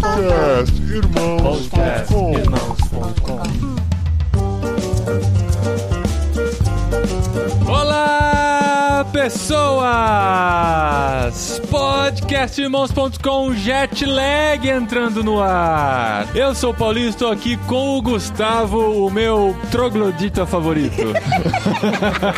[0.00, 3.81] Podcast Irmãos.com Irmãos.com Olá,
[9.22, 9.82] pessoas!
[11.70, 16.26] Podcastirmãos.com Jetlag entrando no ar.
[16.34, 21.12] Eu sou o Paulinho, estou aqui com o Gustavo, o meu troglodita favorito.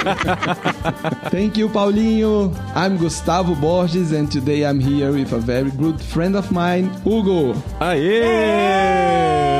[1.32, 2.53] Thank you, Paulinho.
[2.77, 7.55] I'm Gustavo Borges, and today I'm here with a very good friend of mine, Hugo.
[7.80, 9.54] Aê!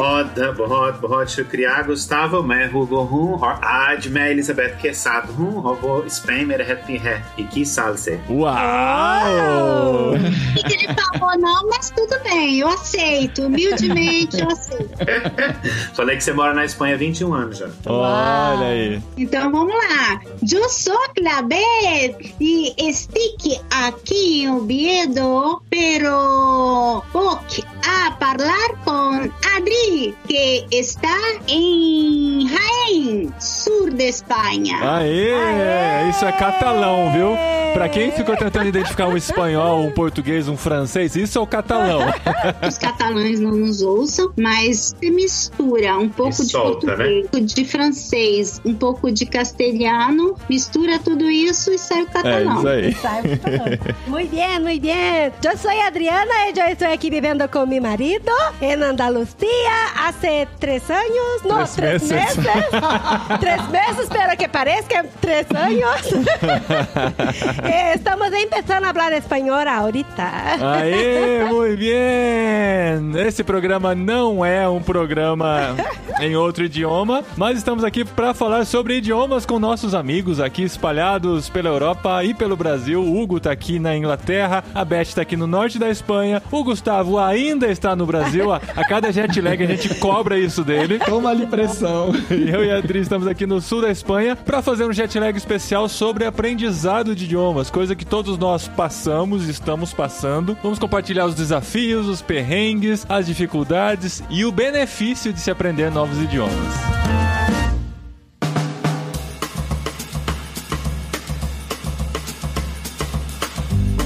[0.00, 5.62] बहुत बहुत बहुत शुक्रिया गुस्ताव मैं हुगो हूँ और आज मैं एलिजाबेथ के साथ हूँ
[5.62, 10.16] और वो स्पेन में रहती है 21 साल से Uau!
[10.56, 13.42] O que ele falou não, mas tudo bem, eu aceito.
[13.46, 14.96] Humildemente eu aceito.
[15.94, 17.68] Falei que você mora na Espanha há 21 anos já.
[17.86, 19.02] Olha aí.
[19.16, 20.20] Então vamos lá.
[20.52, 27.38] Eu sou Clabet e estique aqui em Oviedo, pero voy
[27.86, 29.89] a falar com Adri,
[30.27, 34.77] que está em Jaén, sur de Espanha.
[34.81, 36.09] Aê!
[36.09, 37.29] Isso é catalão, viu?
[37.73, 41.99] Pra quem ficou tentando identificar um espanhol, um português, um francês, isso é o catalão.
[42.67, 47.65] Os catalães não nos ouçam, mas se mistura um pouco E de solta, português, de
[47.65, 52.57] francês, um pouco de castelhano, mistura tudo isso e sai o É catalão.
[52.57, 53.79] isso aí.
[54.07, 55.31] Muy bien, muy bien.
[55.41, 60.89] Yo soy Adriana y yo estoy aquí viviendo con mi marido en Andalucía hace tres
[60.89, 61.43] años.
[61.43, 62.37] No, Tres tres, meses.
[62.37, 62.69] meses.
[63.39, 66.01] tres meses, pero que parezca tres años.
[67.63, 70.31] Eh, Estamos empezando a hablar español ahorita.
[70.79, 73.25] Aê, muito bem!
[73.27, 75.75] Esse programa não é um programa
[76.19, 81.49] em outro idioma, mas estamos aqui para falar sobre idiomas com nossos amigos aqui espalhados
[81.49, 83.01] pela Europa e pelo Brasil.
[83.01, 86.63] O Hugo tá aqui na Inglaterra, a Beth tá aqui no norte da Espanha, o
[86.63, 88.51] Gustavo ainda está no Brasil.
[88.51, 90.99] A, a cada jet lag a gente cobra isso dele.
[90.99, 92.11] Toma ali pressão.
[92.29, 95.37] Eu e a Adri estamos aqui no sul da Espanha para fazer um jet lag
[95.37, 100.57] especial sobre aprendizado de idiomas, coisa que todos nós passamos e estamos passando.
[100.61, 106.21] Vamos compartilhar os desafios, os perrengues, as dificuldades e o benefício de se aprender novos
[106.21, 107.60] idiomas.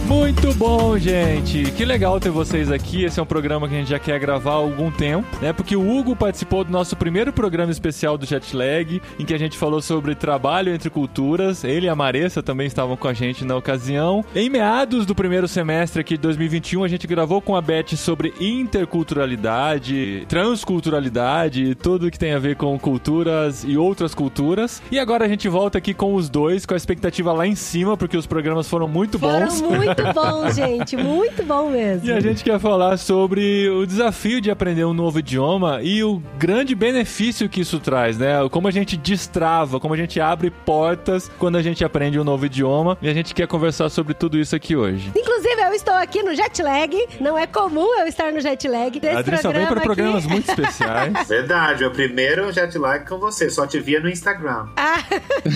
[0.07, 1.71] Muito bom, gente.
[1.71, 3.03] Que legal ter vocês aqui.
[3.03, 5.51] Esse é um programa que a gente já quer gravar há algum tempo, né?
[5.51, 9.57] Porque o Hugo participou do nosso primeiro programa especial do Jetlag, em que a gente
[9.57, 11.63] falou sobre trabalho entre culturas.
[11.63, 14.23] Ele e a Maressa também estavam com a gente na ocasião.
[14.35, 18.31] Em meados do primeiro semestre aqui de 2021, a gente gravou com a Beth sobre
[18.39, 24.83] interculturalidade, transculturalidade, tudo que tem a ver com culturas e outras culturas.
[24.91, 27.97] E agora a gente volta aqui com os dois, com a expectativa lá em cima,
[27.97, 29.59] porque os programas foram muito bons.
[29.59, 30.95] Foram muito bons, gente.
[30.95, 32.07] Muito bom mesmo.
[32.07, 36.21] E a gente quer falar sobre o desafio de aprender um novo idioma e o
[36.37, 38.35] grande benefício que isso traz, né?
[38.49, 42.45] Como a gente destrava, como a gente abre portas quando a gente aprende um novo
[42.45, 42.97] idioma.
[43.01, 45.11] E a gente quer conversar sobre tudo isso aqui hoje.
[45.15, 47.07] Inclusive, eu estou aqui no jet lag.
[47.19, 48.99] Não é comum eu estar no jet lag.
[48.99, 50.33] Desse A Adri só vem para programa programas aqui.
[50.33, 51.27] muito especiais.
[51.27, 54.67] Verdade, é o primeiro jet lag com você, só te via no Instagram.
[54.75, 55.03] Ah,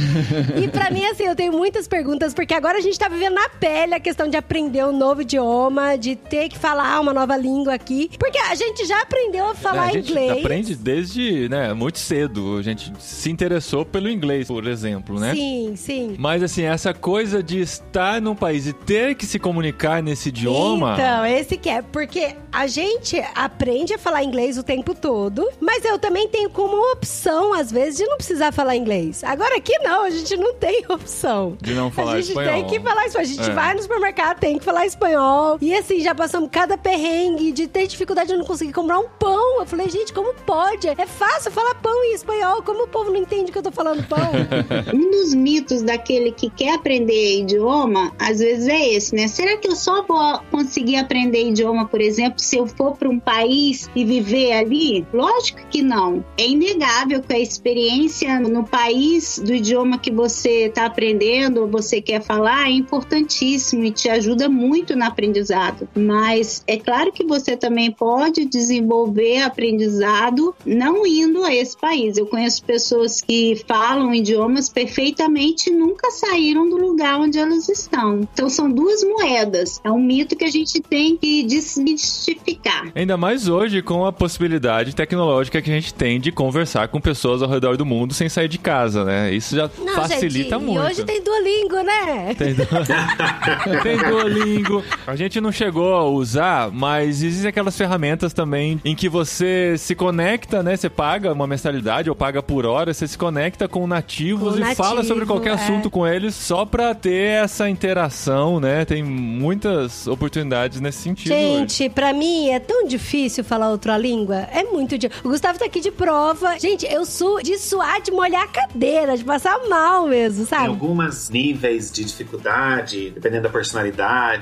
[0.61, 3.49] e pra mim, assim, eu tenho muitas perguntas, porque agora a gente tá vivendo na
[3.49, 7.73] pele a questão de aprender um novo idioma, de ter que falar uma nova língua
[7.73, 8.09] aqui.
[8.19, 10.31] Porque a gente já aprendeu a falar É, a gente inglês.
[10.31, 12.57] aprende desde, né, muito cedo.
[12.57, 15.33] A gente se interessou pelo inglês, por exemplo, né?
[15.33, 16.15] Sim, sim.
[16.17, 20.93] Mas assim, essa coisa de estar num país e ter que se comunicar nesse idioma.
[20.93, 25.83] Então, esse que é, porque a gente aprende a falar inglês o tempo todo, mas
[25.85, 29.23] eu também tenho como opção, às vezes, de não precisar falar inglês.
[29.23, 31.57] Agora aqui não, a gente não tem opção.
[31.61, 32.53] De não falar a gente espanhol.
[32.53, 33.21] tem que falar espanhol.
[33.21, 33.53] A gente É.
[33.53, 35.57] vai no supermercado, tem que falar espanhol.
[35.61, 39.59] E assim, já passamos cada perrengue de ter dificuldade de não conseguir comprar um pão.
[39.59, 40.87] Eu falei, gente, como pode?
[40.87, 42.61] É fácil falar pão em espanhol.
[42.61, 44.19] Como o povo não entende que eu tô falando pão?
[44.93, 49.27] Um dos mitos daquele que quer aprender idioma, às vezes é esse, né?
[49.27, 53.19] Será que eu só vou conseguir aprender idioma, por exemplo, se eu for para um
[53.19, 55.05] país e viver ali?
[55.13, 56.23] Lógico que não.
[56.37, 62.01] É inegável que a experiência no país do idioma que você está aprendendo ou você
[62.01, 65.87] quer falar é importantíssimo e te ajuda muito no aprendizado.
[65.95, 72.17] Mas é claro que você também pode desenvolver aprendizado não indo a esse país.
[72.17, 78.21] Eu conheço pessoas que falam idiomas perfeitamente e nunca saíram do lugar onde elas estão.
[78.33, 79.79] Então são duas moedas.
[79.83, 82.91] É um mito que a gente tem que desmistificar.
[82.95, 87.41] Ainda mais hoje com a possibilidade tecnológica que a gente tem de conversar com pessoas
[87.41, 89.33] ao redor do mundo sem sair de casa, né?
[89.33, 90.81] Isso já Não, facilita gente, muito.
[90.81, 92.35] E hoje tem Duolingo, né?
[92.35, 92.65] Tem, du-
[93.83, 94.83] tem Duolingo.
[95.07, 99.95] A gente não chegou a usar, mas existem aquelas ferramentas também em que você se
[99.95, 100.75] conecta, né?
[100.75, 104.75] Você paga uma mensalidade ou paga por hora, você se conecta com nativos Com e
[104.75, 105.53] fala nativo, sobre qualquer é.
[105.53, 108.85] assunto com eles só pra ter essa interação, né?
[108.85, 111.33] Tem muitas oportunidades nesse sentido.
[111.33, 111.39] hoje.
[111.41, 114.47] Gente, pra mim é tão difícil falar outra língua.
[114.51, 115.21] É muito difícil.
[115.25, 116.57] O Gustavo tá aqui de prova.
[116.59, 120.67] Gente, eu sou de suar, de molhar a cadeira, de passar mal mesmo, Tem sabe?
[120.69, 123.88] alguns níveis de dificuldade, dependendo da personalidade,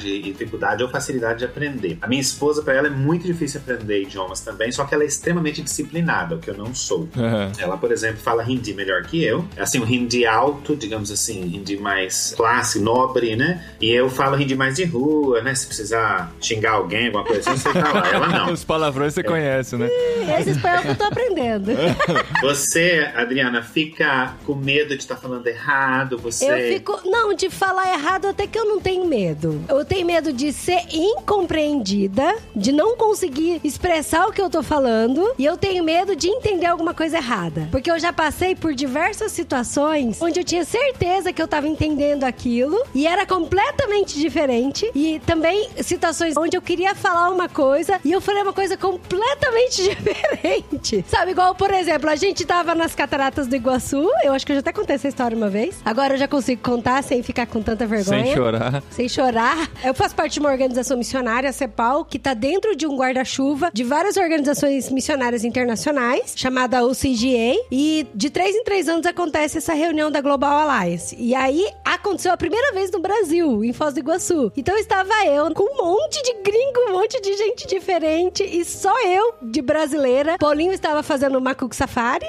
[0.08, 1.98] e dificuldade ou facilidade de aprender.
[2.02, 5.08] A minha esposa, pra ela, é muito difícil aprender idiomas também, só que ela é
[5.08, 7.08] extremamente disciplinada, o que eu não sou.
[7.16, 7.52] Aham.
[7.58, 9.46] Ela, por exemplo, fala hindi melhor que eu.
[9.58, 13.64] Assim, um hindi alto, digamos assim, hindi mais classe, nobre, né?
[13.82, 15.54] E eu falo hindi mais de rua, né?
[15.56, 18.08] Se precisar xingar alguém, alguma coisa assim, você falar.
[18.14, 18.54] Ela não.
[18.54, 19.90] Os palavrões você conhece, né?
[20.40, 21.72] Esse espanhol que eu tô aprendendo.
[22.42, 26.46] Você, Adriana, fica com medo de estar falando errado, você...
[26.46, 27.00] Eu fico.
[27.06, 29.37] Não, de falar errado até que eu não tenho medo.
[29.70, 35.34] Eu tenho medo de ser incompreendida, de não conseguir expressar o que eu tô falando.
[35.38, 37.68] E eu tenho medo de entender alguma coisa errada.
[37.72, 42.24] Porque eu já passei por diversas situações onde eu tinha certeza que eu tava entendendo
[42.24, 44.90] aquilo e era completamente diferente.
[44.96, 49.84] E também situações onde eu queria falar uma coisa e eu falei uma coisa completamente
[49.96, 51.06] diferente.
[51.08, 54.10] Sabe, igual, por exemplo, a gente tava nas cataratas do Iguaçu.
[54.24, 55.76] Eu acho que eu já até contei essa história uma vez.
[55.86, 58.24] Agora eu já consigo contar sem ficar com tanta vergonha.
[58.26, 58.84] Sem chorar.
[58.90, 59.27] Sem chorar.
[59.84, 63.70] Eu faço parte de uma organização missionária, a CEPAL, que tá dentro de um guarda-chuva
[63.74, 67.56] de várias organizações missionárias internacionais, chamada UCGA.
[67.72, 71.16] E de três em três anos acontece essa reunião da Global Alliance.
[71.20, 74.52] E aí aconteceu a primeira vez no Brasil, em Foz do Iguaçu.
[74.56, 78.94] Então estava eu com um monte de gringo, um monte de gente diferente e só
[79.06, 80.38] eu de brasileira.
[80.38, 82.26] Paulinho estava fazendo macuco safari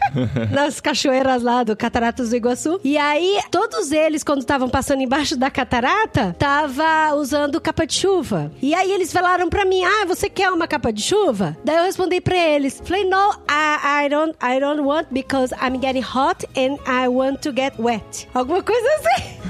[0.50, 2.80] nas cachoeiras lá do Cataratas do Iguaçu.
[2.82, 8.50] E aí, todos eles, quando estavam passando embaixo da catarata, tava usando capa de chuva.
[8.60, 11.56] E aí eles falaram pra mim: Ah, você quer uma capa de chuva?
[11.64, 15.80] Daí eu respondi pra eles: Falei, no, I, I, don't, I don't want because I'm
[15.80, 18.28] getting hot and I want to get wet.
[18.34, 19.40] Alguma coisa assim.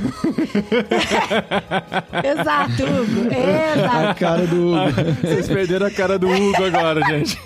[2.25, 3.31] Exato, Hugo.
[3.31, 4.21] A Exato.
[4.21, 5.21] cara do Hugo.
[5.21, 7.39] Vocês perderam a cara do Hugo agora, gente.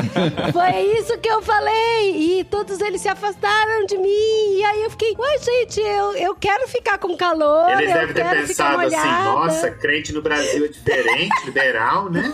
[0.52, 2.16] Foi isso que eu falei.
[2.16, 4.58] E todos eles se afastaram de mim.
[4.58, 7.70] E aí eu fiquei, ué, gente, eu, eu quero ficar com calor.
[7.70, 12.10] Eles eu devem ter quero ficar pensado assim, nossa, crente no Brasil é diferente, liberal,
[12.10, 12.32] né?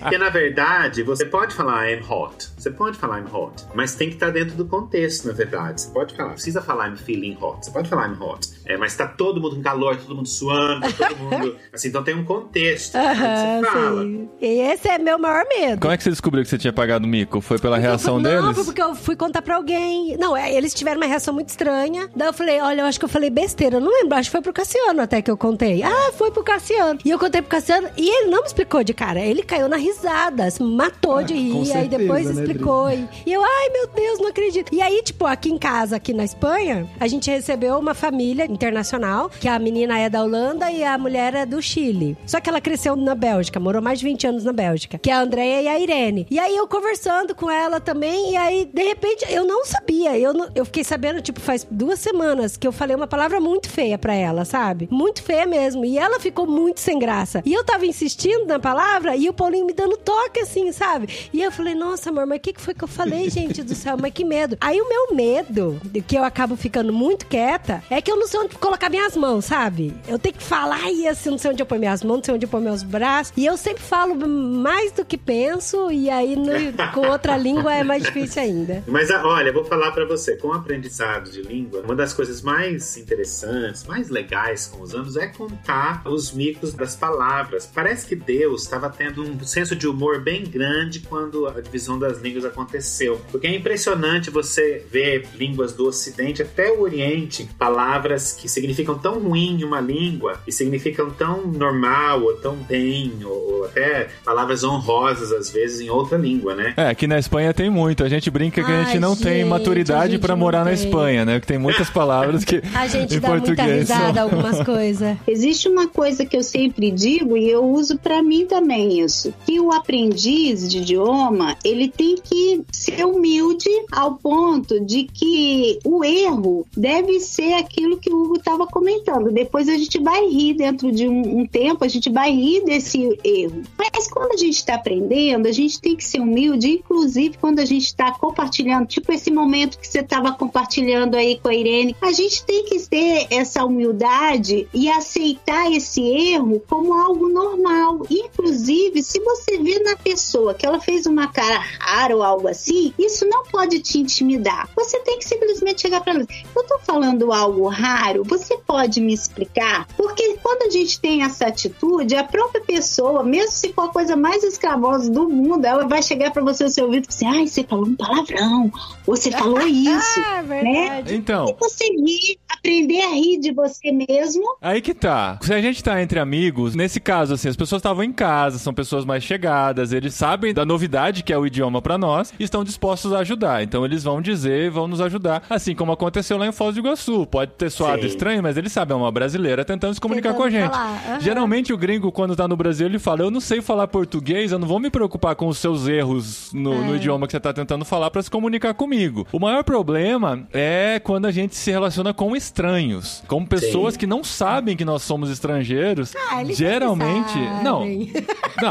[0.00, 2.48] Porque na verdade, você pode falar I'm hot.
[2.56, 3.64] Você pode falar I'm hot.
[3.74, 5.80] Mas tem que estar dentro do contexto, na verdade.
[5.82, 7.64] Você pode falar, precisa falar I'm feeling hot.
[7.64, 8.48] Você pode falar I'm hot.
[8.66, 11.56] É, mas tá todo mundo com calor, todo mundo suando, tá todo mundo.
[11.72, 12.94] Assim, então tem um contexto.
[12.94, 14.02] né, que Aham, você fala.
[14.02, 14.28] sim.
[14.40, 15.80] E esse é meu maior medo.
[15.80, 17.40] Como é que você descobriu que você tinha pagado o mico?
[17.40, 18.54] Foi pela Porque eu reação fui- Não, deles?
[18.56, 20.16] foi porque eu fui contar pra alguém.
[20.16, 22.08] Não, é, eles tiveram uma reação muito estranha.
[22.14, 23.73] Daí eu falei, olha, eu acho que eu falei besteira.
[23.76, 25.82] Eu não lembro, acho que foi pro Cassiano até que eu contei.
[25.82, 26.98] Ah, foi pro Cassiano.
[27.04, 29.20] E eu contei pro Cassiano e ele não me explicou de cara.
[29.20, 31.58] Ele caiu na risada, se matou de Ah, com rir.
[31.58, 32.90] aí certeza, depois né, explicou.
[32.90, 34.74] e, e eu, ai meu Deus, não acredito.
[34.74, 39.30] E aí, tipo, aqui em casa, aqui na Espanha, a gente recebeu uma família internacional,
[39.40, 42.16] que a menina é da Holanda e a mulher é do Chile.
[42.26, 45.14] Só que ela cresceu na Bélgica, morou mais de 20 anos na Bélgica, que é
[45.14, 46.26] a Andrea e a Irene.
[46.30, 50.18] E aí eu conversando com ela também, e aí, de repente, eu não sabia.
[50.18, 53.63] Eu, não- eu fiquei sabendo, tipo, faz duas semanas que eu falei uma palavra muito
[53.68, 54.88] feia pra ela, sabe?
[54.90, 55.84] Muito feia mesmo.
[55.84, 57.42] E ela ficou muito sem graça.
[57.44, 61.08] E eu tava insistindo na palavra e o Paulinho me dando toque, assim, sabe?
[61.32, 63.74] E eu falei, nossa, amor, mas o que, que foi que eu falei, gente do
[63.74, 63.96] céu?
[64.00, 64.56] Mas que medo.
[64.60, 68.40] Aí o meu medo, que eu acabo ficando muito quieta, é que eu não sei
[68.40, 69.94] onde colocar minhas mãos, sabe?
[70.08, 72.34] Eu tenho que falar e assim, não sei onde eu pôr minhas mãos, não sei
[72.34, 73.32] onde eu pôr meus braços.
[73.36, 76.52] E eu sempre falo mais do que penso, e aí no-
[76.92, 78.82] com outra língua é mais difícil ainda.
[78.86, 82.42] Mas ah, olha, vou falar pra você, com o aprendizado de língua, uma das coisas
[82.42, 83.53] mais interessantes,
[83.86, 87.66] mais legais com os anos é contar os micos das palavras.
[87.72, 92.20] Parece que Deus estava tendo um senso de humor bem grande quando a divisão das
[92.20, 93.20] línguas aconteceu.
[93.30, 99.18] Porque é impressionante você ver línguas do Ocidente até o Oriente, palavras que significam tão
[99.20, 104.64] ruim em uma língua e significam tão normal ou tão bem, ou, ou até palavras
[104.64, 106.74] honrosas às vezes em outra língua, né?
[106.76, 108.04] É, aqui na Espanha tem muito.
[108.04, 110.72] A gente brinca que a gente Ai, não tem gente, a maturidade não morar na
[110.72, 110.84] tem.
[110.84, 111.38] Espanha, né?
[111.38, 115.16] Porque tem muitas palavras que A gente dá muita risada algumas coisas.
[115.26, 119.60] Existe uma coisa que eu sempre digo e eu uso pra mim também isso, que
[119.60, 126.66] o aprendiz de idioma, ele tem que ser humilde ao ponto de que o erro
[126.76, 129.30] deve ser aquilo que o Hugo estava comentando.
[129.30, 133.18] Depois a gente vai rir dentro de um, um tempo, a gente vai rir desse
[133.24, 133.62] erro.
[133.78, 137.64] Mas quando a gente está aprendendo, a gente tem que ser humilde, inclusive quando a
[137.64, 142.12] gente está compartilhando, tipo esse momento que você estava compartilhando aí com a Irene, a
[142.12, 148.06] gente tem que ter essa humildade e aceitar esse erro como algo normal.
[148.10, 152.92] Inclusive, se você vê na pessoa que ela fez uma cara rara ou algo assim,
[152.98, 154.68] isso não pode te intimidar.
[154.76, 156.26] Você tem que simplesmente chegar para ela.
[156.54, 159.86] Eu tô falando algo raro, você pode me explicar?
[159.96, 164.16] Porque quando a gente tem essa atitude, a própria pessoa, mesmo se for a coisa
[164.16, 167.46] mais escravosa do mundo, ela vai chegar para você no seu ouvido e dizer: ai,
[167.46, 168.72] você falou um palavrão,
[169.06, 170.20] você falou isso.
[170.26, 170.62] Ah, né?
[170.62, 171.14] verdade.
[171.14, 174.42] Então, E você rir, aprender a rir de você mesmo.
[174.60, 175.38] Aí que tá.
[175.42, 178.72] Se a gente tá entre amigos, nesse caso, assim, as pessoas estavam em casa, são
[178.74, 182.62] pessoas mais chegadas, eles sabem da novidade que é o idioma pra nós e estão
[182.64, 183.62] dispostos a ajudar.
[183.62, 185.42] Então eles vão dizer, vão nos ajudar.
[185.48, 187.26] Assim como aconteceu lá em Foz do Iguaçu.
[187.26, 188.08] Pode ter soado Sim.
[188.08, 190.72] estranho, mas eles sabem, é uma brasileira tentando se comunicar Tentando com a gente.
[190.74, 191.20] aham.
[191.20, 194.58] Geralmente o gringo, quando tá no Brasil, ele fala: Eu não sei falar português, eu
[194.58, 196.96] não vou me preocupar com os seus erros no, no É.
[196.96, 199.26] idioma que você tá tentando falar pra se comunicar comigo.
[199.32, 204.00] O maior problema é quando a gente se relaciona com estranhos, com pessoas Sim.
[204.00, 206.12] que não sabem que nós somos estrangeiros.
[206.30, 207.32] Ah, eles geralmente.
[207.32, 207.62] sabem.
[207.62, 207.80] Não.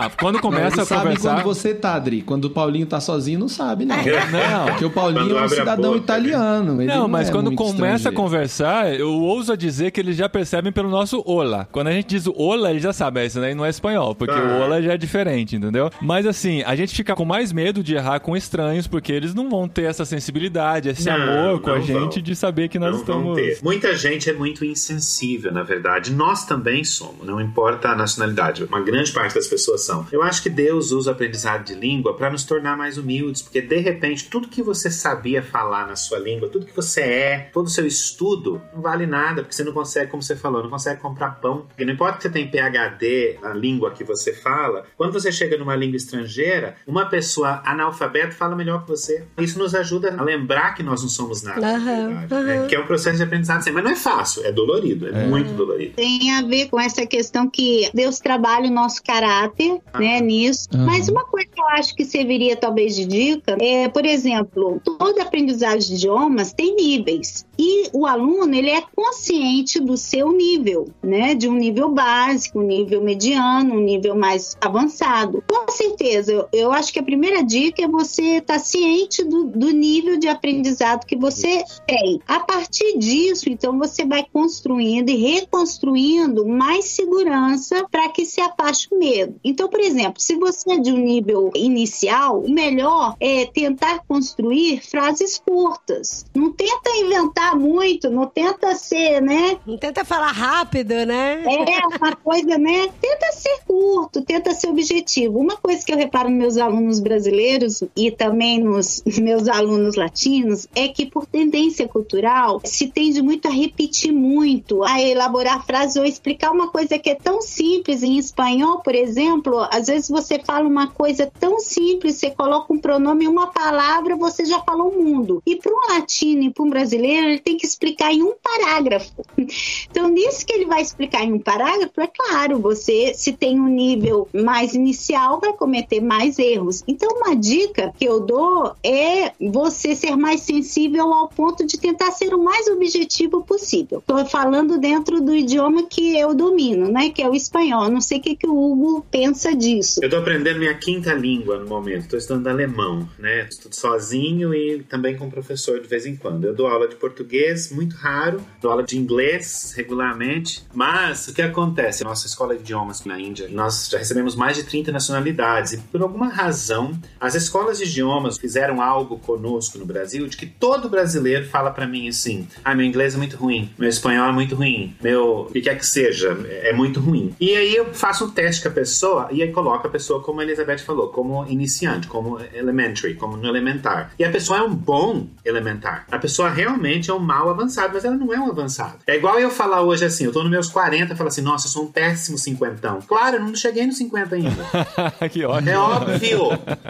[0.01, 1.35] Não, quando começa Eles a sabem conversar.
[1.35, 2.21] quando você tá, Adri.
[2.21, 3.95] Quando o Paulinho tá sozinho, não sabe, não.
[4.33, 4.65] Não.
[4.67, 5.97] Porque o Paulinho Quando é um cidadão boca, né?
[6.03, 6.81] italiano.
[6.81, 10.27] ele Não, mas é quando muito começa a conversar, eu ouso dizer que eles já
[10.27, 11.67] percebem pelo nosso olá.
[11.71, 14.15] Quando a gente diz o olá, eles já sabem, "Ah, isso daí não é espanhol,
[14.15, 14.57] porque Ah.
[14.59, 15.89] o olá já é diferente, entendeu?
[16.01, 19.49] Mas assim, a gente fica com mais medo de errar com estranhos, porque eles não
[19.49, 22.23] vão ter essa sensibilidade, esse Não, amor com a não gente vão.
[22.23, 23.23] de saber que nós não estamos.
[23.25, 23.59] vão ter.
[23.63, 26.11] Muita gente é muito insensível, na verdade.
[26.13, 28.63] Nós também somos, não importa a nacionalidade.
[28.63, 30.07] Uma grande parte das pessoas são.
[30.11, 33.61] Eu acho que Deus usa o aprendizado de língua para nos tornar mais humildes, porque
[33.61, 37.67] de repente tudo que você sabia falar na sua língua, tudo que você é, todo
[37.67, 41.01] o seu estudo, não vale nada, porque você não consegue, como você falou, não consegue
[41.01, 41.65] comprar pão.
[41.67, 45.57] Porque não importa que você tem PhD na língua que você fala, quando você chega
[45.57, 49.25] numa língua estrangeira, uma pessoa analfabeta fala melhor que você.
[49.37, 51.59] Isso nos ajuda a lembrar que nós não somos nada.
[51.61, 52.57] na Aham, verdade, né?
[52.57, 52.67] aham.
[52.67, 54.12] Que é um processo de aprendizado, mas não é fácil,
[54.43, 55.93] é dolorido, é, muito dolorido.
[55.95, 60.67] Tem a ver com essa questão que Deus trabalha o nosso caráter, né, nisso.
[60.73, 60.85] Aham.
[60.85, 65.23] Mas uma coisa que eu acho que serviria talvez de dica é, por exemplo, toda
[65.23, 67.45] aprendizagem de idiomas tem níveis.
[67.57, 71.35] E o aluno, ele é consciente do seu nível, né?
[71.35, 75.43] De um nível básico, um nível mediano, um nível mais avançado.
[75.47, 79.69] Com certeza, eu, eu acho que a primeira dica é você estar ciente do, do
[79.71, 82.19] nível de aprendizado que você tem.
[82.27, 88.87] A partir disso, então, você vai construindo e reconstruindo mais segurança para que se afaste
[88.91, 89.35] o medo.
[89.43, 94.81] Então, por exemplo, se você é de um nível inicial, o melhor é tentar construir
[94.81, 96.25] frases curtas.
[96.33, 99.57] Não tenta inventar muito, não tenta ser, né?
[99.65, 101.43] Não tenta falar rápido, né?
[101.45, 102.89] É uma coisa, né?
[103.01, 105.39] Tenta ser curto, tenta ser objetivo.
[105.39, 110.67] Uma coisa que eu reparo nos meus alunos brasileiros e também nos meus alunos latinos
[110.75, 116.05] é que, por tendência cultural, se tende muito a repetir muito, a elaborar frases ou
[116.05, 119.67] explicar uma coisa que é tão simples em espanhol, por exemplo.
[119.71, 124.45] Às vezes você fala uma coisa tão simples, você coloca um pronome uma palavra, você
[124.45, 125.41] já falou o mundo.
[125.45, 129.13] E para um latino e para um brasileiro, ele tem que explicar em um parágrafo.
[129.89, 133.67] Então, nisso que ele vai explicar em um parágrafo, é claro, você, se tem um
[133.67, 136.83] nível mais inicial, vai cometer mais erros.
[136.87, 142.11] Então, uma dica que eu dou é você ser mais sensível ao ponto de tentar
[142.11, 143.82] ser o mais objetivo possível.
[143.91, 147.09] Estou falando dentro do idioma que eu domino, né?
[147.09, 147.89] Que é o espanhol.
[147.89, 149.99] Não sei o que, que o Hugo pensa disso.
[150.03, 153.47] Eu tô aprendendo minha quinta língua no momento, tô estudando alemão, né?
[153.49, 156.45] Estudo sozinho e também com professor de vez em quando.
[156.45, 161.41] Eu dou aula de português, muito raro, dou aula de inglês regularmente, mas o que
[161.41, 162.03] acontece?
[162.03, 166.01] Nossa escola de idiomas na Índia, nós já recebemos mais de 30 nacionalidades e por
[166.01, 171.45] alguma razão as escolas de idiomas fizeram algo conosco no Brasil de que todo brasileiro
[171.45, 174.95] fala pra mim assim: ah, meu inglês é muito ruim, meu espanhol é muito ruim,
[175.01, 177.33] meu o que quer que seja, é muito ruim.
[177.39, 180.39] E aí eu faço um teste com a pessoa e aí coloco a pessoa, como
[180.39, 184.11] a Elizabeth falou, como iniciante, como elementary, como no elementar.
[184.17, 186.05] E a pessoa é um bom elementar.
[186.11, 188.97] A pessoa realmente é um mal avançado, mas ela não é um avançado.
[189.07, 191.67] É igual eu falar hoje assim, eu tô nos meus 40 e falar assim, nossa,
[191.67, 192.99] eu sou um péssimo cinquentão.
[193.01, 194.67] Claro, eu não cheguei nos 50 ainda.
[195.31, 195.69] que ótimo.
[195.69, 196.19] É óbvio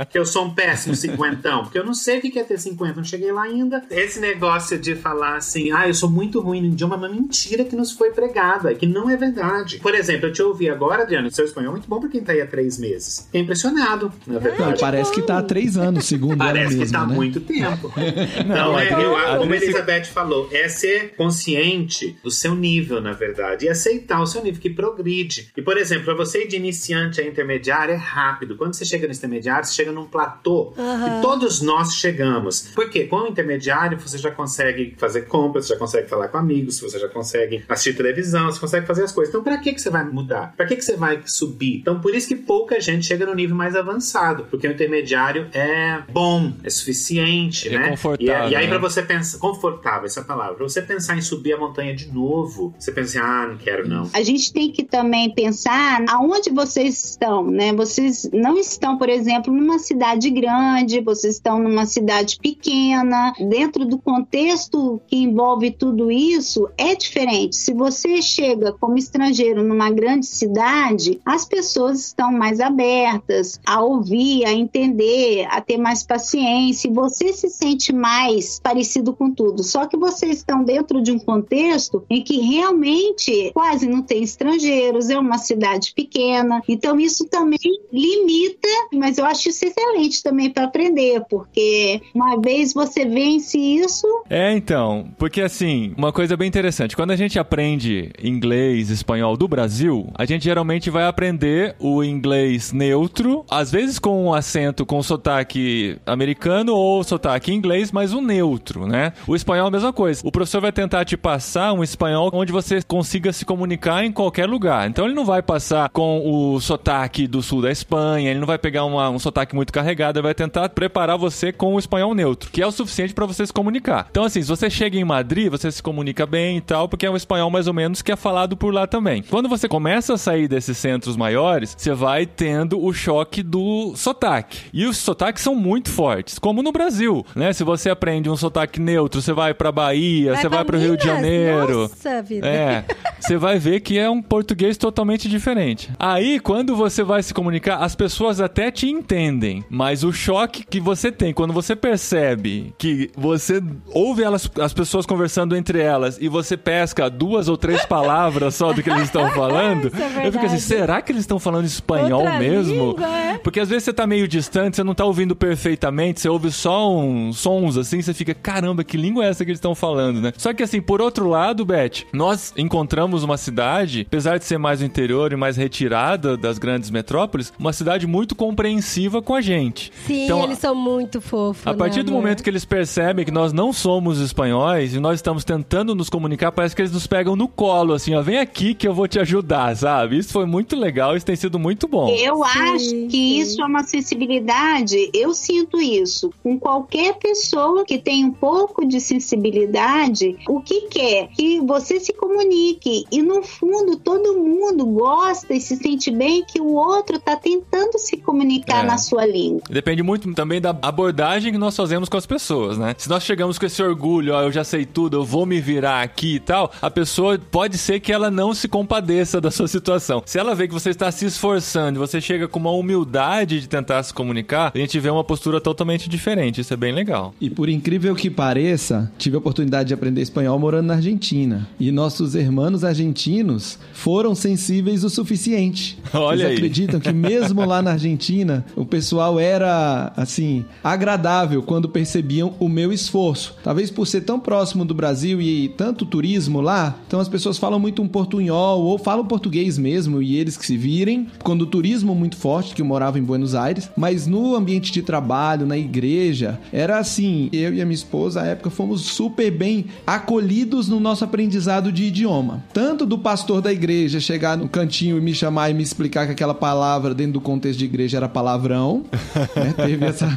[0.09, 2.95] que eu sou um péssimo cinquentão, porque eu não sei o que é ter 50,
[2.95, 3.83] não cheguei lá ainda.
[3.89, 7.63] Esse negócio de falar assim, ah, eu sou muito ruim no idioma, é uma mentira
[7.63, 9.77] que nos foi pregada, que não é verdade.
[9.79, 12.41] Por exemplo, eu te ouvi agora, Adriano, seu espanhol é muito bom, porque tá aí
[12.41, 13.21] há três meses?
[13.25, 14.79] Fiquei impressionado, na Não, verdade.
[14.79, 17.15] parece que tá há três anos, segundo ela Parece que tá há né?
[17.15, 17.91] muito tempo.
[18.47, 23.11] Não, é, mas eu- como a Elizabeth falou, é ser consciente do seu nível, na
[23.13, 25.49] verdade, e aceitar o seu nível, que progride.
[25.55, 28.55] E, por exemplo, pra você ir de iniciante a intermediário é rápido.
[28.55, 30.73] Quando você chega no intermediário, você chega num platô.
[30.77, 31.19] Aham.
[31.19, 32.71] E todos nós chegamos.
[32.73, 36.62] Porque com o intermediário, você já consegue fazer compras, você já consegue falar com amigos,
[36.72, 39.34] você já consegue assistir televisão, você consegue fazer as coisas.
[39.34, 40.53] Então, pra que, que você vai mudar?
[40.55, 41.77] Pra que, que você vai subir?
[41.79, 44.46] Então, por isso que pouca gente chega no nível mais avançado.
[44.50, 47.89] Porque o intermediário é bom, é suficiente, É né?
[47.89, 48.70] confortável, E, e aí, né?
[48.70, 52.74] pra você pensar, confortável, essa palavra, pra você pensar em subir a montanha de novo,
[52.77, 54.10] você pensa, assim, ah, não quero não.
[54.13, 57.74] A gente tem que também pensar aonde vocês estão, né?
[57.74, 63.34] Vocês não estão, por exemplo, numa cidade grande, vocês estão numa cidade pequena.
[63.50, 67.55] Dentro do contexto que envolve tudo isso, é diferente.
[67.55, 74.45] Se você chega como estrangeiro numa grande cidade, as pessoas estão mais abertas a ouvir,
[74.45, 76.91] a entender, a ter mais paciência.
[76.91, 79.63] Você se sente mais parecido com tudo.
[79.63, 85.10] Só que vocês estão dentro de um contexto em que realmente quase não tem estrangeiros,
[85.10, 86.62] é uma cidade pequena.
[86.67, 87.60] Então isso também
[87.91, 94.07] limita, mas eu acho isso excelente também para aprender, porque uma vez você vence isso,
[94.29, 99.47] É, então, porque assim, uma coisa bem interessante, quando a gente aprende inglês, espanhol do
[99.47, 105.01] Brasil, a gente geralmente vai aprender o inglês neutro, às vezes com um acento com
[105.01, 109.13] sotaque americano ou sotaque inglês, mas o neutro, né?
[109.27, 110.21] O espanhol é a mesma coisa.
[110.23, 114.47] O professor vai tentar te passar um espanhol onde você consiga se comunicar em qualquer
[114.47, 114.89] lugar.
[114.89, 118.57] Então ele não vai passar com o sotaque do sul da Espanha, ele não vai
[118.57, 122.51] pegar uma- um sotaque muito carregado, ele vai tentar preparar você com o espanhol neutro,
[122.51, 124.07] que é o suficiente para você se comunicar.
[124.09, 127.09] Então, assim, se você chega em Madrid, você se comunica bem e tal, porque é
[127.09, 129.23] um espanhol mais ou menos que é falado por lá também.
[129.23, 134.59] Quando você começa a sair desses centros maiores, você vai tendo o choque do sotaque.
[134.73, 137.53] E os sotaques são muito fortes, como no Brasil, né?
[137.53, 140.97] Se você aprende um sotaque neutro, você vai pra Bahia, você vai pra pro Rio
[140.97, 141.15] de Minas?
[141.15, 141.79] Janeiro.
[141.81, 142.47] Nossa vida.
[142.47, 142.85] É,
[143.19, 145.91] você vai ver que é um português totalmente diferente.
[145.99, 150.79] Aí, quando você vai se comunicar, as pessoas até te entendem, mas o choque que
[150.79, 156.27] você tem quando você percebe que você ouve elas, as pessoas conversando entre elas e
[156.27, 160.32] você pesca duas ou três palavras só do que eles estão falando, Isso é eu
[160.32, 162.91] fico assim, será que eles estão falando espanhol Outra mesmo?
[162.91, 163.38] língua, é.
[163.38, 166.95] Porque às vezes você tá meio distante, você não tá ouvindo perfeitamente, você ouve só
[166.97, 170.34] uns sons assim, você fica, caramba, que língua é essa que eles estão falando, né?
[170.38, 174.80] Só que assim, por outro lado, Beth, nós encontramos uma cidade, apesar de ser mais
[174.80, 179.91] no interior e mais retirada das grandes metrópoles, uma cidade muito compreensiva com a gente.
[180.06, 181.65] Sim, Então, eles são muito fofos.
[181.65, 182.21] A partir né, do amor?
[182.21, 186.51] momento que eles percebem que nós não somos espanhóis e nós estamos tentando nos comunicar,
[186.51, 189.19] parece que eles nos pegam no colo, assim, ó, vem aqui que eu vou te
[189.19, 190.17] ajudar, sabe?
[190.17, 192.09] Isso foi muito legal, isso tem sido muito bom.
[192.09, 193.07] Eu acho sim.
[193.07, 198.85] que isso é uma sensibilidade, eu sinto isso com qualquer pessoa que tem um pouco
[198.85, 200.35] de sensibilidade.
[200.47, 201.27] O que quer?
[201.29, 206.59] Que você se comunique e no fundo todo mundo gosta e se sente bem que
[206.59, 208.87] o outro tá tentando se comunicar É.
[208.87, 209.61] na sua língua.
[209.69, 212.95] Depende muito também da abordagem que nós fazemos com as pessoas, né?
[212.97, 215.92] Se nós chegamos com esse orgulho, ó, eu já sei tudo, eu vou me virar
[216.01, 220.21] aqui e tal, a pessoa pode ser que ela não se compadeça da sua situação.
[220.25, 223.67] Se ela vê que você está se esforçando, e você chega com uma humildade de
[223.67, 226.62] tentar se comunicar, a gente vê uma postura totalmente diferente.
[226.62, 227.34] Isso é bem legal.
[227.39, 231.67] E por incrível que pareça, tive a oportunidade de aprender espanhol morando na Argentina.
[231.79, 235.97] E nossos irmãos argentinos foram sensíveis o suficiente.
[236.13, 236.56] Olha Vocês aí.
[236.56, 242.91] acreditam que mesmo lá na Argentina, o pessoal era, assim, agradável quando percebiam o meu
[242.91, 243.56] esforço.
[243.63, 247.78] Talvez por ser tão próximo do Brasil e tanto turismo lá, então as pessoas falam
[247.78, 251.28] muito um portunhol ou falam português mesmo e eles que se virem.
[251.43, 255.02] Quando o turismo muito forte, que eu morava em Buenos Aires, mas no ambiente de
[255.02, 259.88] trabalho, na igreja, era assim, eu e a minha esposa, à época, fomos super bem
[260.08, 262.63] acolhidos no nosso aprendizado de idioma.
[262.72, 266.32] Tanto do pastor da igreja chegar no cantinho e me chamar e me explicar que
[266.32, 269.04] aquela palavra dentro do contexto de igreja era palavrão,
[269.54, 269.74] né?
[269.76, 270.28] teve, essa,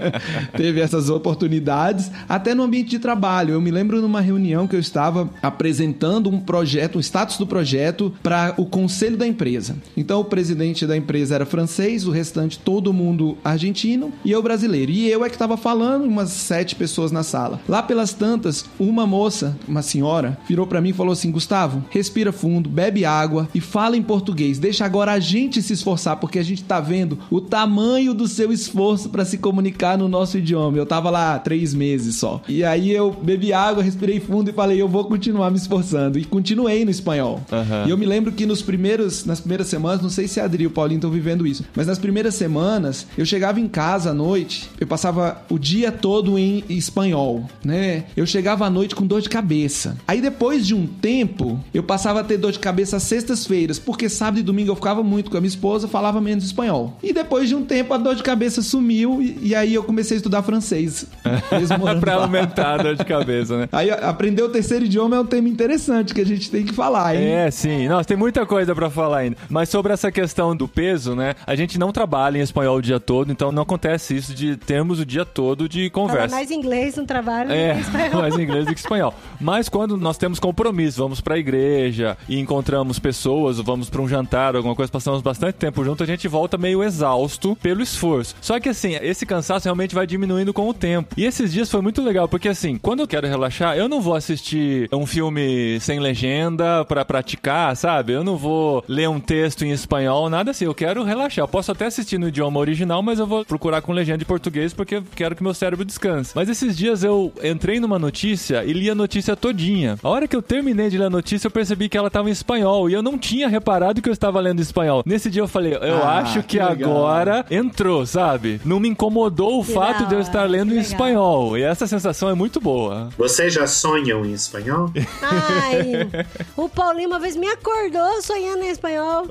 [0.56, 3.52] teve essas oportunidades, até no ambiente de trabalho.
[3.52, 8.12] Eu me lembro numa reunião que eu estava apresentando um projeto, um status do projeto
[8.22, 9.76] para o conselho da empresa.
[9.96, 14.90] Então o presidente da empresa era francês, o restante todo mundo argentino e eu brasileiro.
[14.90, 17.60] E eu é que estava falando, umas sete pessoas na sala.
[17.68, 22.32] Lá pelas tantas, uma moça, uma senhora, virou para mim e falou assim: Gustavo, respira
[22.32, 24.58] fundo, bebe água e fala em português.
[24.58, 28.52] Deixa agora a gente se esforçar, porque a gente tá vendo o tamanho do seu
[28.52, 30.78] esforço para se comunicar no nosso idioma.
[30.78, 32.42] Eu tava lá três meses só.
[32.48, 36.18] E aí eu bebi água, respirei fundo e falei: eu vou continuar me esforçando.
[36.18, 37.40] E continuei no espanhol.
[37.52, 37.84] Aham.
[37.86, 40.64] E eu me lembro que nos primeiros, nas primeiras semanas, não sei se a Adri
[40.64, 44.14] e o Paulinho estão vivendo isso, mas nas primeiras semanas, eu chegava em casa à
[44.14, 48.04] noite, eu passava o dia todo em espanhol, né?
[48.16, 49.96] Eu chegava à noite com dor de cabeça.
[50.06, 54.08] Aí depois de um tempo, eu passava a ter dor de cabeça às sextas-feiras, porque
[54.08, 56.96] sábado e domingo eu ficava muito com a minha esposa, falava menos espanhol.
[57.02, 60.16] E depois de um tempo a dor de cabeça sumiu e, e aí eu comecei
[60.16, 61.06] a estudar francês.
[62.00, 62.24] pra lá.
[62.24, 63.68] aumentar a dor de cabeça, né?
[63.72, 66.72] Aí a- aprender o terceiro idioma é um tema interessante que a gente tem que
[66.72, 67.22] falar, hein?
[67.26, 67.86] É, sim.
[67.88, 69.36] Nossa, tem muita coisa pra falar ainda.
[69.50, 71.34] Mas sobre essa questão do peso, né?
[71.46, 74.98] A gente não trabalha em espanhol o dia todo, então não acontece isso de termos
[74.98, 76.34] o dia todo de Fala conversa.
[76.34, 78.20] mais inglês no trabalho É, do que espanhol.
[78.22, 79.14] mais inglês do que espanhol.
[79.38, 84.08] Mas quando nós temos compromisso, vamos pra igreja e encontramos pessoas, ou vamos pra um
[84.08, 88.34] jantar, alguma coisa, passamos bastante tempo junto, a gente volta meio exausto pelo esforço.
[88.40, 91.12] Só que assim, esse cansaço realmente vai diminuindo com o tempo.
[91.16, 94.14] E esses dias foi muito legal, porque assim, quando eu quero relaxar, eu não vou
[94.14, 94.45] assistir
[94.92, 98.12] um filme sem legenda pra praticar, sabe?
[98.12, 100.64] Eu não vou ler um texto em espanhol, nada assim.
[100.64, 101.42] Eu quero relaxar.
[101.44, 104.72] Eu posso até assistir no idioma original, mas eu vou procurar com legenda em português
[104.72, 106.32] porque eu quero que meu cérebro descanse.
[106.34, 109.98] Mas esses dias eu entrei numa notícia e li a notícia todinha.
[110.02, 112.32] A hora que eu terminei de ler a notícia, eu percebi que ela estava em
[112.32, 115.02] espanhol e eu não tinha reparado que eu estava lendo em espanhol.
[115.06, 116.72] Nesse dia eu falei, eu Ah, acho que, que legal.
[116.90, 118.60] agora entrou, sabe?
[118.64, 120.90] Não me incomodou o Que fato da de eu estar lendo que em legal.
[120.92, 121.58] espanhol.
[121.58, 123.08] E essa sensação é muito boa.
[123.16, 124.90] Vocês já sonham em espanhol?
[125.22, 126.08] Ai,
[126.56, 129.26] o Paulinho uma vez me acordou sonhando em espanhol.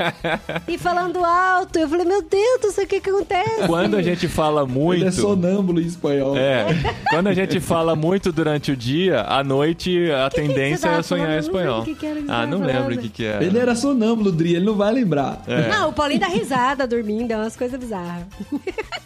[0.68, 1.78] e falando alto.
[1.78, 3.66] Eu falei, meu Deus do céu, o que que acontece?
[3.66, 5.00] Quando a gente fala muito.
[5.00, 6.36] Ele é sonâmbulo em espanhol.
[6.36, 6.66] É,
[7.10, 11.02] quando a gente fala muito durante o dia, à noite a que tendência tava é
[11.02, 11.52] sonhar em falando?
[11.52, 11.78] Não espanhol.
[11.78, 12.98] lembro o que que que ah, não lembro falando.
[12.98, 13.44] o que, que era.
[13.44, 15.42] Ele era sonâmbulo, Dri, ele não vai lembrar.
[15.46, 15.68] É.
[15.68, 18.26] Não, o Paulinho dá risada dormindo, é umas coisas bizarras.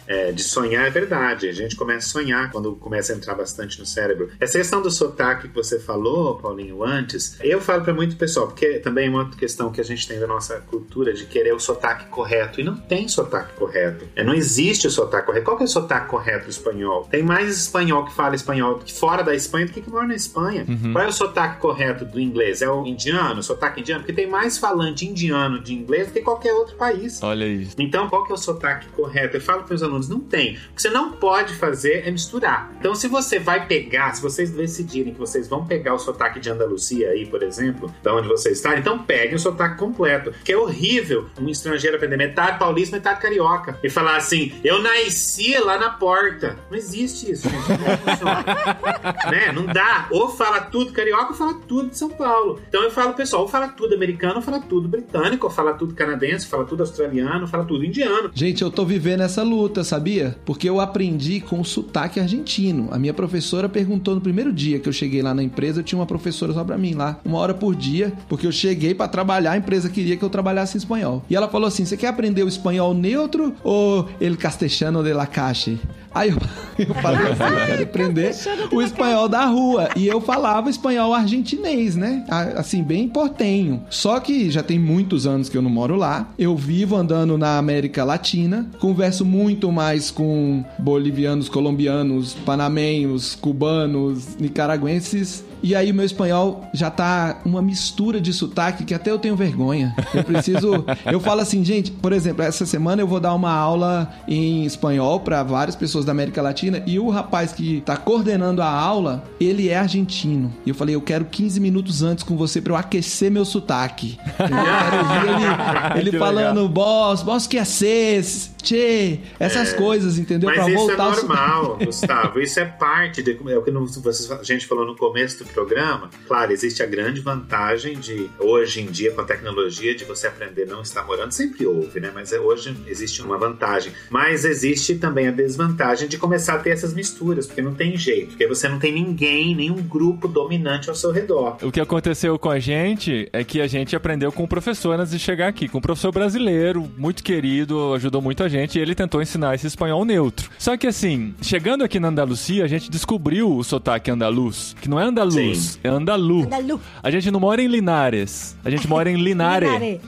[0.07, 1.47] É, de sonhar é verdade.
[1.47, 4.29] A gente começa a sonhar quando começa a entrar bastante no cérebro.
[4.39, 8.79] Essa questão do sotaque que você falou, Paulinho, antes, eu falo pra muito pessoal, porque
[8.79, 11.59] também é uma outra questão que a gente tem da nossa cultura de querer o
[11.59, 12.59] sotaque correto.
[12.59, 14.07] E não tem sotaque correto.
[14.15, 15.45] É, não existe o sotaque correto.
[15.45, 17.07] Qual que é o sotaque correto do espanhol?
[17.09, 20.15] Tem mais espanhol que fala espanhol que fora da Espanha do que que mora na
[20.15, 20.65] Espanha.
[20.91, 22.61] Qual é o sotaque correto do inglês?
[22.61, 24.01] É o indiano, o sotaque indiano?
[24.01, 27.21] Porque tem mais falante indiano de inglês do que qualquer outro país.
[27.21, 27.75] Olha isso.
[27.77, 29.37] Então, qual que é o sotaque correto?
[29.37, 30.55] Eu falo para os alunos, não tem.
[30.71, 32.71] O que você não pode fazer é misturar.
[32.79, 37.09] Então, se você vai pegar, se vocês decidirem vocês vão pegar o sotaque de Andaluzia
[37.09, 40.33] aí, por exemplo, da onde vocês estão, então peguem o sotaque completo.
[40.43, 43.77] Que é horrível um estrangeiro aprender metade paulista, metade carioca.
[43.83, 46.57] E falar assim, eu nasci lá na porta.
[46.69, 47.69] Não existe isso, gente.
[47.69, 49.51] Não né?
[49.51, 50.07] Não dá.
[50.11, 52.59] Ou fala tudo carioca ou fala tudo de São Paulo.
[52.67, 55.93] Então eu falo, pessoal, ou fala tudo americano, ou fala tudo britânico, ou fala tudo
[55.93, 58.31] canadense, ou fala tudo australiano, ou fala tudo indiano.
[58.33, 60.37] Gente, eu tô vivendo essa luta, sabia?
[60.45, 62.89] Porque eu aprendi com o sotaque argentino.
[62.91, 65.99] A minha professora perguntou no primeiro dia que eu cheguei lá na empresa, eu tinha
[65.99, 69.51] uma professora só pra mim lá, uma hora por dia, porque eu cheguei pra trabalhar,
[69.51, 71.23] a empresa queria que eu trabalhasse em espanhol.
[71.29, 75.25] E ela falou assim: "Você quer aprender o espanhol neutro ou el castellano de la
[75.27, 75.79] calle?"
[76.13, 76.37] Aí eu,
[76.87, 78.35] eu falei assim, eu quero aprender
[78.71, 79.89] o espanhol da rua.
[79.95, 82.25] E eu falava espanhol argentinês, né?
[82.55, 83.83] Assim, bem portenho.
[83.89, 86.29] Só que já tem muitos anos que eu não moro lá.
[86.37, 88.69] Eu vivo andando na América Latina.
[88.79, 95.43] Converso muito mais com bolivianos, colombianos, panamenhos, cubanos, nicaragüenses.
[95.61, 99.35] E aí o meu espanhol já tá uma mistura de sotaque que até eu tenho
[99.35, 99.95] vergonha.
[100.13, 100.85] Eu preciso.
[101.11, 105.19] eu falo assim, gente, por exemplo, essa semana eu vou dar uma aula em espanhol
[105.19, 109.69] para várias pessoas da América Latina e o rapaz que tá coordenando a aula, ele
[109.69, 110.51] é argentino.
[110.65, 114.17] E eu falei, eu quero 15 minutos antes com você para eu aquecer meu sotaque.
[114.39, 120.49] Eu quero ouvir ele, ele falando, boss, boss que haces, che, essas coisas, entendeu?
[120.49, 122.39] Mas Pra isso é voltar ao normal, Gustavo.
[122.39, 125.49] Isso é parte de, é o que não- vocês- a gente falou no começo do
[125.49, 126.09] programa.
[126.27, 130.65] Claro, existe a grande vantagem de hoje em dia com a tecnologia de você aprender
[130.65, 131.31] não estar morando.
[131.31, 132.11] Sempre houve, né?
[132.13, 133.91] Mas é- hoje existe uma vantagem.
[134.09, 138.29] Mas existe também a desvantagem de começar a ter essas misturas, porque não tem jeito.
[138.29, 141.57] Porque você não tem ninguém, nenhum grupo dominante ao seu redor.
[141.61, 145.11] O que aconteceu com a gente é que a gente aprendeu com o professor antes
[145.11, 148.93] de chegar aqui, com um professor brasileiro, muito querido, ajudou muito a gente, e ele
[148.95, 150.49] tentou ensinar esse espanhol neutro.
[150.57, 154.99] Só que assim, chegando aqui na Andalucia, a gente descobriu o sotaque andaluz, que não
[154.99, 155.79] é andaluz, Sim.
[155.83, 156.43] é andalu.
[156.43, 156.81] Andalu.
[157.01, 159.65] A gente não mora em Linares, a gente mora em Linare.
[159.67, 160.01] Linare.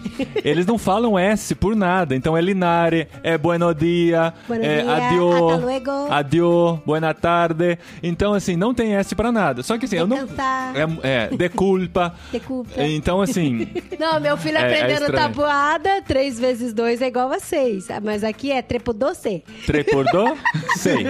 [0.43, 6.07] Eles não falam S por nada, então é Linare, é Bueno dia, Buenos é dia,
[6.09, 7.77] adio, buena tarde.
[8.01, 9.63] Então assim, não tem S pra nada.
[9.63, 10.17] Só que assim, eu não
[11.03, 12.13] é, é de culpa.
[12.31, 12.71] Desculpa.
[12.83, 13.67] Então, assim,
[13.99, 15.13] Não, meu filho É- é aprendendo estranho.
[15.29, 17.87] tabuada, 3 vezes 2 é igual a 6.
[18.03, 19.43] Mas aqui é trepudoce.
[19.65, 20.35] Trepordô?
[20.77, 21.05] Sei.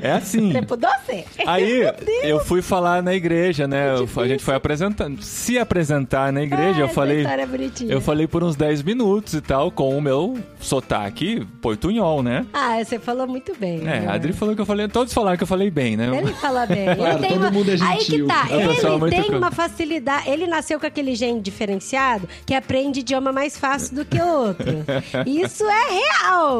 [0.00, 0.50] É assim.
[0.50, 1.24] Trepudoce.
[1.46, 1.82] Aí
[2.22, 3.94] eu fui falar na igreja, né?
[3.96, 7.92] Eu- a gente foi apresentando, se apresentar na igreja, eu essa falei, história é bonitinha.
[7.92, 12.46] eu falei por uns 10 minutos e tal com o meu sotaque portunhol, né?
[12.52, 13.80] Ah, você falou muito bem.
[13.80, 14.06] É, né?
[14.08, 16.10] a Adri falou que eu falei, todos falaram que eu falei bem, né?
[16.16, 16.94] Ele fala bem.
[16.94, 17.50] Claro, ele tem todo uma...
[17.50, 18.26] mundo é Aí que gentil.
[18.26, 18.46] tá.
[18.50, 20.28] É Ele tem uma facilidade.
[20.30, 24.70] Ele nasceu com aquele gene diferenciado que aprende idioma mais fácil do que o outro.
[25.26, 26.59] Isso é real.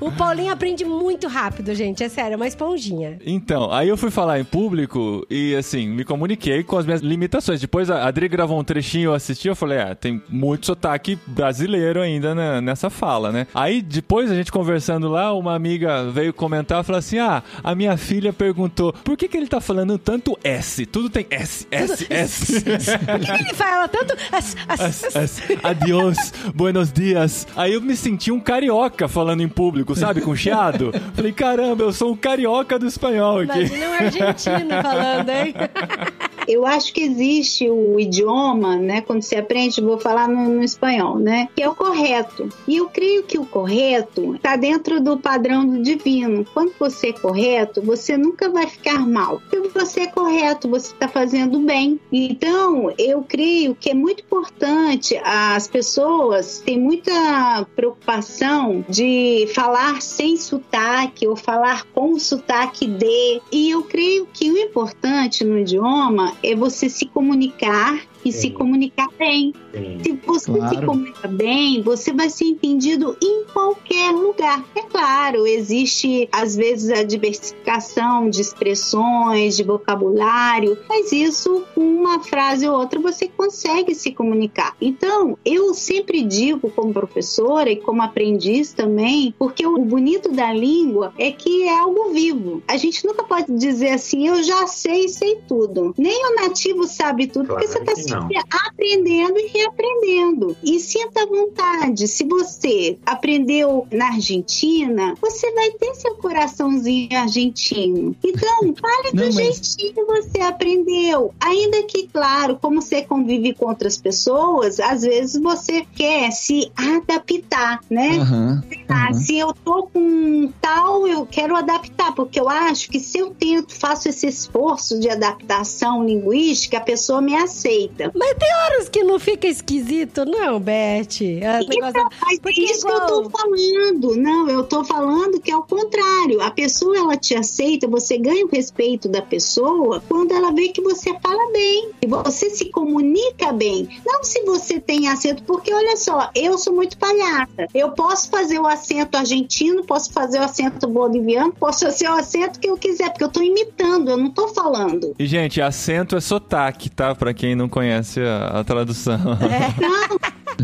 [0.00, 2.02] O Paulinho aprende muito rápido, gente.
[2.02, 3.18] É sério, é uma esponjinha.
[3.24, 7.60] Então, aí eu fui falar em público e, assim, me comuniquei com as minhas limitações.
[7.60, 12.00] Depois a Adri gravou um trechinho, eu assisti, eu falei, ah, tem muito sotaque brasileiro
[12.00, 13.46] ainda na- nessa fala, né?
[13.54, 17.96] Aí, depois, a gente conversando lá, uma amiga veio comentar, falou assim, ah, a minha
[17.96, 20.86] filha perguntou, por que que ele tá falando tanto S?
[20.86, 22.60] Tudo tem S, S, S.
[22.62, 24.14] Por que, que ele fala tanto...
[24.32, 25.42] as- S, S.
[25.62, 27.46] Adiós, buenos dias.
[27.56, 30.92] Aí eu me senti um carioca falando em público, sabe, com chiado.
[31.14, 33.60] Falei, caramba, eu sou um carioca do espanhol aqui.
[33.60, 35.54] Imagina um argentino falando, hein?
[36.50, 39.00] Eu acho que existe o idioma, né?
[39.02, 41.48] Quando você aprende, vou falar no, no espanhol, né?
[41.54, 42.48] Que é o correto.
[42.66, 46.44] E eu creio que o correto está dentro do padrão do divino.
[46.52, 49.40] Quando você é correto, você nunca vai ficar mal.
[49.48, 52.00] Porque você é correto, você está fazendo bem.
[52.10, 55.16] Então, eu creio que é muito importante.
[55.22, 63.40] As pessoas têm muita preocupação de falar sem sotaque ou falar com sotaque de.
[63.50, 68.50] E eu creio que o importante no idioma é você se comunicar e se Sim.
[68.50, 69.52] comunicar bem.
[69.72, 69.98] Sim.
[70.02, 70.86] Se você se Claro.
[70.86, 74.64] comunica bem, você vai ser entendido em qualquer lugar.
[74.74, 82.20] É claro, existe às vezes a diversificação de expressões, de vocabulário, mas isso com uma
[82.20, 84.74] frase ou outra você consegue se comunicar.
[84.80, 91.12] Então, eu sempre digo como professora e como aprendiz também, porque o bonito da língua
[91.18, 92.62] é que é algo vivo.
[92.66, 95.94] A gente nunca pode dizer assim, eu já sei, sei tudo.
[95.96, 98.28] Nem o nativo sabe tudo, porque Claro você está que não.
[98.28, 100.56] sempre aprendendo e reaprendendo.
[100.62, 102.06] E sinta vontade.
[102.08, 108.14] Se você aprendeu na Argentina, você vai ter seu coraçãozinho argentino.
[108.24, 111.34] Então, fale do mas- jeitinho que você aprendeu.
[111.40, 117.80] Ainda que, claro, como você convive com outras pessoas, às vezes você quer se adaptar,
[117.90, 118.18] né?
[118.18, 118.62] Aham.
[118.88, 119.14] Ah, aham.
[119.14, 123.74] se eu tô com tal, eu quero adaptar, porque eu acho que se eu tento,
[123.74, 127.99] faço esse esforço de adaptação linguística, a pessoa me aceita.
[128.14, 131.20] Mas tem horas que não fica esquisito, não, Beth?
[131.40, 134.16] É, o negócio da- Mas Porque é isso que eu igual- tô falando.
[134.16, 136.40] Não, eu tô falando que é o contrário.
[136.40, 140.80] A pessoa, ela te aceita, você ganha o respeito da pessoa quando ela vê que
[140.80, 143.88] você fala bem, e você se comunica bem.
[144.06, 147.66] Não se você tem acento, porque olha só, eu sou muito palhaça.
[147.74, 152.58] Eu posso fazer o acento argentino, posso fazer o acento boliviano, posso fazer o acento
[152.60, 155.14] que eu quiser, porque eu tô imitando, eu não tô falando.
[155.18, 157.14] E, gente, acento é sotaque, tá?
[157.14, 157.89] Pra quem não conhece
[158.22, 159.18] a, a tradução.
[159.80, 160.18] Não,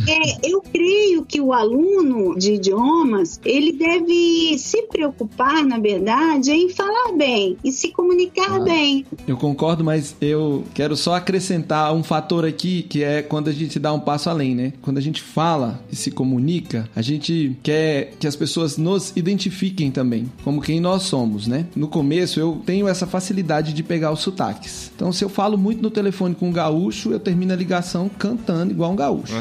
[0.09, 6.69] é, eu creio que o aluno de idiomas ele deve se preocupar, na verdade, em
[6.69, 8.61] falar bem e se comunicar Ah.
[8.61, 9.05] bem.
[9.27, 13.79] Eu concordo, mas eu quero só acrescentar um fator aqui que é quando a gente
[13.79, 14.73] dá um passo além, né?
[14.83, 19.91] Quando a gente fala e se comunica, a gente quer que as pessoas nos identifiquem
[19.91, 21.67] também, como quem nós somos, né?
[21.75, 24.91] No começo eu tenho essa facilidade de pegar os sotaques.
[24.95, 28.73] Então, se eu falo muito no telefone com um gaúcho, eu termino a ligação cantando
[28.73, 29.35] igual um gaúcho.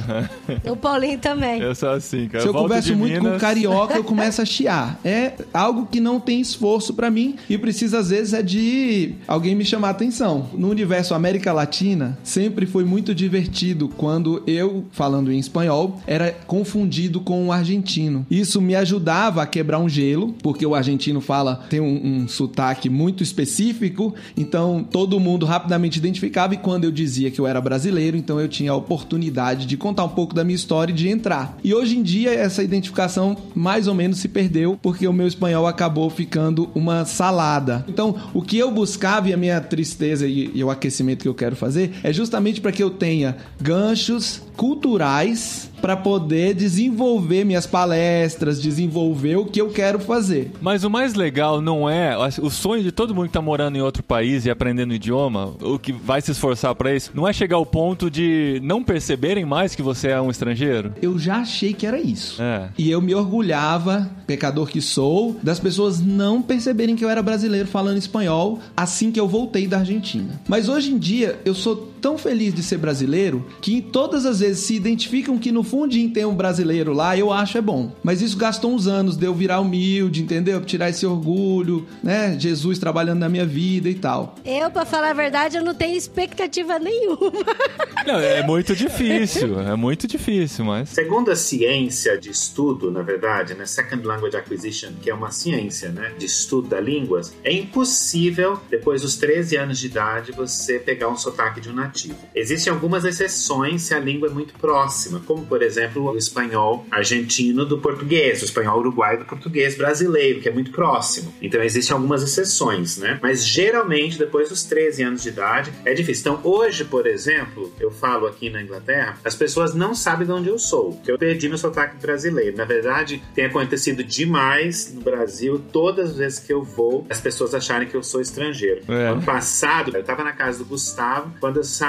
[0.72, 1.62] O Paulinho também.
[1.62, 2.42] Eu sou assim, cara.
[2.42, 5.00] Se eu volto converso muito com Minas- carioca, eu começo a chiar.
[5.06, 9.56] É algo que não tem esforço pra mim e precisa, às vezes, é de alguém
[9.56, 10.50] me chamar a atenção.
[10.54, 17.20] No universo América Latina, sempre foi muito divertido quando eu, falando em espanhol, era confundido
[17.22, 18.26] com o argentino.
[18.30, 22.90] Isso me ajudava a quebrar um gelo, porque o argentino fala, tem um, um sotaque
[22.90, 28.18] muito específico, então todo mundo rapidamente identificava e quando eu dizia que eu era brasileiro,
[28.18, 31.58] então eu tinha a oportunidade de contar um pouco da minha história de entrar.
[31.64, 35.66] E hoje em dia essa identificação mais ou menos se perdeu porque o meu espanhol
[35.66, 37.84] acabou ficando uma salada.
[37.88, 41.34] Então, o que eu buscava e a minha tristeza e, e o aquecimento que eu
[41.34, 48.60] quero fazer é justamente para que eu tenha ganchos culturais para poder desenvolver minhas palestras,
[48.60, 50.52] desenvolver o que eu quero fazer.
[50.60, 53.82] Mas o mais legal não é o sonho de todo mundo que tá morando em
[53.82, 57.58] outro país e aprendendo idioma, o que vai se esforçar pra isso, não é chegar
[57.58, 60.92] ao ponto de não perceberem mais que você é um estrangeiro?
[61.04, 62.42] Eu já achei que era isso.
[62.42, 62.70] É.
[62.80, 67.68] E eu me orgulhava, pecador que sou, das pessoas não perceberem que eu era brasileiro
[67.68, 70.42] falando espanhol assim que eu voltei da Argentina.
[70.48, 74.60] Mas hoje em dia eu sou tão feliz de ser brasileiro que todas as vezes
[74.60, 77.92] se identificam que no fundinho tem um brasileiro lá, eu acho é bom.
[78.04, 80.64] Mas isso gastou uns anos de eu virar humilde, entendeu?
[80.64, 82.38] Tirar esse orgulho, né?
[82.40, 84.36] Jesus trabalhando na minha vida e tal.
[84.46, 87.18] Eu, pra falar a verdade, eu não tenho expectativa nenhuma.
[88.06, 90.90] Não, é muito difícil, é muito difícil, mas.
[90.90, 95.90] Segundo a ciência de estudo, na verdade, né, Second Language Acquisition, que é uma ciência
[95.90, 101.10] né, de estudo da línguas, é impossível, depois dos 13 anos de idade, você pegar
[101.10, 101.95] um sotaque de um nativo.
[102.34, 107.66] Existem algumas exceções se a língua é muito próxima, como, por exemplo, o espanhol argentino
[107.66, 111.34] do português, o espanhol uruguaio do português brasileiro, que é muito próximo.
[111.42, 113.20] Então, existem algumas exceções, né?
[113.22, 116.22] Mas, geralmente, depois dos 13 anos de idade, é difícil.
[116.22, 120.50] Então, hoje, por exemplo, eu falo aqui na Inglaterra, as pessoas não sabem de onde
[120.50, 122.58] eu sou, que eu perdi meu sotaque brasileiro.
[122.58, 127.54] Na verdade, tem acontecido demais no Brasil, todas as vezes que eu vou, as pessoas
[127.54, 128.82] acharem que eu sou estrangeiro.
[128.88, 129.10] É.
[129.10, 131.85] Ano passado, eu tava na casa do Gustavo, quando eu saí,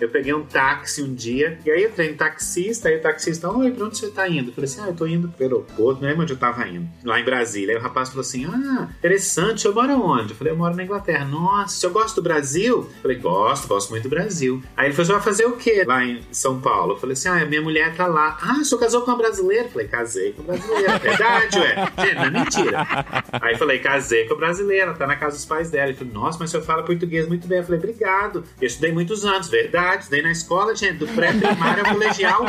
[0.00, 3.50] eu peguei um táxi um dia, e aí eu entrei no taxista, aí o taxista,
[3.50, 4.50] oi, pra onde você tá indo?
[4.50, 6.88] Eu falei assim, ah, eu tô indo pro aeroporto, não lembro onde eu tava indo,
[7.04, 7.74] lá em Brasília.
[7.74, 10.30] Aí o rapaz falou assim, ah, interessante, eu moro onde?
[10.30, 11.24] Eu falei, eu moro na Inglaterra.
[11.24, 12.78] Nossa, o senhor gosta do Brasil?
[12.78, 14.62] Eu falei, gosto, gosto muito do Brasil.
[14.76, 16.92] Aí ele falou, você vai fazer o quê lá em São Paulo?
[16.92, 18.38] Eu falei assim, ah, minha mulher tá lá.
[18.40, 19.64] Ah, o senhor casou com uma brasileira?
[19.64, 20.92] Eu falei, casei com uma brasileira.
[20.94, 21.92] É Verdade, ué?
[21.96, 22.86] É, não é mentira.
[23.32, 25.88] Aí eu falei, casei com a brasileira, tá na casa dos pais dela.
[25.88, 27.58] Ele falou, nossa, mas o senhor fala português muito bem.
[27.58, 28.44] Eu falei, obrigado.
[28.60, 30.04] Eu estudei muitos anos, verdade.
[30.04, 32.44] Estudei na escola, gente, do pré-primário ao colegial.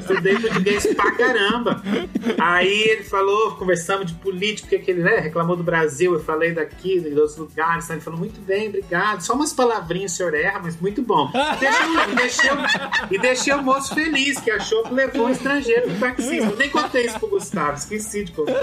[0.00, 1.82] Estudei português pra caramba.
[2.38, 6.12] Aí ele falou, conversamos de política, porque ele né, reclamou do Brasil.
[6.12, 7.88] Eu falei daqui, de outros lugares.
[7.90, 9.20] Ele falou, muito bem, obrigado.
[9.20, 11.30] Só umas palavrinhas o senhor erra, mas muito bom.
[13.10, 16.34] E deixei o moço feliz, que achou que levou um estrangeiro pro taxista.
[16.34, 18.60] Eu nem contei isso pro Gustavo, esqueci de contar.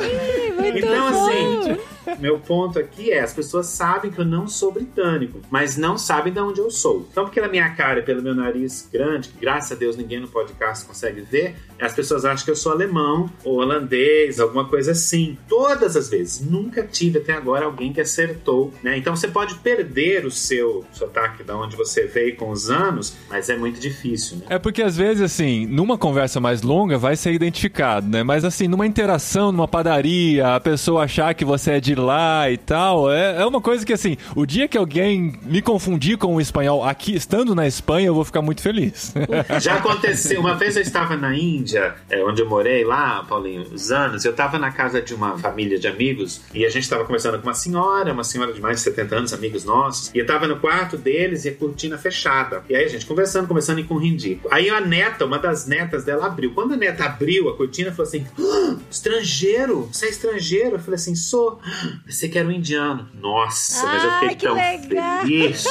[0.76, 1.78] Então, assim,
[2.20, 6.32] meu ponto aqui é: as pessoas sabem que eu não sou britânico, mas não sabem
[6.32, 7.08] de onde eu sou.
[7.12, 10.28] Então, pela minha cara e pelo meu nariz grande, que graças a Deus ninguém no
[10.28, 15.38] podcast consegue ver, as pessoas acham que eu sou alemão ou holandês, alguma coisa assim.
[15.48, 16.46] Todas as vezes.
[16.46, 18.98] Nunca tive até agora alguém que acertou, né?
[18.98, 23.50] Então você pode perder o seu sotaque da onde você veio com os anos, mas
[23.50, 24.46] é muito difícil, né?
[24.50, 28.24] É porque às vezes, assim, numa conversa mais longa vai ser identificado, né?
[28.24, 32.58] Mas assim, numa interação, numa padaria, a pessoa achar que você é de lá e
[32.58, 36.42] tal, é, é uma coisa que, assim, o dia que alguém me confundir com o
[36.42, 39.14] espanhol aqui, estando na Espanha, eu vou ficar muito feliz.
[39.62, 40.40] Já aconteceu.
[40.40, 44.26] Uma vez eu estava na Índia, é, onde eu morei lá, Paulinho, uns anos.
[44.26, 47.48] Eu estava na casa de uma família de amigos e a gente estava conversando com
[47.48, 50.12] uma senhora, uma senhora de mais de 70 anos, amigos nossos.
[50.14, 52.64] E eu estava no quarto deles e a cortina fechada.
[52.70, 54.48] E aí a gente conversando, conversando e com rindico.
[54.52, 56.54] Aí a neta, uma das netas dela abriu.
[56.54, 59.90] Quando a neta abriu a cortina, falou assim: "Ah, estrangeiro?
[59.92, 60.76] Você é estrangeiro?
[60.76, 61.60] Eu falei assim: sou.
[61.64, 63.08] "Ah, Pensei que era um indiano.
[63.20, 65.22] Nossa, mas eu fiquei que tão legal.
[65.22, 65.66] feliz.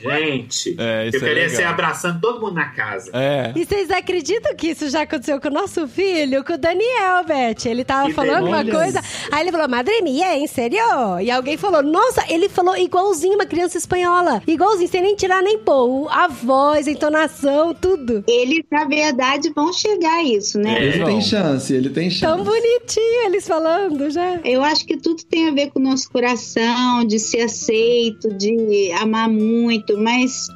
[0.00, 1.56] Gente, É, isso eu é queria legal.
[1.56, 3.10] ser abraçando todo mundo na casa.
[3.12, 3.52] É.
[3.54, 7.66] E vocês acreditam que isso já aconteceu com o nosso filho, com o Daniel, Beth?
[7.66, 9.00] Ele tava Que falando uma coisa,
[9.30, 10.78] aí ele falou, madre mia, em sério?
[11.22, 14.42] E alguém falou, nossa, ele falou igualzinho uma criança espanhola.
[14.46, 16.08] Igualzinho, sem nem tirar nem pôr.
[16.10, 18.24] A voz, a entonação, tudo.
[18.26, 20.78] Eles, na verdade, vão chegar a isso, né?
[20.78, 20.84] É.
[20.84, 22.34] Ele tem chance, ele tem chance.
[22.34, 24.40] Tão bonitinho eles falando já.
[24.44, 28.92] Eu acho que tudo tem a ver com o nosso coração, de ser aceito, de
[29.00, 30.48] amar muito, mas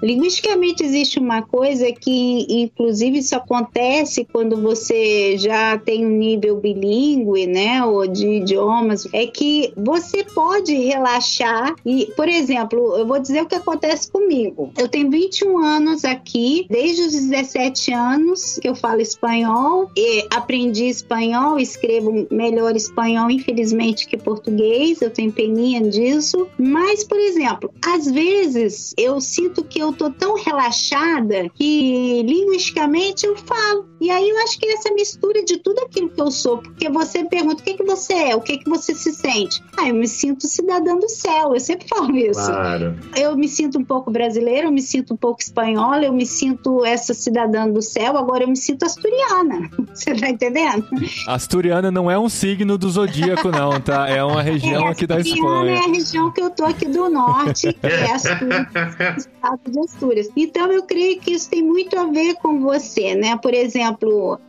[0.48, 7.46] linguisticamente existe uma coisa que, inclusive, isso acontece quando você já tem um nível bilíngue,
[7.46, 13.42] né, ou de idiomas, é que você pode relaxar e, por exemplo, eu vou dizer
[13.42, 14.72] o que acontece comigo.
[14.78, 20.86] Eu tenho 21 anos aqui, desde os 17 anos que eu falo espanhol, e aprendi
[20.86, 26.46] espanhol, escrevo melhor espanhol, infelizmente, que português, eu tenho peninha disso.
[26.58, 33.36] Mas, por exemplo, às vezes eu sinto que eu tô tão relaxada que linguisticamente eu
[33.36, 33.88] falo.
[34.00, 36.88] E aí eu acho que é essa mistura de tudo aquilo que eu sou, porque
[36.88, 39.62] você pergunta o que, que você é, o que, que você se sente.
[39.76, 42.40] Ah, eu me sinto cidadã do céu, eu sempre falo isso.
[42.46, 42.96] Claro.
[43.16, 46.84] Eu me sinto um pouco brasileira, eu me sinto um pouco espanhola, eu me sinto
[46.84, 49.68] essa cidadã do céu, agora eu me sinto asturiana.
[49.94, 50.86] Você tá entendendo?
[51.26, 54.08] Asturiana não é um signo do zodíaco, não, tá?
[54.08, 55.80] É uma região É, aqui da Asturiana é Espanha.
[55.80, 58.68] a região que eu tô aqui do norte, que é Astúrias,
[59.34, 60.28] estado de Astúrias.
[60.36, 63.36] Então eu creio que isso tem muito a ver com você, né?
[63.36, 63.87] Por exemplo,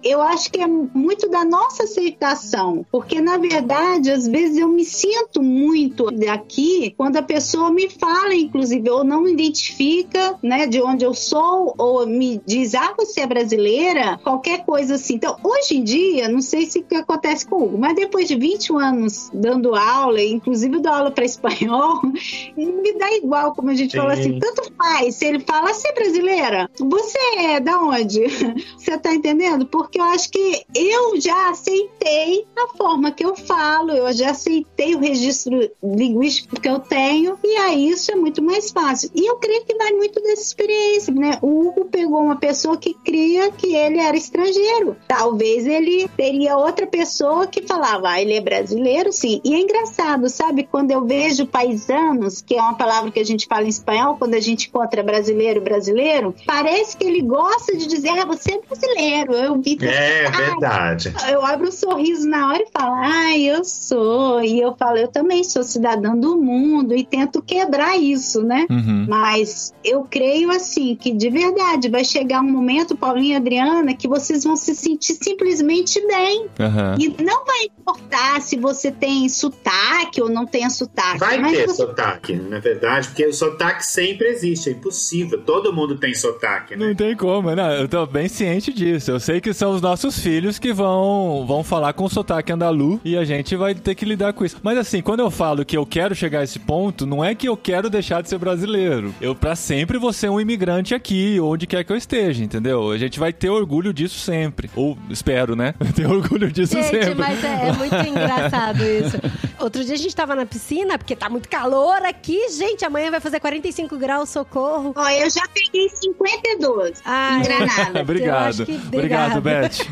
[0.04, 4.86] eu acho que é muito da nossa aceitação, porque na verdade, às vezes eu me
[4.86, 11.06] sinto muito daqui quando a pessoa me fala, inclusive, ou não identifica, né, de onde
[11.06, 15.16] eu sou, ou me diz, ah, você é brasileira, qualquer coisa assim.
[15.16, 18.36] Então, hoje em dia, não sei se que acontece com o Hugo, mas depois de
[18.36, 22.02] 21 anos dando aula, inclusive eu dou aula para espanhol,
[22.58, 23.98] me dá igual, como a gente Sim.
[23.98, 25.16] fala assim, tanto faz.
[25.16, 26.70] Se ele fala, você é brasileira?
[26.80, 28.24] Você é da onde?
[28.78, 29.29] Você tá entendendo?
[29.66, 34.96] Porque eu acho que eu já aceitei a forma que eu falo, eu já aceitei
[34.96, 39.10] o registro linguístico que eu tenho, e aí isso é muito mais fácil.
[39.16, 41.38] E eu creio que vai muito dessa experiência, né?
[41.42, 44.96] O Hugo pegou uma pessoa que cria que ele era estrangeiro.
[45.08, 49.42] Talvez ele teria outra pessoa que falava, ah, ele é brasileiro, sim.
[49.44, 50.64] E é engraçado, sabe?
[50.64, 54.34] Quando eu vejo paisanos, que é uma palavra que a gente fala em espanhol, quando
[54.34, 59.19] a gente encontra brasileiro, brasileiro, parece que ele gosta de dizer, ah, você é brasileiro.
[59.28, 61.14] Eu vi É verdade.
[61.30, 64.42] eu abro um sorriso na hora e falo, ai, eu sou.
[64.44, 68.66] E eu falo, eu também sou cidadã do mundo e tento quebrar isso, né?
[68.70, 69.06] Uhum.
[69.08, 74.08] Mas eu creio assim que de verdade vai chegar um momento, Paulinho e Adriana, que
[74.08, 76.48] vocês vão se sentir simplesmente bem.
[76.60, 76.96] Aham.
[77.00, 81.20] E não vai importar se você tem sotaque ou não tem sotaque.
[81.20, 85.42] Vai mas ter você- sotaque, na verdade, porque o sotaque sempre existe, é impossível.
[85.42, 86.88] Todo mundo tem sotaque, né?
[86.90, 89.09] Não tem como, não, eu tô bem ciente disso.
[89.10, 93.18] Eu sei que são os nossos filhos que vão, vão falar com sotaque andalu e
[93.18, 94.58] a gente vai ter que lidar com isso.
[94.62, 97.50] Mas assim, quando eu falo que eu quero chegar a esse ponto, não é que
[97.50, 99.14] eu quero deixar de ser brasileiro.
[99.20, 102.92] Eu pra sempre vou ser um imigrante aqui, onde quer que eu esteja, entendeu?
[102.92, 104.70] A gente vai ter orgulho disso sempre.
[104.76, 105.74] Ou espero, né?
[105.96, 107.16] Ter orgulho disso Gente, sempre.
[107.16, 109.18] mas é, é muito engraçado isso.
[109.60, 112.50] Outro dia a gente tava na piscina, porque tá muito calor aqui.
[112.50, 114.94] Gente, amanhã vai fazer 45 graus, socorro.
[114.96, 118.00] Ó, eu já peguei 52 Ai, em Granada.
[118.00, 118.66] Eu Obrigado.
[119.00, 119.42] Obrigado.
[119.42, 119.88] Beth.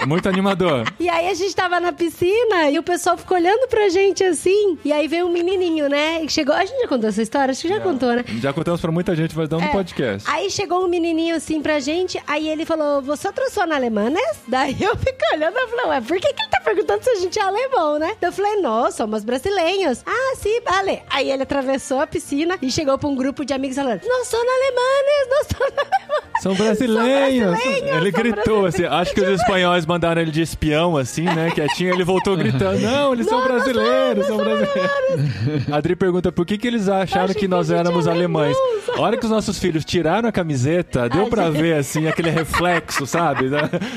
[0.00, 0.84] É Muito animador.
[1.00, 4.78] E aí a gente tava na piscina e o pessoal ficou olhando pra gente assim.
[4.84, 6.22] E aí veio um menininho, né?
[6.22, 6.54] E chegou.
[6.54, 7.50] A gente já contou essa história?
[7.50, 8.24] Acho que já contou, né?
[8.40, 9.72] Já contamos pra muita gente, mas não no É.
[9.72, 10.30] podcast.
[10.30, 14.10] Aí chegou um menininho assim pra gente, aí ele falou, você atravessou na Alemanha?
[14.10, 17.10] né?" Daí eu fiquei olhando e falei, ué, por que, que ele tá perguntando se
[17.10, 18.14] a gente é alemão, né?
[18.22, 20.02] Eu falei, nós somos brasileiros.
[20.06, 21.02] Ah, sim, vale.
[21.10, 24.46] Aí ele atravessou a piscina e chegou pra um grupo de amigos falando, nós somos
[24.46, 26.27] alemães, nós somos alemães.
[26.42, 27.50] São brasileiros.
[27.50, 28.82] brasileiros, Ele são gritou assim.
[28.82, 28.96] brasileiros.
[28.98, 31.50] Acho que os espanhóis mandaram ele de espião, assim, né?
[31.50, 31.92] Quietinho.
[31.94, 35.72] Ele voltou gritando: Não, eles são Não, nós brasileiros, somos, são nós brasileiros.
[35.72, 38.56] A Adri pergunta por que, que eles acharam que que nós éramos alemães.
[38.98, 41.62] A hora que os nossos filhos tiraram a camiseta, deu pra gente.
[41.62, 43.48] ver, assim, aquele reflexo, sabe?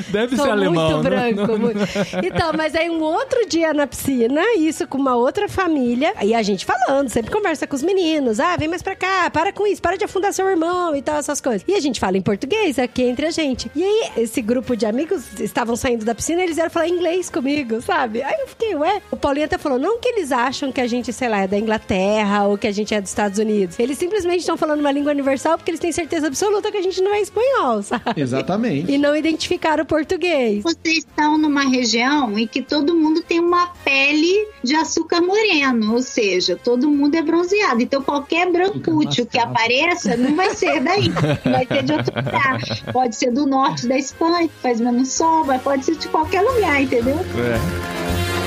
[0.09, 0.91] Deve Sou ser alemão.
[1.01, 1.33] muito né?
[1.33, 1.57] branco.
[1.57, 1.79] muito.
[2.23, 6.43] Então, mas aí um outro dia na piscina, isso com uma outra família, e a
[6.43, 8.39] gente falando, sempre conversa com os meninos.
[8.39, 11.15] Ah, vem mais pra cá, para com isso, para de afundar seu irmão e tal,
[11.17, 11.63] essas coisas.
[11.67, 13.71] E a gente fala em português aqui entre a gente.
[13.75, 17.81] E aí, esse grupo de amigos estavam saindo da piscina, eles vieram falar inglês comigo,
[17.81, 18.21] sabe?
[18.21, 19.01] Aí eu fiquei, ué.
[19.09, 21.57] O Paulinho até falou, não que eles acham que a gente, sei lá, é da
[21.57, 23.79] Inglaterra ou que a gente é dos Estados Unidos.
[23.79, 27.01] Eles simplesmente estão falando uma língua universal porque eles têm certeza absoluta que a gente
[27.01, 28.19] não é espanhol, sabe?
[28.21, 28.91] Exatamente.
[28.91, 30.63] E não identificaram o português.
[30.63, 36.01] Vocês estão numa região em que todo mundo tem uma pele de açúcar moreno, ou
[36.01, 37.81] seja, todo mundo é bronzeado.
[37.81, 42.59] Então qualquer brancúcio que apareça não vai ser daí, vai ser de outro lugar.
[42.91, 46.41] Pode ser do norte da Espanha, que faz menos sol, mas pode ser de qualquer
[46.41, 47.15] lugar, entendeu?
[47.17, 48.40] É.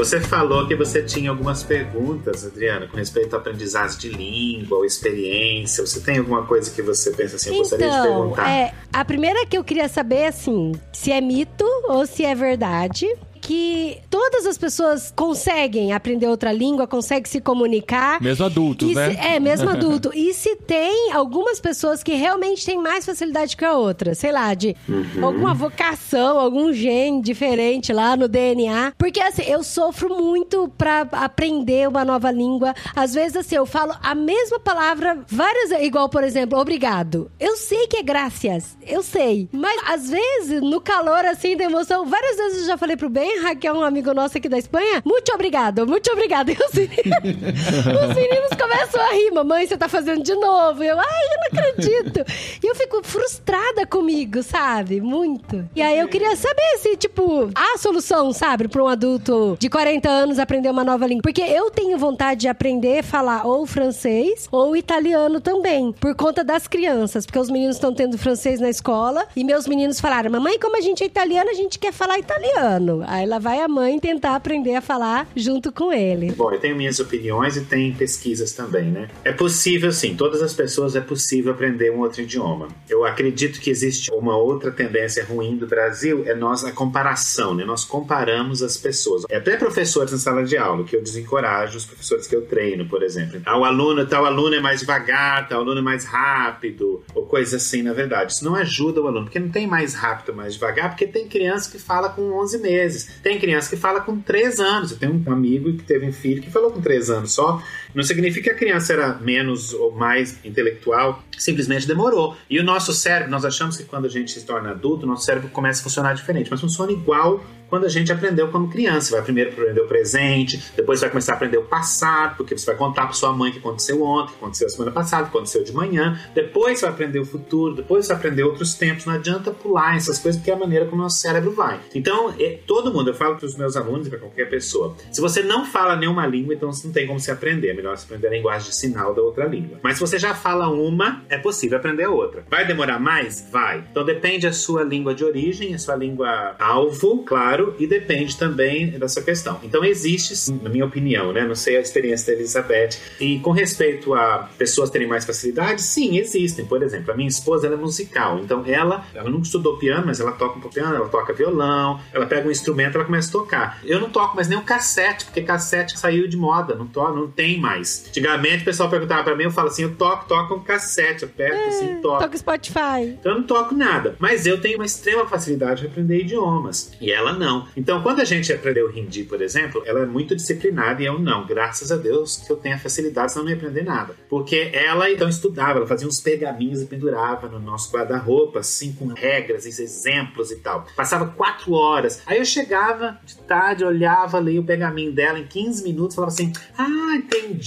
[0.00, 4.84] Você falou que você tinha algumas perguntas, Adriana, com respeito a aprendizagem de língua ou
[4.86, 5.84] experiência.
[5.86, 8.48] Você tem alguma coisa que você pensa assim, eu gostaria de Então, perguntar?
[8.48, 13.06] é, a primeira que eu queria saber, assim, se é mito ou se é verdade.
[13.50, 18.22] Que todas as pessoas conseguem aprender outra língua, conseguem se comunicar.
[18.22, 19.10] Mesmo adultos, né?
[19.10, 20.12] se- é, mesmo adulto.
[20.14, 24.54] e se tem algumas pessoas que realmente têm mais facilidade que a outra, sei lá,
[24.54, 25.24] de Uhum.
[25.26, 28.92] alguma vocação, algum gene diferente lá no DNA.
[28.96, 32.72] Porque assim, eu sofro muito pra aprender uma nova língua.
[32.94, 37.28] Às vezes, assim, eu falo a mesma palavra várias igual, por exemplo, obrigado.
[37.40, 39.48] Eu sei que é graças, eu sei.
[39.50, 43.39] Mas às vezes, no calor assim da emoção, várias vezes eu já falei pro Ben,
[43.40, 46.50] Raquel, um amigo nosso aqui da Espanha, muito obrigado, muito obrigado.
[46.60, 50.82] E os meninos, os meninos começam a rir, mamãe, você tá fazendo de novo.
[50.82, 52.24] E eu, ai, eu não acredito.
[52.62, 55.00] E eu fico frustrada comigo, sabe?
[55.00, 55.68] Muito.
[55.74, 60.08] E aí eu queria saber se, tipo, há solução, sabe, pra um adulto de 40
[60.08, 61.22] anos aprender uma nova língua.
[61.22, 66.42] Porque eu tenho vontade de aprender a falar ou francês ou italiano também, por conta
[66.44, 67.26] das crianças.
[67.26, 70.80] Porque os meninos estão tendo francês na escola e meus meninos falaram: Mamãe, como a
[70.80, 73.04] gente é italiano, a gente quer falar italiano.
[73.06, 76.32] Aí lá vai a mãe tentar aprender a falar junto com ele.
[76.32, 79.08] Bom, eu tenho minhas opiniões e tem pesquisas também, né?
[79.24, 82.68] É possível, sim, todas as pessoas é possível aprender um outro idioma.
[82.88, 87.64] Eu acredito que existe uma outra tendência ruim do Brasil, é nós a comparação, né?
[87.64, 89.24] Nós comparamos as pessoas.
[89.28, 92.86] É até professores na sala de aula, que eu desencorajo os professores que eu treino,
[92.86, 93.40] por exemplo.
[93.44, 97.56] Ah, o aluno, tal aluno é mais devagar, tal aluno é mais rápido, ou coisa
[97.56, 98.32] assim, na verdade.
[98.32, 101.70] Isso não ajuda o aluno, porque não tem mais rápido, mais devagar, porque tem criança
[101.70, 104.92] que fala com 11 meses, tem criança que fala com 3 anos.
[104.92, 107.62] Eu tenho um amigo que teve um filho que falou com 3 anos só.
[107.94, 112.36] Não significa que a criança era menos ou mais intelectual, simplesmente demorou.
[112.48, 115.48] E o nosso cérebro, nós achamos que quando a gente se torna adulto, nosso cérebro
[115.48, 119.12] começa a funcionar diferente, mas funciona igual quando a gente aprendeu como criança.
[119.12, 122.74] Vai primeiro aprender o presente, depois vai começar a aprender o passado, porque você vai
[122.74, 125.30] contar para sua mãe o que aconteceu ontem, o que aconteceu a semana passada, o
[125.30, 126.20] que aconteceu de manhã.
[126.34, 129.06] Depois você vai aprender o futuro, depois você vai aprender outros tempos.
[129.06, 131.80] Não adianta pular essas coisas, porque é a maneira como o nosso cérebro vai.
[131.94, 135.20] Então, é, todo mundo, eu falo para os meus alunos e para qualquer pessoa, se
[135.20, 137.79] você não fala nenhuma língua, então você não tem como se aprender.
[137.80, 139.78] Melhor você aprender a linguagem de sinal da outra língua.
[139.82, 142.44] Mas se você já fala uma, é possível aprender a outra.
[142.50, 143.48] Vai demorar mais?
[143.50, 143.82] Vai.
[143.90, 148.90] Então depende a sua língua de origem, a sua língua alvo, claro, e depende também
[148.90, 149.58] dessa questão.
[149.62, 151.46] Então existe, na minha opinião, né?
[151.46, 152.98] Não sei a experiência da Elizabeth.
[153.18, 156.66] E com respeito a pessoas terem mais facilidade, sim, existem.
[156.66, 160.20] Por exemplo, a minha esposa ela é musical, então ela, ela nunca estudou piano, mas
[160.20, 163.32] ela toca um pouco piano, ela toca violão, ela pega um instrumento, ela começa a
[163.32, 163.80] tocar.
[163.84, 167.30] Eu não toco mais nem o cassete, porque cassete saiu de moda, não to, não
[167.30, 167.69] tem mais.
[167.78, 171.68] Antigamente o pessoal perguntava pra mim, eu falo assim, eu toco, toco um cassete, aperto
[171.68, 172.22] assim, toco.
[172.22, 173.16] Toca Spotify.
[173.18, 174.16] Então eu não toco nada.
[174.18, 176.92] Mas eu tenho uma extrema facilidade de aprender idiomas.
[177.00, 177.66] E ela não.
[177.76, 181.46] Então, quando a gente aprendeu hindi, por exemplo, ela é muito disciplinada e eu não.
[181.46, 184.14] Graças a Deus que eu tenho a facilidade, senão eu não ia aprender nada.
[184.28, 189.06] Porque ela então estudava, ela fazia uns pergaminhos e pendurava no nosso guarda-roupa, assim, com
[189.06, 190.86] regras e exemplos e tal.
[190.96, 192.22] Passava quatro horas.
[192.26, 196.52] Aí eu chegava de tarde, olhava, lia o pergaminho dela em 15 minutos, falava assim:
[196.76, 197.59] Ah, entendi.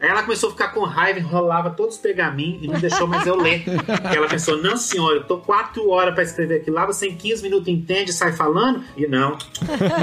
[0.00, 3.26] Aí ela começou a ficar com raiva, enrolava todos os pergaminhos e não deixou mais
[3.26, 3.64] eu ler.
[3.64, 7.16] Porque ela pensou: Não, senhor, eu tô quatro horas para escrever aquilo lá, você em
[7.16, 8.82] 15 minutos entende e sai falando?
[8.96, 9.38] E não.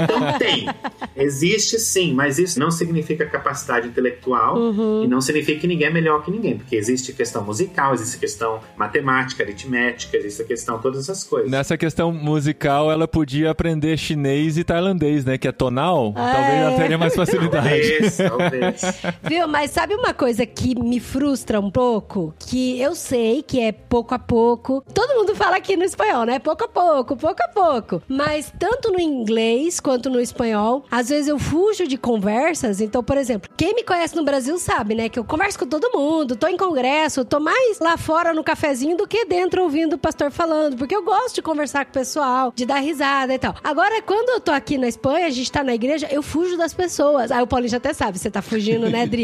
[0.02, 0.68] Então tem.
[1.16, 4.56] Existe sim, mas isso não significa capacidade intelectual
[5.02, 8.60] e não significa que ninguém é melhor que ninguém, porque existe questão musical, existe questão
[8.76, 11.50] matemática, aritmética, existe a questão todas essas coisas.
[11.50, 15.38] Nessa questão musical, ela podia aprender chinês e tailandês, né?
[15.38, 16.12] Que é tonal.
[16.12, 17.64] Talvez ela teria mais facilidade.
[17.68, 18.82] Talvez, talvez.
[19.34, 19.48] Viu?
[19.48, 22.32] Mas sabe uma coisa que me frustra um pouco?
[22.38, 24.84] Que eu sei que é pouco a pouco.
[24.94, 26.38] Todo mundo fala aqui no espanhol, né?
[26.38, 28.00] Pouco a pouco, pouco a pouco.
[28.06, 32.80] Mas tanto no inglês quanto no espanhol, às vezes eu fujo de conversas.
[32.80, 35.08] Então, por exemplo, quem me conhece no Brasil sabe, né?
[35.08, 38.96] Que eu converso com todo mundo, tô em congresso, tô mais lá fora no cafezinho
[38.96, 40.76] do que dentro ouvindo o pastor falando.
[40.76, 43.56] Porque eu gosto de conversar com o pessoal, de dar risada e tal.
[43.64, 46.72] Agora, quando eu tô aqui na Espanha, a gente tá na igreja, eu fujo das
[46.72, 47.32] pessoas.
[47.32, 49.23] Aí o Paulinho já até sabe, você tá fugindo, né, Dri?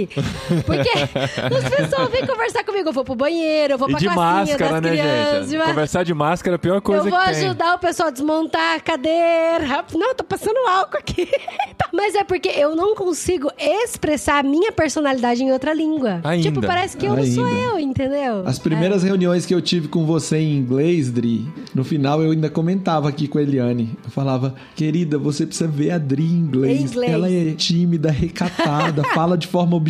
[0.66, 2.88] Porque as pessoas vêm conversar comigo.
[2.88, 5.50] Eu vou pro banheiro, eu vou E pra de casinha máscara, das né, crianças.
[5.50, 5.58] gente?
[5.60, 7.44] de Conversar de máscara é a pior coisa eu vou que tem.
[7.46, 9.84] ajudar o pessoal a desmontar a cadeira.
[9.94, 11.28] Não, tô passando álcool aqui.
[11.92, 16.20] Mas é porque eu não consigo expressar a minha personalidade em outra língua.
[16.24, 16.42] Ainda.
[16.48, 17.60] Tipo, parece que eu não sou Ainda.
[17.60, 18.42] eu, entendeu?
[18.46, 22.48] As primeiras reuniões que eu tive com você em inglês, Dri, no final eu ainda
[22.48, 23.90] comentava aqui com a Eliane.
[24.04, 26.80] Eu falava, querida, você precisa ver a Dri em inglês.
[26.80, 27.12] Em inglês.
[27.12, 29.89] Ela é tímida, recatada, fala de forma objetiva.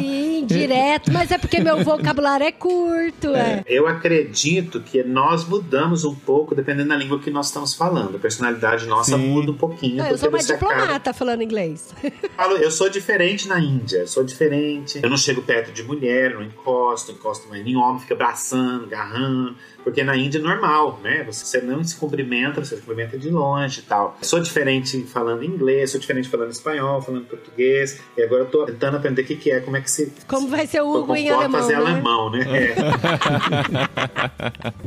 [0.00, 1.12] Sim, direto.
[1.12, 3.28] Mas é porque meu vocabulário é curto.
[3.34, 3.62] É.
[3.66, 8.16] Eu acredito que nós mudamos um pouco dependendo da língua que nós estamos falando.
[8.16, 9.26] A personalidade nossa Sim.
[9.28, 9.96] muda um pouquinho.
[9.96, 11.94] Não, eu sou uma você acaba- diplomata falando inglês.
[12.36, 15.00] Falo, eu sou diferente na Índia, eu sou diferente.
[15.02, 19.54] Eu não chego perto de mulher, não encosto, encosto em homem, fica abraçando, agarrando.
[19.82, 21.22] Porque na Índia é normal, né?
[21.24, 24.16] Você não se cumprimenta, você se cumprimenta de longe e tal.
[24.22, 28.00] Sou diferente falando inglês, sou diferente falando espanhol, falando português.
[28.16, 30.12] E agora eu tô tentando aprender o que, que é, como é que se.
[30.28, 31.78] Como vai ser o Hugo em alemão, fazer né?
[31.78, 32.40] alemão, né?
[32.44, 32.74] É.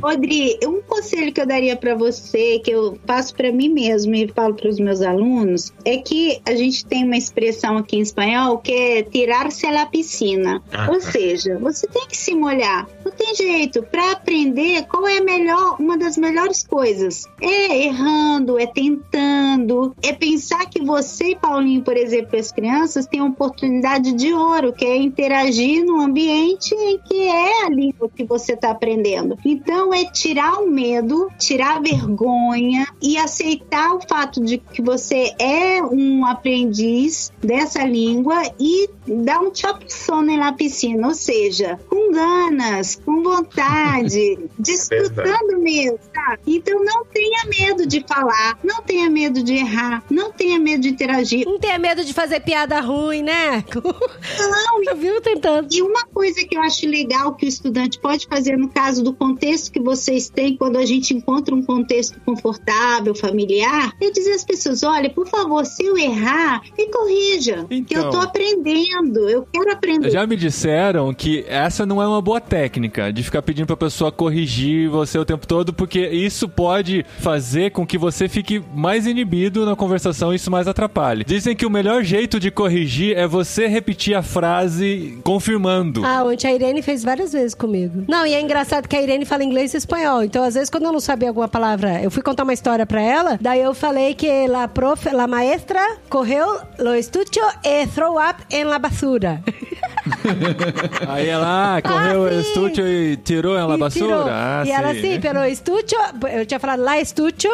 [0.00, 4.28] Rodri, um conselho que eu daria pra você, que eu passo pra mim mesmo e
[4.28, 8.72] falo pros meus alunos, é que a gente tem uma expressão aqui em espanhol que
[8.72, 10.62] é tirar-se à piscina.
[10.72, 10.88] Ah.
[10.90, 12.86] Ou seja, você tem que se molhar.
[13.04, 13.82] Não tem jeito.
[13.82, 17.26] Pra aprender, qual é a melhor, uma das melhores coisas?
[17.40, 23.30] É errando, é tentando, é pensar que você, Paulinho, por exemplo, as crianças têm uma
[23.30, 23.77] oportunidade
[24.16, 28.70] de ouro, que é interagir no ambiente em que é a língua que você está
[28.70, 29.36] aprendendo.
[29.44, 35.32] Então é tirar o medo, tirar a vergonha e aceitar o fato de que você
[35.38, 42.96] é um aprendiz dessa língua e dar um chapuzone na piscina, ou seja, com ganas,
[42.96, 46.40] com vontade, desfrutando mesmo, sabe?
[46.46, 50.90] Então não tenha medo de falar, não tenha medo de errar, não tenha medo de
[50.90, 51.46] interagir.
[51.46, 53.64] Não tenha medo de fazer piada ruim, né?
[53.74, 55.68] Não, Eu vi o tentando.
[55.72, 59.12] E uma coisa que eu acho legal que o estudante pode fazer no caso do
[59.12, 64.44] contexto que vocês têm, quando a gente encontra um contexto confortável, familiar, é dizer às
[64.44, 67.66] pessoas: olha, por favor, se eu errar, me corrija.
[67.68, 68.10] que eu Então.
[68.10, 70.10] tô aprendendo, eu quero aprender.
[70.10, 74.10] Já me disseram que essa não é uma boa técnica de ficar pedindo pra pessoa
[74.12, 79.64] corrigir você o tempo todo, porque isso pode fazer com que você fique mais inibido
[79.66, 81.24] na conversação e isso mais atrapalhe.
[81.24, 86.04] Dizem que o melhor jeito de corrigir é você repetir a frase confirmando.
[86.04, 88.04] Ah, ontem a Irene fez várias vezes comigo.
[88.08, 90.22] Não, e é engraçado que a Irene fala inglês e espanhol.
[90.22, 93.00] Então, às vezes, quando eu não sabia alguma palavra, eu fui contar uma história pra
[93.00, 96.46] ela, daí eu falei que la profe, la maestra correu
[96.78, 99.42] lo estucho e throw up en la basura.
[101.08, 104.06] Aí ela ah, correu Ah, o estúdio e tirou ela E basura?
[104.06, 104.26] tirou.
[104.28, 105.18] Ah, e ela sim.
[105.20, 105.96] pero estucho,
[106.32, 107.48] eu tinha falado lá estucho,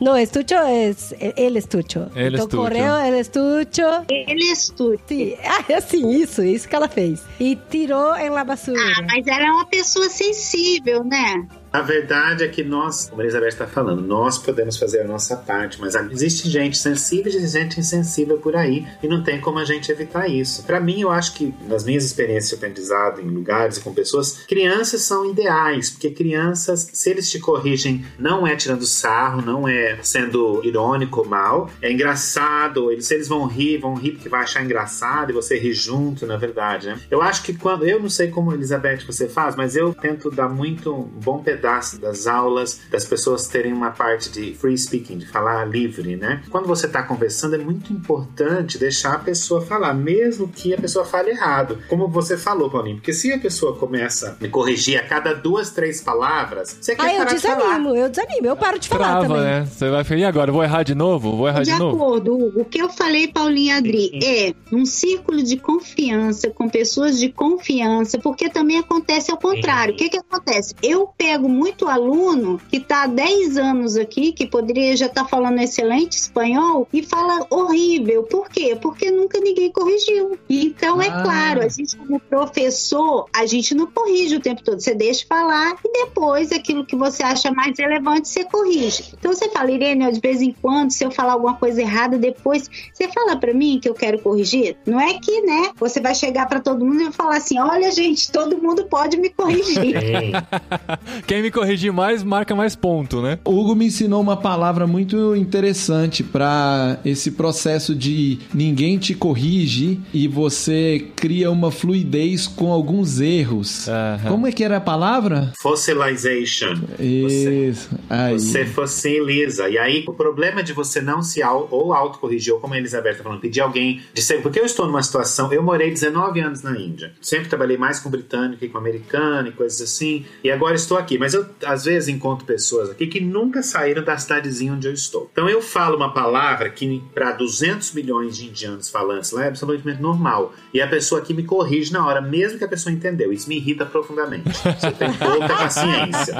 [0.00, 0.94] no, estucho é
[1.36, 2.06] el estucho.
[2.14, 4.04] El então correu el estucho.
[4.08, 4.98] Ele estuda.
[5.06, 5.34] Sim,
[5.72, 7.22] ah, assim, isso, isso que ela fez.
[7.40, 8.80] E tirou em la basura.
[8.80, 11.46] Ah, mas ela é uma pessoa sensível, né?
[11.70, 15.36] A verdade é que nós, como a Elizabeth está falando, nós podemos fazer a nossa
[15.36, 19.64] parte, mas existe gente sensível e gente insensível por aí e não tem como a
[19.64, 20.64] gente evitar isso.
[20.64, 24.44] Para mim, eu acho que nas minhas experiências de aprendizado em lugares e com pessoas,
[24.48, 29.98] crianças são ideais, porque crianças, se eles te corrigem, não é tirando sarro, não é
[30.02, 34.42] sendo irônico ou mal, é engraçado, eles, se eles vão rir, vão rir porque vai
[34.42, 36.98] achar engraçado e você ri junto, na verdade, né?
[37.10, 40.48] Eu acho que quando, eu não sei como Elizabeth você faz, mas eu tento dar
[40.48, 45.26] muito um bom pedaço das aulas, das pessoas terem uma parte de free speaking, de
[45.26, 46.42] falar livre, né?
[46.50, 51.04] Quando você está conversando, é muito importante deixar a pessoa falar, mesmo que a pessoa
[51.04, 51.78] fale errado.
[51.88, 55.70] Como você falou, Paulinho, porque se a pessoa começa a me corrigir a cada duas,
[55.70, 57.56] três palavras, você quer Ah, eu parar de falar.
[57.56, 59.42] desanimo, eu desanimo, eu paro de falar Trava, também.
[59.42, 59.66] né?
[59.66, 60.52] Você vai falar, e agora?
[60.52, 61.36] Vou errar de novo?
[61.36, 61.96] Vou errar De de, novo?
[61.96, 66.68] acordo, Hugo, o que eu falei, Paulinha e Adri, é um círculo de confiança com
[66.68, 69.94] pessoas de confiança, porque também acontece ao contrário.
[69.94, 70.74] O que, que acontece?
[70.82, 75.58] Eu pego muito aluno que está há 10 anos aqui, que poderia já estar falando
[75.60, 78.22] excelente espanhol, e fala horrível.
[78.24, 78.76] Por quê?
[78.80, 80.38] Porque nunca ninguém corrigiu.
[80.48, 81.22] Então, é Ah.
[81.22, 84.80] claro, a gente, como professor, a gente não corrige o tempo todo.
[84.80, 89.04] Você deixa falar e depois aquilo que você acha mais relevante, você corrige.
[89.18, 92.70] Então, você fala, Irene, de vez em quando, se eu falar alguma coisa errada, depois
[92.92, 94.76] você fala pra mim que eu quero corrigir.
[94.86, 98.30] Não é que, né, você vai chegar pra todo mundo e falar assim: olha, gente,
[98.30, 99.98] todo mundo pode me corrigir.
[100.00, 100.32] Sim.
[101.38, 103.38] Quem me corrigir mais, marca mais ponto, né?
[103.44, 110.00] O Hugo me ensinou uma palavra muito interessante para esse processo de ninguém te corrige
[110.12, 113.86] e você cria uma fluidez com alguns erros.
[113.88, 114.30] Aham.
[114.30, 115.52] Como é que era a palavra?
[115.60, 116.74] Fossilization.
[116.98, 117.88] Você- Isso.
[118.10, 118.34] Aí.
[118.40, 119.68] Você fossiliza.
[119.68, 123.14] E aí, o problema de você não se au- ou autocorrigir, ou como a Elizabeth
[123.14, 124.42] tá falando, pedir alguém de ser.
[124.42, 125.52] Porque eu estou numa situação.
[125.52, 127.12] Eu morei 19 anos na Índia.
[127.20, 130.24] Sempre trabalhei mais com britânico e com americano e coisas assim.
[130.42, 131.16] E agora estou aqui.
[131.16, 135.28] Mas eu, às vezes, encontro pessoas aqui que nunca saíram da cidadezinha onde eu estou.
[135.32, 140.00] Então, eu falo uma palavra que, para 200 milhões de indianos falantes lá, é absolutamente
[140.00, 140.52] normal.
[140.72, 143.32] E a pessoa aqui me corrige na hora, mesmo que a pessoa entendeu.
[143.32, 144.50] Isso me irrita profundamente.
[144.50, 146.34] Você tem pouca paciência.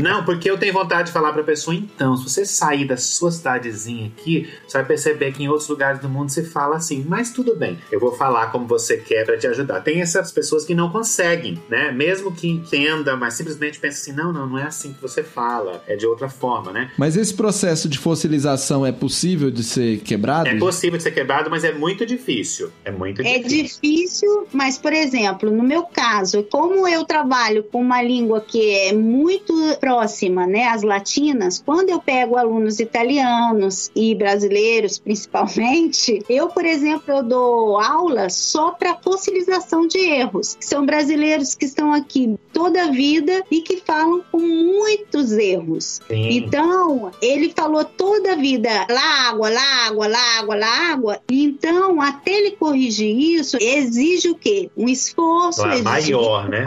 [0.00, 3.30] Não, porque eu tenho vontade de falar pra pessoa, então, se você sair da sua
[3.30, 7.32] cidadezinha aqui, você vai perceber que em outros lugares do mundo se fala assim, mas
[7.32, 9.80] tudo bem, eu vou falar como você quer pra te ajudar.
[9.80, 11.90] Tem essas pessoas que não conseguem, né?
[11.92, 15.82] Mesmo que entenda, mas simplesmente pensa assim, não, não, não é assim que você fala,
[15.86, 16.90] é de outra forma, né?
[16.96, 20.48] Mas esse processo de fossilização é possível de ser quebrado?
[20.48, 22.70] É possível de ser quebrado, mas é muito difícil.
[22.84, 23.80] É muito É difícil.
[23.82, 28.92] difícil, mas, por exemplo, no meu caso, como eu trabalho com uma língua que é
[28.92, 36.64] muito próxima, né, às latinas, quando eu pego alunos italianos e brasileiros, principalmente, eu, por
[36.64, 42.36] exemplo, eu dou aula só para fossilização de erros, que são brasileiros que estão aqui
[42.52, 46.00] toda a vida e que falam com muitos erros.
[46.06, 46.36] Sim.
[46.36, 51.20] Então, ele falou toda a vida lá água, lá água, lá água, lá água.
[51.30, 54.70] Então, até ele corrigir isso, exige o quê?
[54.76, 56.64] Um esforço, Claro, exige maior, né?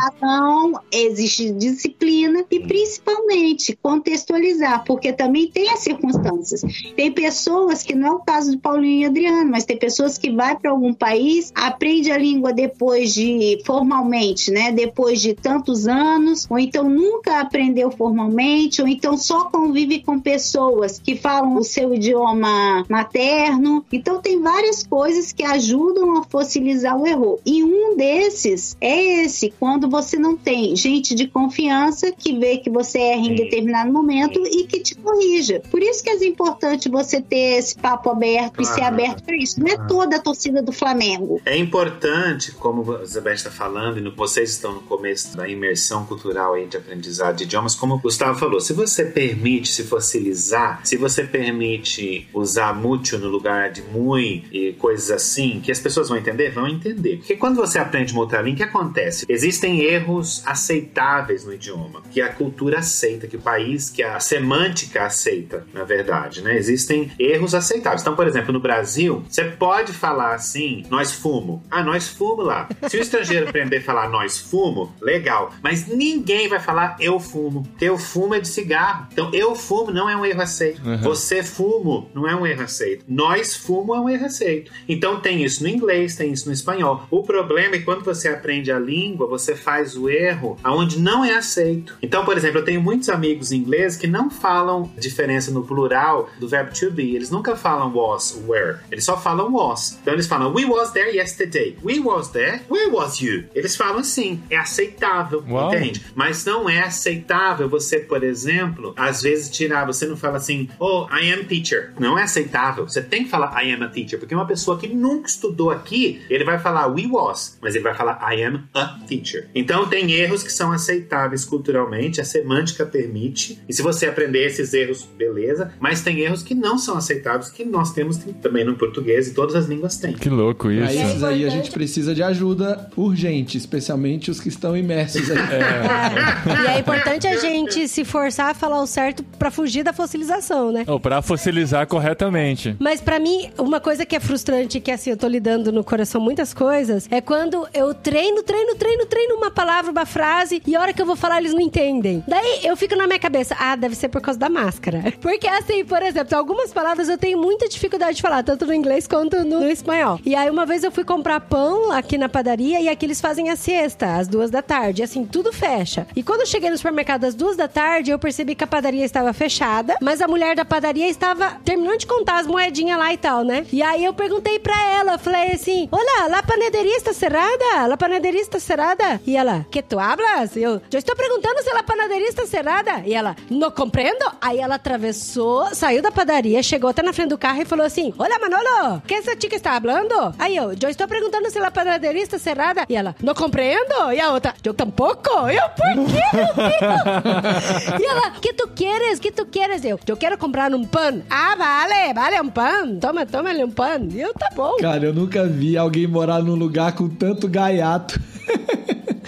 [0.92, 6.62] exige disciplina e principalmente contextualizar, porque também tem as circunstâncias.
[6.96, 10.32] Tem pessoas que não é o caso do Paulinho e Adriano, mas tem pessoas que
[10.32, 14.72] vai para algum país, aprende a língua depois de formalmente, né?
[14.72, 21.00] Depois de tantos anos, ou então nunca aprendeu formalmente, ou então só convive com pessoas
[21.00, 23.86] que falam o seu idioma materno.
[23.92, 27.40] Então tem várias coisas que ajudam a fossilizar o erro.
[27.46, 32.70] E um desses é esse, quando você não tem gente de confiança que vê que
[32.70, 35.62] você erra em determinado momento e que te corrija.
[35.70, 38.96] Por isso que é importante você ter esse papo aberto e ser Claro.
[38.96, 39.60] aberto para isso.
[39.60, 39.88] Não é Claro.
[39.90, 41.42] toda a torcida do Flamengo.
[41.46, 46.54] É importante, como a Isabel está falando, e vocês estão no começo da imersão cultural
[46.54, 50.98] aí de aprendizado de idiomas, como o Gustavo falou, se você permite se fossilizar, se
[50.98, 56.18] você permite usar mucho no lugar de muy e coisas assim, que as pessoas vão
[56.18, 57.18] entender, vão entender.
[57.18, 59.26] Porque quando você aprende uma outra língua, o que acontece?
[59.30, 65.06] Existem erros aceitáveis no idioma, que a cultura aceita, que o país, que a semântica
[65.06, 66.58] aceita, na verdade, né?
[66.58, 68.02] Existem erros aceitáveis.
[68.02, 71.64] Então, por exemplo, no Brasil, você pode falar assim, nós fumo.
[71.70, 72.68] Ah, nós fumo lá.
[72.88, 75.54] Se o estrangeiro aprender a falar nós fumo, legal.
[75.62, 77.64] Mas ninguém vai falar eu fumo.
[77.64, 79.08] Porque eu fumo é de cigarro.
[79.12, 80.82] Então, eu fumo não é um erro aceito.
[80.86, 80.98] Uhum.
[81.00, 83.06] Você fumo não é um erro aceito.
[83.08, 84.72] Nós fumo é um erro aceito.
[84.88, 87.06] Então, tem isso no inglês, tem isso no espanhol.
[87.10, 91.24] O problema é que quando você aprende a língua, você faz o erro aonde não
[91.24, 91.98] é aceito.
[92.02, 96.48] Então, por exemplo, eu tenho muitos amigos ingleses que não falam diferença no plural do
[96.48, 97.16] verbo to be.
[97.16, 98.78] Eles nunca falam was, were.
[98.92, 99.98] Eles só falam was.
[100.02, 101.78] Então eles falam we was there yesterday.
[101.84, 102.62] We was there.
[102.70, 103.46] Where was you?
[103.54, 104.42] Eles falam assim.
[104.50, 105.74] É aceitável, Uau.
[105.74, 106.06] entende?
[106.16, 109.86] Mas não é aceitável você, por exemplo, às vezes tirar.
[109.86, 111.94] Você não fala assim, oh, I am teacher.
[112.00, 112.88] Não é aceitável.
[112.88, 116.22] Você tem que falar I am a teacher, porque uma pessoa que nunca estudou aqui,
[116.30, 119.50] ele vai falar we was, mas ele vai falar I am a teacher.
[119.54, 123.62] Então tem erros que são aceitáveis culturalmente, a semântica permite.
[123.68, 125.74] E se você aprender esses erros, beleza.
[125.80, 129.56] Mas tem erros que não são aceitáveis, que nós temos também no português e todas
[129.56, 130.14] as línguas têm.
[130.14, 130.98] Que louco isso.
[130.98, 135.38] esses aí a gente precisa de ajuda urgente, especialmente os que estão imersos aí.
[135.38, 136.77] É.
[136.77, 140.72] E é importante a gente se forçar a falar o certo pra fugir da fossilização,
[140.72, 140.86] né?
[140.88, 142.76] Ou pra fossilizar corretamente.
[142.80, 146.22] Mas pra mim, uma coisa que é frustrante, que assim, eu tô lidando no coração
[146.22, 150.82] muitas coisas, é quando eu treino, treino, treino, treino uma palavra, uma frase, e a
[150.82, 152.24] hora que eu vou falar, eles não entendem.
[152.28, 155.14] Daí eu fico na minha cabeça, ah, deve ser por causa da máscara.
[155.22, 159.08] Porque assim, por exemplo, algumas palavras eu tenho muita dificuldade de falar, tanto no inglês
[159.08, 160.20] quanto no, no espanhol.
[160.26, 163.50] E aí uma vez eu fui comprar pão aqui na padaria e aqui eles fazem
[163.50, 165.02] a siesta, às duas da tarde.
[165.02, 166.06] E assim, tudo fecha.
[166.16, 169.06] E quando eu cheguei no supermercado às duas da tarde, eu percebi que a padaria
[169.06, 173.18] estava fechada, mas a mulher da padaria estava terminando de contar as moedinhas lá e
[173.18, 173.66] tal, né?
[173.72, 177.88] E aí eu perguntei pra ela, falei assim: Olá, la panaderia está cerrada?
[177.88, 179.22] La panaderia está cerrada?
[179.26, 180.56] E ela, que tu hablas?
[180.56, 183.02] Eu, eu estou perguntando se la panaderia está cerrada.
[183.06, 184.26] E ela, não compreendo.
[184.42, 188.14] Aí ela atravessou, saiu da padaria, chegou até na frente do carro e falou assim:
[188.18, 190.34] Olá, Manolo, que essa chica está hablando?
[190.38, 192.86] Aí eu, eu estou perguntando se la panaderia está cerrada.
[192.90, 194.12] E ela, não compreendo.
[194.14, 195.30] E a outra, eu tampouco.
[195.50, 196.57] Eu, por quê, meu?
[198.00, 199.20] e ela, que tu queres?
[199.20, 199.84] Que tu queres?
[199.86, 201.22] Eu, eu quero comprar um pão.
[201.30, 203.00] Ah, vale, vale um pão.
[203.00, 204.08] Toma, toma ali um pão.
[204.12, 204.78] E eu, tá bom.
[204.78, 208.20] Cara, eu nunca vi alguém morar num lugar com tanto gaiato.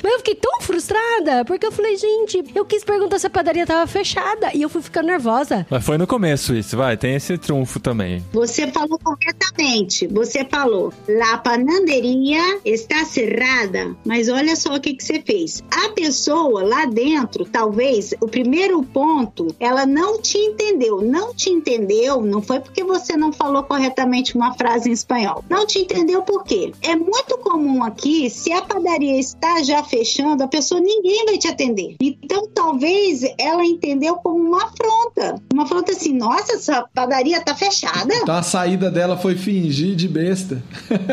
[0.03, 3.65] Mas eu fiquei tão frustrada, porque eu falei, gente, eu quis perguntar se a padaria
[3.65, 4.49] tava fechada.
[4.53, 5.67] E eu fui ficando nervosa.
[5.69, 6.95] Mas foi no começo isso, vai.
[6.95, 8.23] Tem esse trunfo também.
[8.31, 10.07] Você falou corretamente.
[10.07, 13.95] Você falou, la panaderia está cerrada.
[14.05, 15.61] Mas olha só o que, que você fez.
[15.69, 21.01] A pessoa lá dentro, talvez, o primeiro ponto, ela não te entendeu.
[21.01, 25.43] Não te entendeu, não foi porque você não falou corretamente uma frase em espanhol.
[25.49, 26.71] Não te entendeu por quê?
[26.81, 31.47] É muito comum aqui, se a padaria está já fechando, a pessoa ninguém vai te
[31.47, 31.95] atender.
[32.01, 35.41] Então, talvez ela entendeu como uma afronta.
[35.53, 38.13] Uma afronta assim, nossa, essa padaria tá fechada?
[38.15, 40.61] Então a saída dela foi fingir de besta.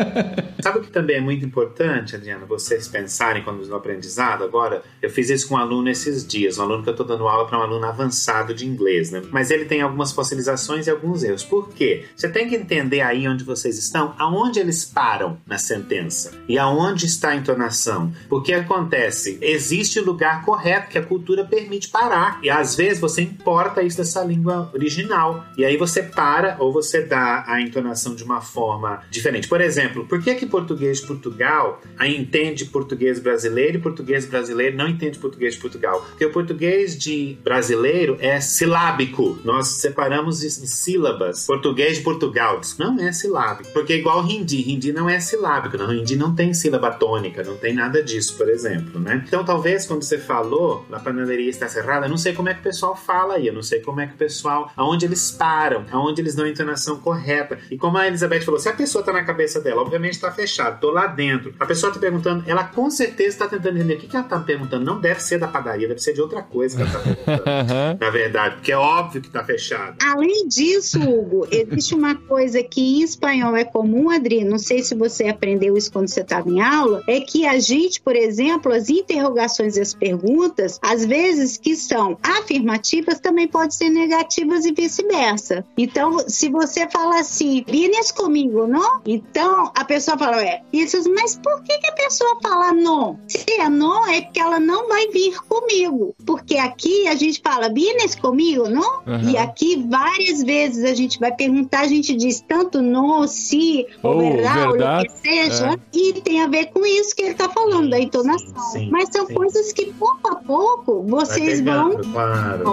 [0.61, 4.43] Sabe o que também é muito importante, Adriana, vocês pensarem quando no aprendizado?
[4.43, 7.27] Agora, eu fiz isso com um aluno esses dias, um aluno que eu estou dando
[7.27, 9.21] aula para um aluno avançado de inglês, né?
[9.31, 11.43] Mas ele tem algumas fossilizações e alguns erros.
[11.43, 12.05] Por quê?
[12.15, 17.05] Você tem que entender aí onde vocês estão, aonde eles param na sentença e aonde
[17.05, 18.11] está a entonação.
[18.29, 22.39] Porque acontece, existe lugar correto que a cultura permite parar.
[22.43, 25.45] E às vezes você importa isso dessa língua original.
[25.57, 29.47] E aí você para ou você dá a entonação de uma forma diferente.
[29.47, 34.87] Por exemplo, por que que português de Portugal entende português brasileiro e português brasileiro não
[34.87, 36.05] entende português de Portugal?
[36.09, 39.39] Porque o português de brasileiro é silábico.
[39.43, 41.45] Nós separamos em sílabas.
[41.45, 43.71] Português de Portugal não é silábico.
[43.71, 44.71] Porque é igual hindi.
[44.71, 45.77] Hindi não é silábico.
[45.77, 49.23] Não, hindi não tem sílaba tônica, não tem nada disso, por exemplo, né?
[49.27, 52.59] Então, talvez quando você falou, a panaderia está cerrada, eu não sei como é que
[52.59, 55.85] o pessoal fala aí, eu não sei como é que o pessoal, aonde eles param,
[55.91, 57.57] aonde eles dão a entonação correta.
[57.69, 60.79] E como a Elizabeth falou, se a pessoa tá na cabeça dela, obviamente está fechado,
[60.79, 61.53] tô lá dentro.
[61.59, 64.39] A pessoa tá perguntando, ela com certeza está tentando entender o que, que ela tá
[64.39, 64.85] perguntando.
[64.85, 67.97] Não deve ser da padaria, deve ser de outra coisa que ela tá perguntando.
[67.99, 69.97] na verdade, porque é óbvio que tá fechado.
[70.03, 74.95] Além disso, Hugo, existe uma coisa que em espanhol é comum, Adri, não sei se
[74.95, 78.89] você aprendeu isso quando você estava em aula, é que a gente, por exemplo, as
[79.17, 85.65] interrogações e as perguntas, às vezes que são afirmativas, também podem ser negativas e vice-versa.
[85.77, 89.01] Então, se você fala assim, vienes comigo, não?
[89.05, 93.19] Então, a pessoa fala, é, isso, mas por que, que a pessoa fala não?
[93.27, 96.15] Se é não, é porque ela não vai vir comigo.
[96.25, 99.01] Porque aqui a gente fala, vienes comigo, não?
[99.05, 99.29] Uhum.
[99.29, 104.13] E aqui várias vezes a gente vai perguntar, a gente diz tanto no, se, ou
[104.13, 107.49] Ou verdade, ou o que seja, e tem a ver com isso que ele tá
[107.49, 108.59] falando, da entonação.
[108.71, 109.33] Sim, sim, Mas são sim.
[109.33, 112.63] coisas que pouco a pouco vocês vão claro.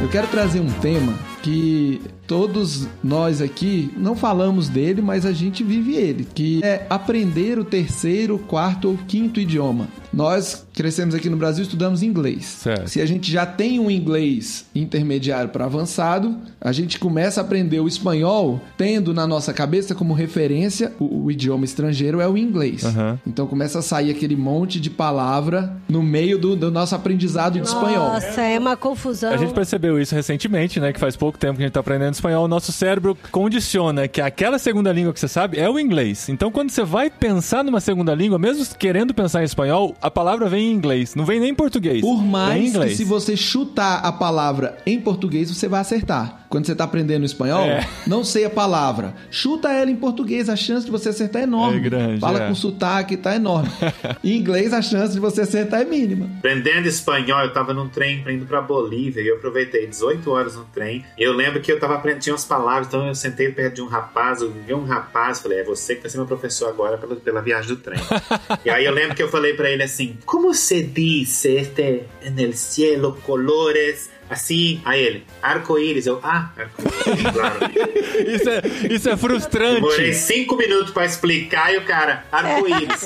[0.00, 5.64] Eu quero trazer um tema que todos nós aqui não falamos dele, mas a gente
[5.64, 9.88] vive ele, que é aprender o terceiro, quarto ou quinto idioma.
[10.12, 12.44] Nós crescemos aqui no Brasil, estudamos inglês.
[12.44, 12.88] Certo.
[12.88, 17.80] Se a gente já tem um inglês intermediário para avançado, a gente começa a aprender
[17.80, 22.84] o espanhol, tendo na nossa cabeça como referência o, o idioma estrangeiro é o inglês.
[22.84, 23.18] Aham.
[23.26, 27.66] Então começa a sair aquele monte de palavra no meio do, do nosso aprendizado de
[27.66, 28.08] espanhol.
[28.08, 29.32] Nossa, é uma confusão.
[29.32, 30.92] A gente percebeu isso recentemente, né?
[30.92, 32.44] Que faz pouco tempo que a gente tá aprendendo espanhol.
[32.44, 36.28] O nosso cérebro condiciona que aquela segunda língua que você sabe é o inglês.
[36.28, 40.48] Então, quando você vai pensar numa segunda língua, mesmo querendo pensar em espanhol, a palavra
[40.48, 41.14] vem em inglês.
[41.14, 42.00] Não vem nem em português.
[42.00, 46.40] Por vem em mais que se você chutar a palavra em português, você vai acertar.
[46.48, 47.88] Quando você tá aprendendo espanhol, É.
[48.06, 49.14] não sei a palavra.
[49.30, 51.78] Chuta ela em português, a chance de você acertar é enorme.
[51.78, 52.48] É grande, Fala é.
[52.48, 53.70] com sotaque, tá enorme.
[54.22, 56.28] em inglês, a chance de você acertar é mínima.
[56.38, 60.64] Aprendendo espanhol, eu tava num trem indo pra Bolívia e eu aproveitei 18 horas no
[60.64, 61.02] trem.
[61.16, 63.86] Eu lembro que eu tava aprendendo, tinha umas palavras, então eu sentei perto de um
[63.86, 67.16] rapaz, eu vi um rapaz, falei, é você que vai ser meu professor agora pela,
[67.16, 67.98] pela viagem do trem.
[68.62, 69.91] e aí eu lembro que eu falei pra ele assim,
[70.24, 74.80] como se diz este en el cielo colores assim?
[74.84, 76.06] Aí ele, arco-íris.
[76.06, 77.58] Eu, ah, arco-íris, claro.
[78.32, 78.62] Isso é,
[78.94, 79.74] isso é frustrante.
[79.74, 83.04] Demorei cinco minutos pra explicar e o cara, arco-íris.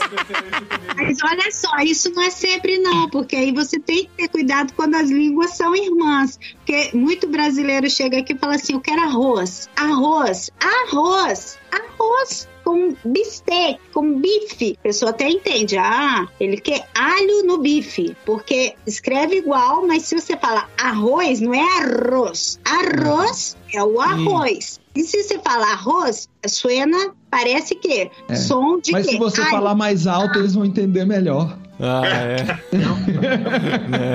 [0.96, 4.72] Mas olha só, isso não é sempre não, porque aí você tem que ter cuidado
[4.74, 6.38] quando as línguas são irmãs.
[6.56, 12.96] Porque muito brasileiro chega aqui e fala assim, eu quero arroz, arroz, arroz, arroz com
[13.04, 14.76] bistec, com bife.
[14.80, 20.20] A pessoa até entende, ah, ele quer alho no bife, porque escreve igual, mas se
[20.20, 22.58] você fala arroz, não é arroz.
[22.64, 24.80] Arroz é o arroz.
[24.96, 28.94] E se você fala arroz, suena, parece que som de É.
[28.94, 29.12] Mas quê?
[29.12, 31.56] se você Ai, falar mais alto, eles vão entender melhor.
[31.80, 32.36] Ah, é.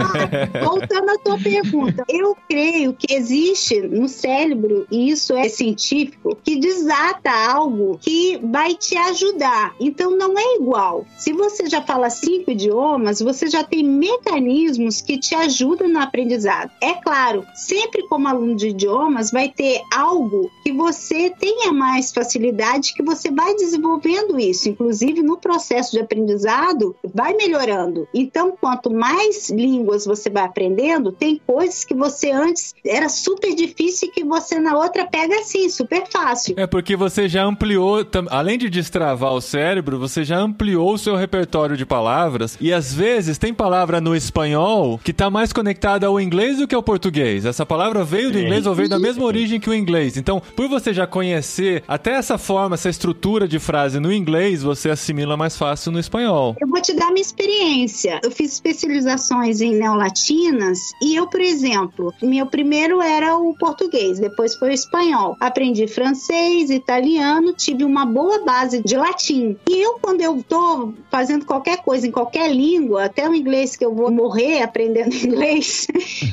[0.01, 6.38] Ah, Voltando à tua pergunta, eu creio que existe no cérebro, e isso é científico,
[6.43, 9.76] que desata algo que vai te ajudar.
[9.80, 11.05] Então não é igual.
[11.18, 16.72] Se você já fala cinco idiomas, você já tem mecanismos que te ajudam no aprendizado.
[16.82, 22.93] É claro, sempre como aluno de idiomas, vai ter algo que você tenha mais facilidade,
[22.93, 24.69] que você vai desenvolvendo isso.
[24.69, 28.07] Inclusive no processo de aprendizado, vai melhorando.
[28.13, 34.07] Então, quanto mais línguas você vai aprendendo, tem coisas que você antes era super difícil
[34.07, 36.55] e que você na outra pega assim, super fácil.
[36.57, 41.15] É porque você já ampliou, além de destravar o cérebro, você já ampliou o seu
[41.15, 42.57] repertório de palavras.
[42.61, 46.76] E às vezes tem palavra no espanhol que tá mais conectada ao inglês do que
[46.76, 47.45] ao português.
[47.45, 50.15] Essa palavra veio do inglês ou veio da mesma origem que o inglês.
[50.15, 54.91] Então, por você já conhecer até essa forma, essa estrutura de frase no inglês, você
[54.91, 56.55] assimila mais fácil no espanhol.
[56.62, 58.22] Eu vou te dar minha experiência.
[58.24, 64.53] Eu fiz especializações em neolatinas e eu, por exemplo, meu primeiro era o português, depois
[64.55, 65.36] foi o espanhol.
[65.39, 69.57] Aprendi francês, italiano, tive uma boa base de latim.
[69.68, 73.84] E eu, quando eu tô fazendo qualquer coisa em qualquer língua, até o inglês que
[73.84, 75.88] eu vou morrer aprendendo inglês,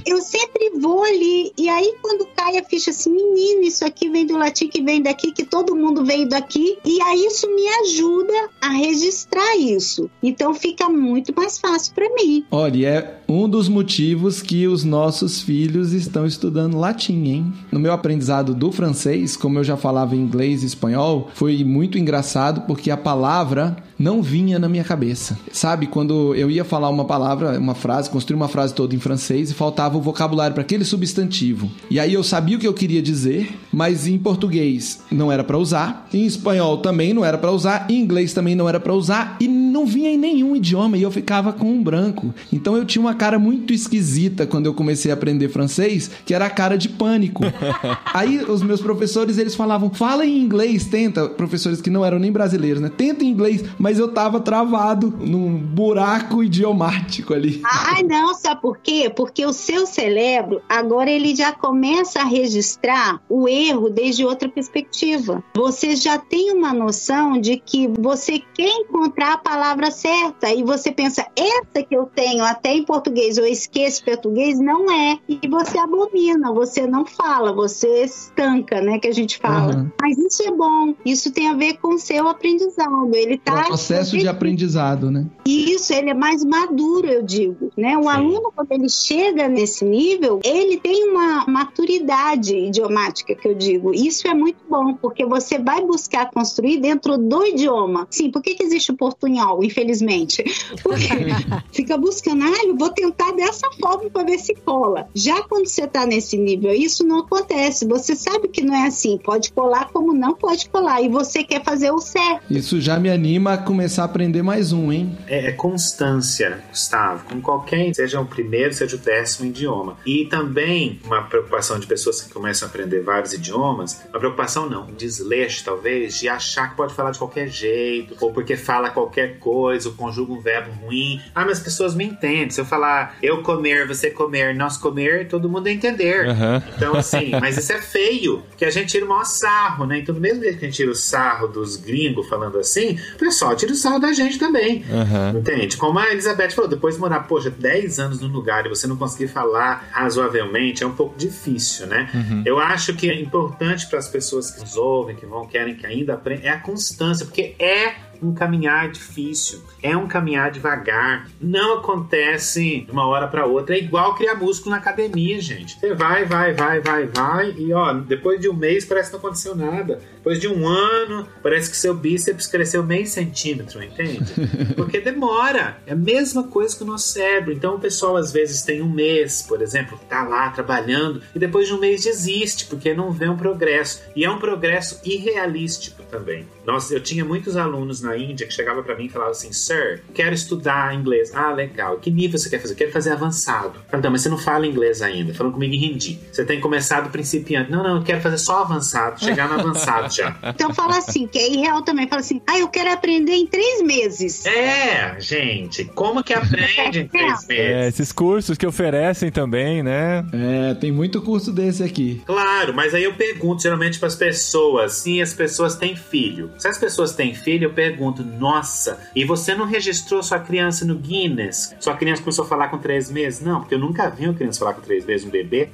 [0.04, 1.50] eu sempre vou ali.
[1.56, 5.02] E aí, quando cai a ficha assim, menino, isso aqui vem do latim, que vem
[5.02, 6.78] daqui, que todo mundo veio daqui.
[6.84, 10.10] E aí, isso me ajuda a registrar isso.
[10.22, 12.44] Então, fica muito mais fácil para mim.
[12.50, 17.52] Olha, é um dos motivos que os nossos filhos estão estudando latim, hein?
[17.70, 22.62] No meu aprendizado do francês, como eu já falava inglês e espanhol, foi muito engraçado
[22.62, 25.38] porque a palavra não vinha na minha cabeça.
[25.52, 29.50] Sabe, quando eu ia falar uma palavra, uma frase, construir uma frase toda em francês
[29.50, 31.70] e faltava o vocabulário para aquele substantivo.
[31.90, 35.58] E aí eu sabia o que eu queria dizer, mas em português não era para
[35.58, 39.36] usar, em espanhol também não era para usar, em inglês também não era para usar
[39.40, 42.34] e não vinha em nenhum idioma e eu ficava com um branco.
[42.52, 46.46] Então eu tinha uma cara muito esquisita quando eu comecei a aprender francês, que era
[46.46, 47.44] a cara de pânico.
[48.14, 51.28] aí os meus professores eles falavam: "Fala em inglês, tenta".
[51.28, 52.90] Professores que não eram nem brasileiros, né?
[52.94, 57.62] Tenta em inglês, mas eu tava travado num buraco idiomático ali.
[57.64, 59.08] Ai, não, sabe por quê?
[59.14, 65.44] Porque o seu cérebro agora ele já começa a registrar o erro desde outra perspectiva.
[65.54, 70.90] Você já tem uma noção de que você quer encontrar a palavra certa e você
[70.90, 75.18] pensa, essa que eu tenho até em português, eu esqueço português, não é.
[75.28, 78.98] E você abomina, você não fala, você estanca, né?
[78.98, 79.76] Que a gente fala.
[79.76, 79.90] Uhum.
[80.00, 83.14] Mas isso é bom, isso tem a ver com o seu aprendizado.
[83.14, 83.68] Ele tá.
[83.78, 85.26] Processo de aprendizado, né?
[85.46, 87.96] E isso, ele é mais maduro, eu digo, né?
[87.96, 88.08] O Sim.
[88.08, 93.94] aluno, quando ele chega nesse nível, ele tem uma maturidade idiomática, que eu digo.
[93.94, 98.06] Isso é muito bom, porque você vai buscar construir dentro do idioma.
[98.10, 100.44] Sim, por que, que existe o portunhol, infelizmente?
[100.82, 101.08] Porque
[101.72, 105.08] fica buscando, ah, eu vou tentar dessa forma para ver se cola.
[105.14, 107.86] Já quando você tá nesse nível, isso não acontece.
[107.86, 109.18] Você sabe que não é assim.
[109.18, 111.02] Pode colar como não pode colar.
[111.02, 112.42] E você quer fazer o certo.
[112.50, 115.14] Isso já me anima a começar a aprender mais um, hein?
[115.26, 119.98] É, é constância, Gustavo, com qualquer, seja o primeiro, seja o décimo idioma.
[120.06, 124.84] E também uma preocupação de pessoas que começam a aprender vários idiomas, uma preocupação não,
[124.84, 129.38] um desleixo talvez, de achar que pode falar de qualquer jeito, ou porque fala qualquer
[129.38, 131.20] coisa, ou conjuga um verbo ruim.
[131.34, 132.48] Ah, mas as pessoas me entendem.
[132.48, 136.26] Se eu falar eu comer, você comer, nós comer, todo mundo ia entender.
[136.26, 136.62] Aham.
[136.74, 139.98] Então, assim, mas isso é feio, que a gente tira o maior sarro, né?
[139.98, 143.18] Então, do mesmo jeito que a gente tira o sarro dos gringos falando assim, o
[143.18, 144.84] pessoal tira o sarro da gente também.
[144.90, 145.38] Aham.
[145.38, 145.76] Entende?
[145.76, 148.96] Como a Elizabeth falou, depois de morar, poxa, 10 anos no lugar e você não
[148.96, 152.08] conseguir falar razoavelmente, é um pouco difícil, né?
[152.44, 155.86] Eu acho que é importante para as pessoas que nos ouvem, que vão, querem que
[155.86, 161.78] ainda aprendam, é a constância, porque é um caminhar difícil, é um caminhar devagar, não
[161.78, 165.78] acontece de uma hora para outra, é igual criar músculo na academia, gente.
[165.78, 169.20] Você vai, vai, vai, vai, vai, e ó, depois de um mês parece que não
[169.20, 170.00] aconteceu nada.
[170.28, 174.34] Depois de um ano, parece que seu bíceps cresceu meio centímetro, entende?
[174.76, 175.78] Porque demora.
[175.86, 177.52] É a mesma coisa que o nosso cérebro.
[177.52, 181.66] Então o pessoal às vezes tem um mês, por exemplo, tá lá trabalhando e depois
[181.66, 184.02] de um mês desiste porque não vê um progresso.
[184.14, 186.46] E é um progresso irrealístico também.
[186.66, 190.02] Nossa, eu tinha muitos alunos na Índia que chegavam para mim e falavam assim: Sir,
[190.14, 191.32] quero estudar inglês.
[191.34, 191.98] Ah, legal.
[191.98, 192.74] Que nível você quer fazer?
[192.74, 193.74] Quero fazer avançado.
[193.76, 195.34] Eu falei, não, mas você não fala inglês ainda.
[195.34, 196.18] Falando comigo em hindi.
[196.32, 197.70] Você tem começado principiante.
[197.70, 199.20] Não, não, eu quero fazer só avançado.
[199.22, 200.36] Chegar no avançado já.
[200.58, 202.08] Então fala assim, que é irreal também.
[202.08, 204.44] Fala assim, ah, eu quero aprender em três meses.
[204.46, 207.54] É, gente, como que aprende em três É,
[207.84, 207.94] meses?
[208.00, 210.24] esses cursos que oferecem também, né?
[210.32, 212.22] É, tem muito curso desse aqui.
[212.26, 216.50] Claro, mas aí eu pergunto geralmente para as pessoas, sim, as pessoas têm filho.
[216.58, 220.96] Se as pessoas têm filho, eu pergunto, nossa, e você não registrou sua criança no
[220.96, 221.74] Guinness?
[221.80, 223.40] Sua criança começou a falar com três meses?
[223.40, 225.70] Não, porque eu nunca vi uma criança falar com três meses, um bebê.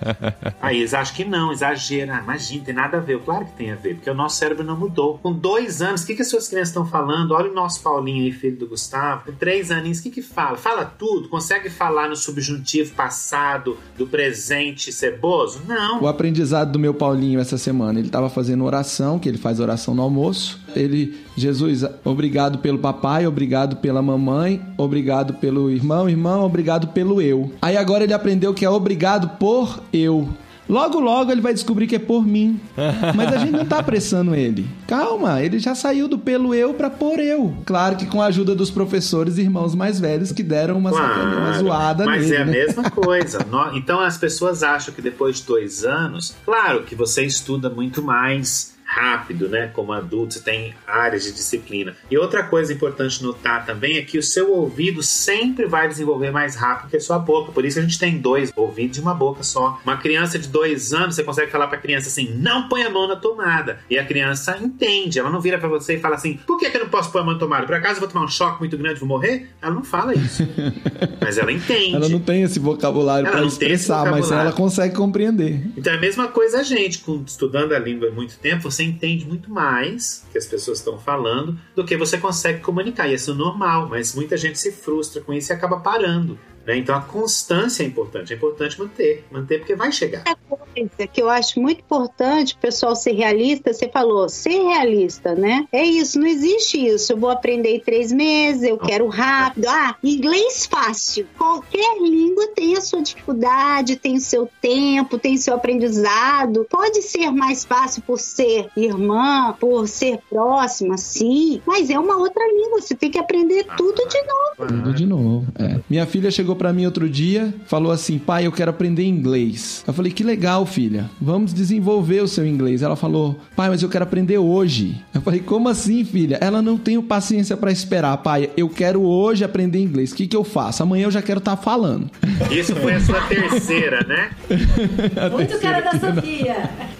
[0.60, 2.16] aí eles acham que não, exagera.
[2.16, 3.18] Ah, imagina, tem nada a ver.
[3.20, 5.18] Claro que tem a ver, porque o nosso cérebro não mudou.
[5.18, 7.32] Com dois anos, o que, que as suas crianças estão falando?
[7.32, 9.24] Olha o nosso Paulinho aí, filho do Gustavo.
[9.26, 10.56] Com três aninhos, o que que fala?
[10.56, 11.28] Fala tudo?
[11.28, 15.62] Consegue falar no subjuntivo passado, do presente ceboso?
[15.66, 16.02] Não.
[16.02, 19.94] O aprendizado do meu Paulinho essa semana, ele estava fazendo oração, que ele faz oração
[19.94, 20.59] no almoço.
[20.74, 27.52] Ele, Jesus, obrigado pelo papai, obrigado pela mamãe, obrigado pelo irmão, irmão, obrigado pelo eu.
[27.60, 30.28] Aí agora ele aprendeu que é obrigado por eu.
[30.70, 32.60] Logo, logo ele vai descobrir que é por mim.
[33.16, 34.68] Mas a gente não tá apressando ele.
[34.86, 37.52] Calma, ele já saiu do pelo eu pra por eu.
[37.66, 41.38] Claro que com a ajuda dos professores e irmãos mais velhos que deram uma, sacaninha,
[41.38, 42.36] uma zoada mas nele.
[42.36, 42.52] é a né?
[42.52, 43.44] mesma coisa.
[43.74, 48.78] Então as pessoas acham que depois de dois anos, claro que você estuda muito mais
[48.90, 49.70] rápido, né?
[49.72, 51.94] Como adulto, você tem áreas de disciplina.
[52.10, 56.56] E outra coisa importante notar também é que o seu ouvido sempre vai desenvolver mais
[56.56, 57.52] rápido que a sua boca.
[57.52, 59.78] Por isso a gente tem dois ouvidos e uma boca só.
[59.84, 63.06] Uma criança de dois anos, você consegue falar pra criança assim: não põe a mão
[63.06, 63.78] na tomada.
[63.88, 65.20] E a criança entende.
[65.20, 67.20] Ela não vira pra você e fala assim: por que, que eu não posso pôr
[67.20, 67.66] a mão na tomada?
[67.66, 69.48] Por acaso eu vou tomar um choque muito grande e vou morrer?
[69.62, 70.42] Ela não fala isso.
[71.20, 71.94] Mas ela entende.
[71.94, 75.60] Ela não tem esse vocabulário esse expressar, mas ela consegue compreender.
[75.76, 79.26] Então é a mesma coisa a gente, estudando a língua há muito tempo, você entende
[79.26, 83.08] muito mais que as pessoas estão falando do que você consegue comunicar.
[83.08, 86.38] E isso é normal, mas muita gente se frustra com isso e acaba parando.
[86.66, 86.76] Né?
[86.76, 90.24] Então a constância é importante, é importante manter, manter porque vai chegar.
[90.48, 95.34] Outra coisa que eu acho muito importante o pessoal ser realista, você falou, ser realista,
[95.34, 95.66] né?
[95.72, 97.12] É isso, não existe isso.
[97.12, 99.66] Eu vou aprender em três meses, eu quero rápido.
[99.68, 101.26] Ah, inglês fácil.
[101.36, 106.66] Qualquer língua tem a sua dificuldade, tem o seu tempo, tem seu aprendizado.
[106.70, 112.46] Pode ser mais fácil por ser irmã, por ser próxima, sim, mas é uma outra
[112.46, 112.80] língua.
[112.80, 114.74] Você tem que aprender tudo de novo.
[114.74, 115.46] Tudo de novo.
[115.58, 115.80] É.
[115.88, 119.84] Minha filha chegou para mim outro dia, falou assim: pai, eu quero aprender inglês.
[119.86, 121.10] Eu falei: que legal, filha.
[121.20, 122.82] Vamos desenvolver o seu inglês.
[122.82, 125.00] Ela falou: pai, mas eu quero aprender hoje.
[125.14, 126.38] Eu falei: como assim, filha?
[126.40, 128.50] Ela não tem paciência para esperar, pai.
[128.56, 130.12] Eu quero hoje aprender inglês.
[130.12, 130.82] O que, que eu faço?
[130.82, 132.10] Amanhã eu já quero estar tá falando.
[132.50, 134.30] Isso foi a sua terceira, né?
[135.32, 136.70] Muito cara da Sofia.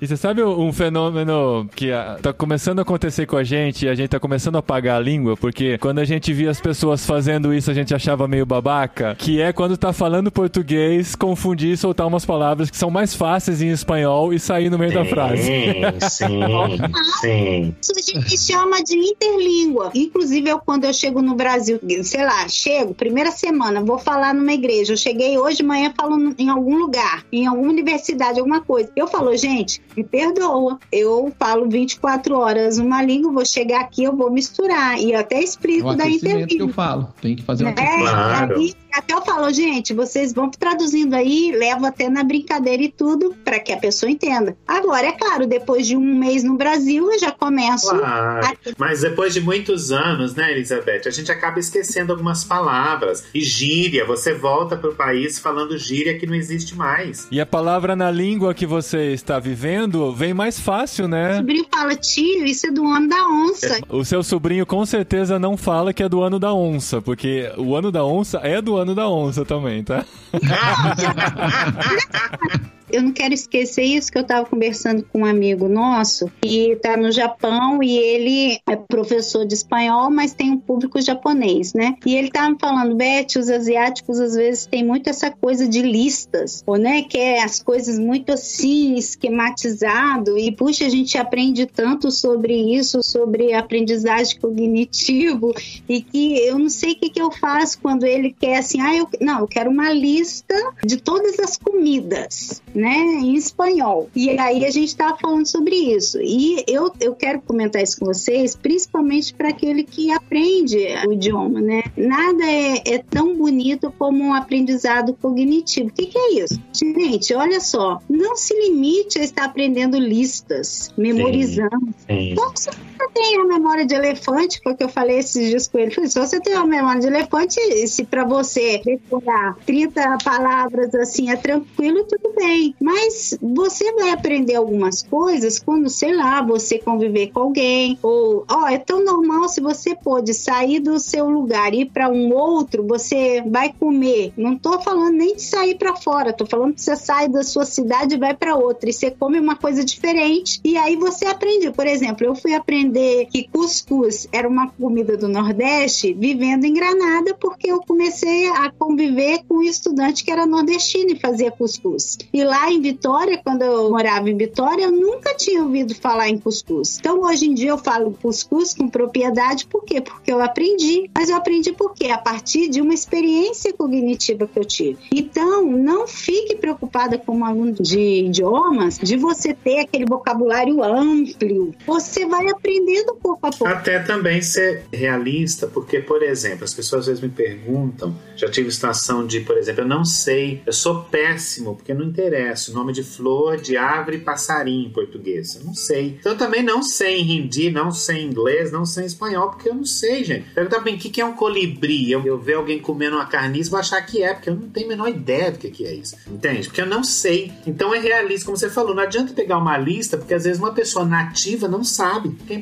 [0.00, 3.88] E você sabe um fenômeno que ah, tá começando a acontecer com a gente e
[3.88, 5.36] a gente tá começando a apagar a língua?
[5.36, 9.14] Porque quando a gente via as pessoas fazendo isso, a gente achava meio babaca.
[9.16, 13.60] Que é quando tá falando português, confundir e soltar umas palavras que são mais fáceis
[13.60, 15.42] em espanhol e sair no meio da frase.
[15.42, 15.72] Sim,
[17.20, 17.74] sim.
[17.80, 19.90] Isso a gente chama de interlíngua.
[19.94, 24.52] Inclusive, eu, quando eu chego no Brasil, sei lá, chego, primeira semana, vou falar numa
[24.52, 24.92] igreja.
[24.92, 28.90] Eu cheguei hoje de manhã, falo em algum lugar, em alguma universidade, alguma coisa.
[28.96, 30.78] Eu falo, gente, me perdoa.
[30.90, 34.98] Eu falo 24 horas uma língua, vou chegar aqui, eu vou misturar.
[34.98, 36.72] E eu até explico É o da aquecimento que eu interlíngua.
[36.74, 37.08] falo.
[37.20, 37.72] Tem que fazer um É.
[37.72, 38.61] Claro.
[38.62, 43.34] Aí até eu falo, gente, vocês vão traduzindo aí, levo até na brincadeira e tudo,
[43.44, 44.56] para que a pessoa entenda.
[44.66, 47.88] Agora, é claro, depois de um mês no Brasil, eu já começo.
[47.88, 48.46] Claro.
[48.46, 53.24] a- Mas depois de muitos anos, né, Elizabeth, a gente acaba esquecendo algumas palavras.
[53.34, 57.26] E gíria, você volta pro país falando gíria que não existe mais.
[57.30, 61.36] E a palavra na língua que você está vivendo vem mais fácil, O né?
[61.36, 63.80] sobrinho fala, tio, isso é do ano da onça.
[63.88, 67.74] O seu sobrinho com certeza não fala que é do ano da onça, porque o
[67.76, 70.04] ano da onça é do ano da onça também, tá?
[72.92, 76.94] Eu não quero esquecer isso que eu estava conversando com um amigo nosso que está
[76.94, 81.96] no Japão e ele é professor de espanhol, mas tem um público japonês, né?
[82.04, 85.80] E ele estava me falando, Beth, os asiáticos às vezes têm muito essa coisa de
[85.80, 91.64] listas, ou né, que é as coisas muito assim esquematizado e puxa, a gente aprende
[91.64, 95.54] tanto sobre isso, sobre aprendizagem cognitivo
[95.88, 98.94] e que eu não sei o que, que eu faço quando ele quer assim, ah,
[98.94, 104.08] eu, não, eu quero uma lista de todas as comidas, né, em espanhol.
[104.14, 106.18] E aí a gente tava falando sobre isso.
[106.20, 111.60] E eu, eu quero comentar isso com vocês, principalmente para aquele que aprende o idioma,
[111.60, 111.82] né?
[111.96, 115.88] Nada é, é tão bonito como um aprendizado cognitivo.
[115.88, 116.60] O que, que é isso?
[116.72, 121.94] Gente, olha só, não se limite a estar aprendendo listas, memorizando.
[122.06, 122.34] Sim.
[122.54, 122.70] Se
[123.02, 126.08] você tem a memória de elefante, foi o que eu falei esses dias com ele,
[126.08, 131.36] se você tem a memória de elefante, se para você decorar 30 palavras assim é
[131.36, 132.74] tranquilo, tudo bem.
[132.80, 138.68] Mas você vai aprender algumas coisas quando, sei lá, você conviver com alguém, ou, ó,
[138.68, 142.86] é tão normal se você pode sair do seu lugar e ir para um outro,
[142.86, 144.32] você vai comer.
[144.36, 147.64] Não tô falando nem de sair para fora, tô falando que você sai da sua
[147.64, 151.70] cidade e vai para outra e você come uma coisa diferente e aí você aprende.
[151.70, 152.91] Por exemplo, eu fui aprender
[153.30, 159.42] que cuscuz era uma comida do Nordeste vivendo em Granada porque eu comecei a conviver
[159.48, 162.18] com um estudante que era nordestino e fazia cuscuz.
[162.32, 166.38] E lá em Vitória, quando eu morava em Vitória, eu nunca tinha ouvido falar em
[166.38, 166.98] cuscuz.
[166.98, 170.00] Então hoje em dia eu falo cuscuz com propriedade, por quê?
[170.00, 171.10] Porque eu aprendi.
[171.14, 172.08] Mas eu aprendi por quê?
[172.08, 174.98] A partir de uma experiência cognitiva que eu tive.
[175.12, 181.74] Então, não fique preocupada como aluno de idiomas de você ter aquele vocabulário amplo.
[181.86, 182.48] Você vai
[182.82, 183.66] aprendendo pouco a pouco.
[183.66, 188.70] Até também ser realista, porque, por exemplo, as pessoas às vezes me perguntam, já tive
[188.70, 192.92] situação de, por exemplo, eu não sei, eu sou péssimo, porque não interessa o nome
[192.92, 195.56] de flor, de árvore e passarinho em português.
[195.56, 196.16] Eu não sei.
[196.18, 199.50] Então eu também não sei em hindi, não sei em inglês, não sei em espanhol,
[199.50, 200.50] porque eu não sei, gente.
[200.54, 202.10] Perguntar bem, o que é um colibri?
[202.10, 204.86] Eu, eu ver alguém comendo uma carniça, vou achar que é, porque eu não tenho
[204.86, 206.16] a menor ideia do que é isso.
[206.26, 206.68] Entende?
[206.68, 207.52] Porque eu não sei.
[207.66, 210.72] Então é realista, como você falou, não adianta pegar uma lista, porque às vezes uma
[210.72, 212.36] pessoa nativa não sabe.
[212.48, 212.54] É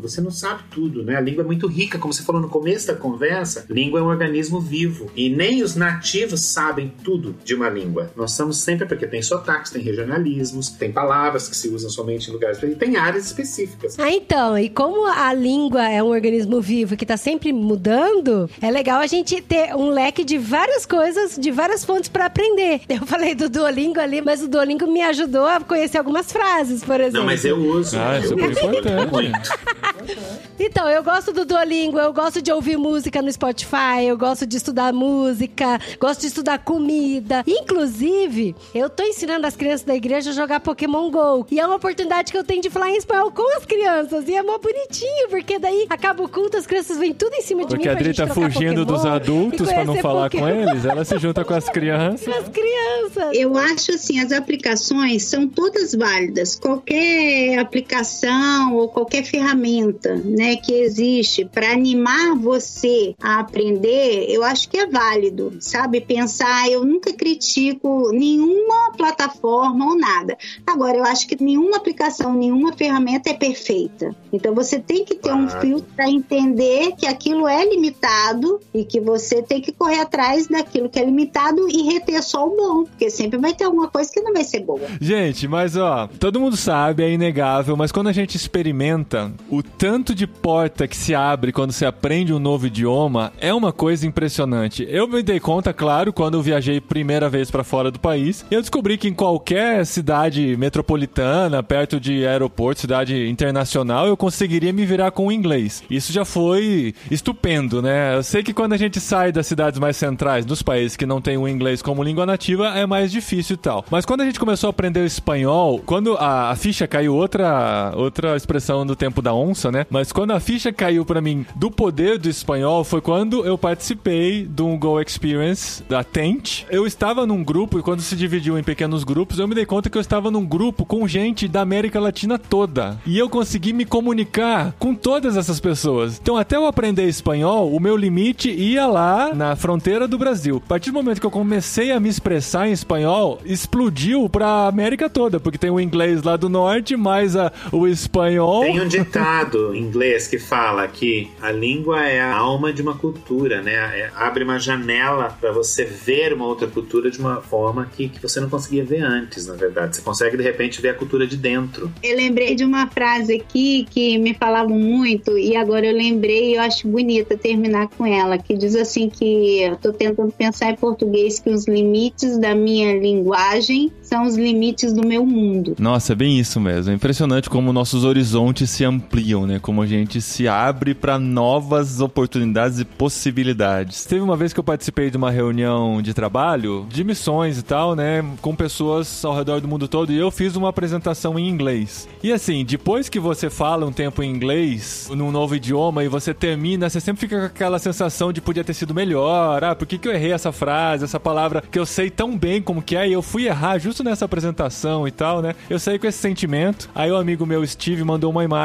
[0.00, 1.16] você não sabe tudo, né?
[1.16, 4.06] A língua é muito rica, como você falou no começo da conversa, língua é um
[4.06, 5.10] organismo vivo.
[5.14, 8.10] E nem os nativos sabem tudo de uma língua.
[8.16, 12.32] Nós estamos sempre, porque tem sotaques, tem regionalismos, tem palavras que se usam somente em
[12.32, 13.98] lugares, e tem áreas específicas.
[13.98, 18.70] Ah, então, e como a língua é um organismo vivo que tá sempre mudando, é
[18.70, 22.82] legal a gente ter um leque de várias coisas, de várias fontes pra aprender.
[22.88, 27.00] Eu falei do Duolingo ali, mas o Duolingo me ajudou a conhecer algumas frases, por
[27.00, 27.18] exemplo.
[27.18, 27.96] é Não, mas eu uso.
[27.98, 29.29] Ah, é eu super uso importante.
[30.58, 34.56] Então, eu gosto do Duolingo, eu gosto de ouvir música no Spotify, eu gosto de
[34.56, 37.42] estudar música, gosto de estudar comida.
[37.46, 41.46] Inclusive, eu tô ensinando as crianças da igreja a jogar Pokémon GO.
[41.50, 44.28] E é uma oportunidade que eu tenho de falar em espanhol com as crianças.
[44.28, 47.62] E é mó bonitinho, porque daí acaba o culto, as crianças vêm tudo em cima
[47.62, 50.38] de Porque mim a pra Adri tá fugindo Pokémon dos adultos pra não falar com
[50.38, 50.68] Pokémon.
[50.70, 50.84] eles.
[50.84, 52.26] Ela se junta com as crianças.
[52.26, 53.30] Com as crianças.
[53.32, 56.56] Eu acho assim, as aplicações são todas válidas.
[56.56, 64.68] Qualquer aplicação ou qualquer ferramenta, né, que existe para animar você a aprender, eu acho
[64.68, 66.00] que é válido, sabe?
[66.00, 70.36] Pensar, eu nunca critico nenhuma plataforma ou nada.
[70.66, 74.14] Agora, eu acho que nenhuma aplicação, nenhuma ferramenta é perfeita.
[74.32, 79.00] Então, você tem que ter um filtro para entender que aquilo é limitado e que
[79.00, 83.10] você tem que correr atrás daquilo que é limitado e reter só o bom, porque
[83.10, 84.86] sempre vai ter alguma coisa que não vai ser boa.
[85.00, 88.99] Gente, mas ó, todo mundo sabe, é inegável, mas quando a gente experimenta,
[89.48, 93.72] o tanto de porta que se abre quando você aprende um novo idioma é uma
[93.72, 94.86] coisa impressionante.
[94.88, 98.60] Eu me dei conta, claro, quando eu viajei primeira vez pra fora do país, eu
[98.60, 105.10] descobri que em qualquer cidade metropolitana, perto de aeroporto, cidade internacional, eu conseguiria me virar
[105.10, 105.82] com o inglês.
[105.90, 108.16] Isso já foi estupendo, né?
[108.16, 111.20] Eu sei que quando a gente sai das cidades mais centrais, dos países que não
[111.20, 113.84] tem o inglês como língua nativa, é mais difícil e tal.
[113.90, 117.92] Mas quando a gente começou a aprender o espanhol, quando a, a ficha caiu, outra,
[117.96, 119.86] outra expressão do tempo da onça, né?
[119.88, 124.44] Mas quando a ficha caiu pra mim do poder do espanhol, foi quando eu participei
[124.44, 126.64] de um Go Experience da Tent.
[126.68, 129.88] Eu estava num grupo e quando se dividiu em pequenos grupos, eu me dei conta
[129.88, 132.98] que eu estava num grupo com gente da América Latina toda.
[133.06, 136.18] E eu consegui me comunicar com todas essas pessoas.
[136.20, 140.60] Então, até eu aprender espanhol, o meu limite ia lá na fronteira do Brasil.
[140.64, 145.08] A partir do momento que eu comecei a me expressar em espanhol, explodiu pra América
[145.08, 148.64] toda, porque tem o inglês lá do norte, mais a, o espanhol.
[148.80, 152.94] Tem um ditado em inglês que fala que a língua é a alma de uma
[152.94, 153.72] cultura, né?
[153.74, 158.22] É- abre uma janela para você ver uma outra cultura de uma forma que, que
[158.22, 159.96] você não conseguia ver antes, na verdade.
[159.96, 161.92] Você consegue, de repente, ver a cultura de dentro.
[162.02, 166.54] Eu lembrei de uma frase aqui que me falavam muito e agora eu lembrei e
[166.54, 170.76] eu acho bonita terminar com ela, que diz assim que eu tô tentando pensar em
[170.76, 175.76] português que os limites da minha linguagem são os limites do meu mundo.
[175.78, 176.90] Nossa, é bem isso mesmo.
[176.90, 179.58] É impressionante como nossos horizontes se ampliam, né?
[179.58, 184.04] Como a gente se abre para novas oportunidades e possibilidades.
[184.04, 187.94] Teve uma vez que eu participei de uma reunião de trabalho, de missões e tal,
[187.94, 188.24] né?
[188.40, 192.08] Com pessoas ao redor do mundo todo e eu fiz uma apresentação em inglês.
[192.22, 196.32] E assim, depois que você fala um tempo em inglês, num novo idioma, e você
[196.32, 199.64] termina, você sempre fica com aquela sensação de podia ter sido melhor.
[199.64, 202.62] Ah, por que, que eu errei essa frase, essa palavra que eu sei tão bem
[202.62, 205.54] como que é e eu fui errar justo nessa apresentação e tal, né?
[205.68, 206.88] Eu saí com esse sentimento.
[206.94, 208.59] Aí o amigo meu, Steve, mandou uma imagem.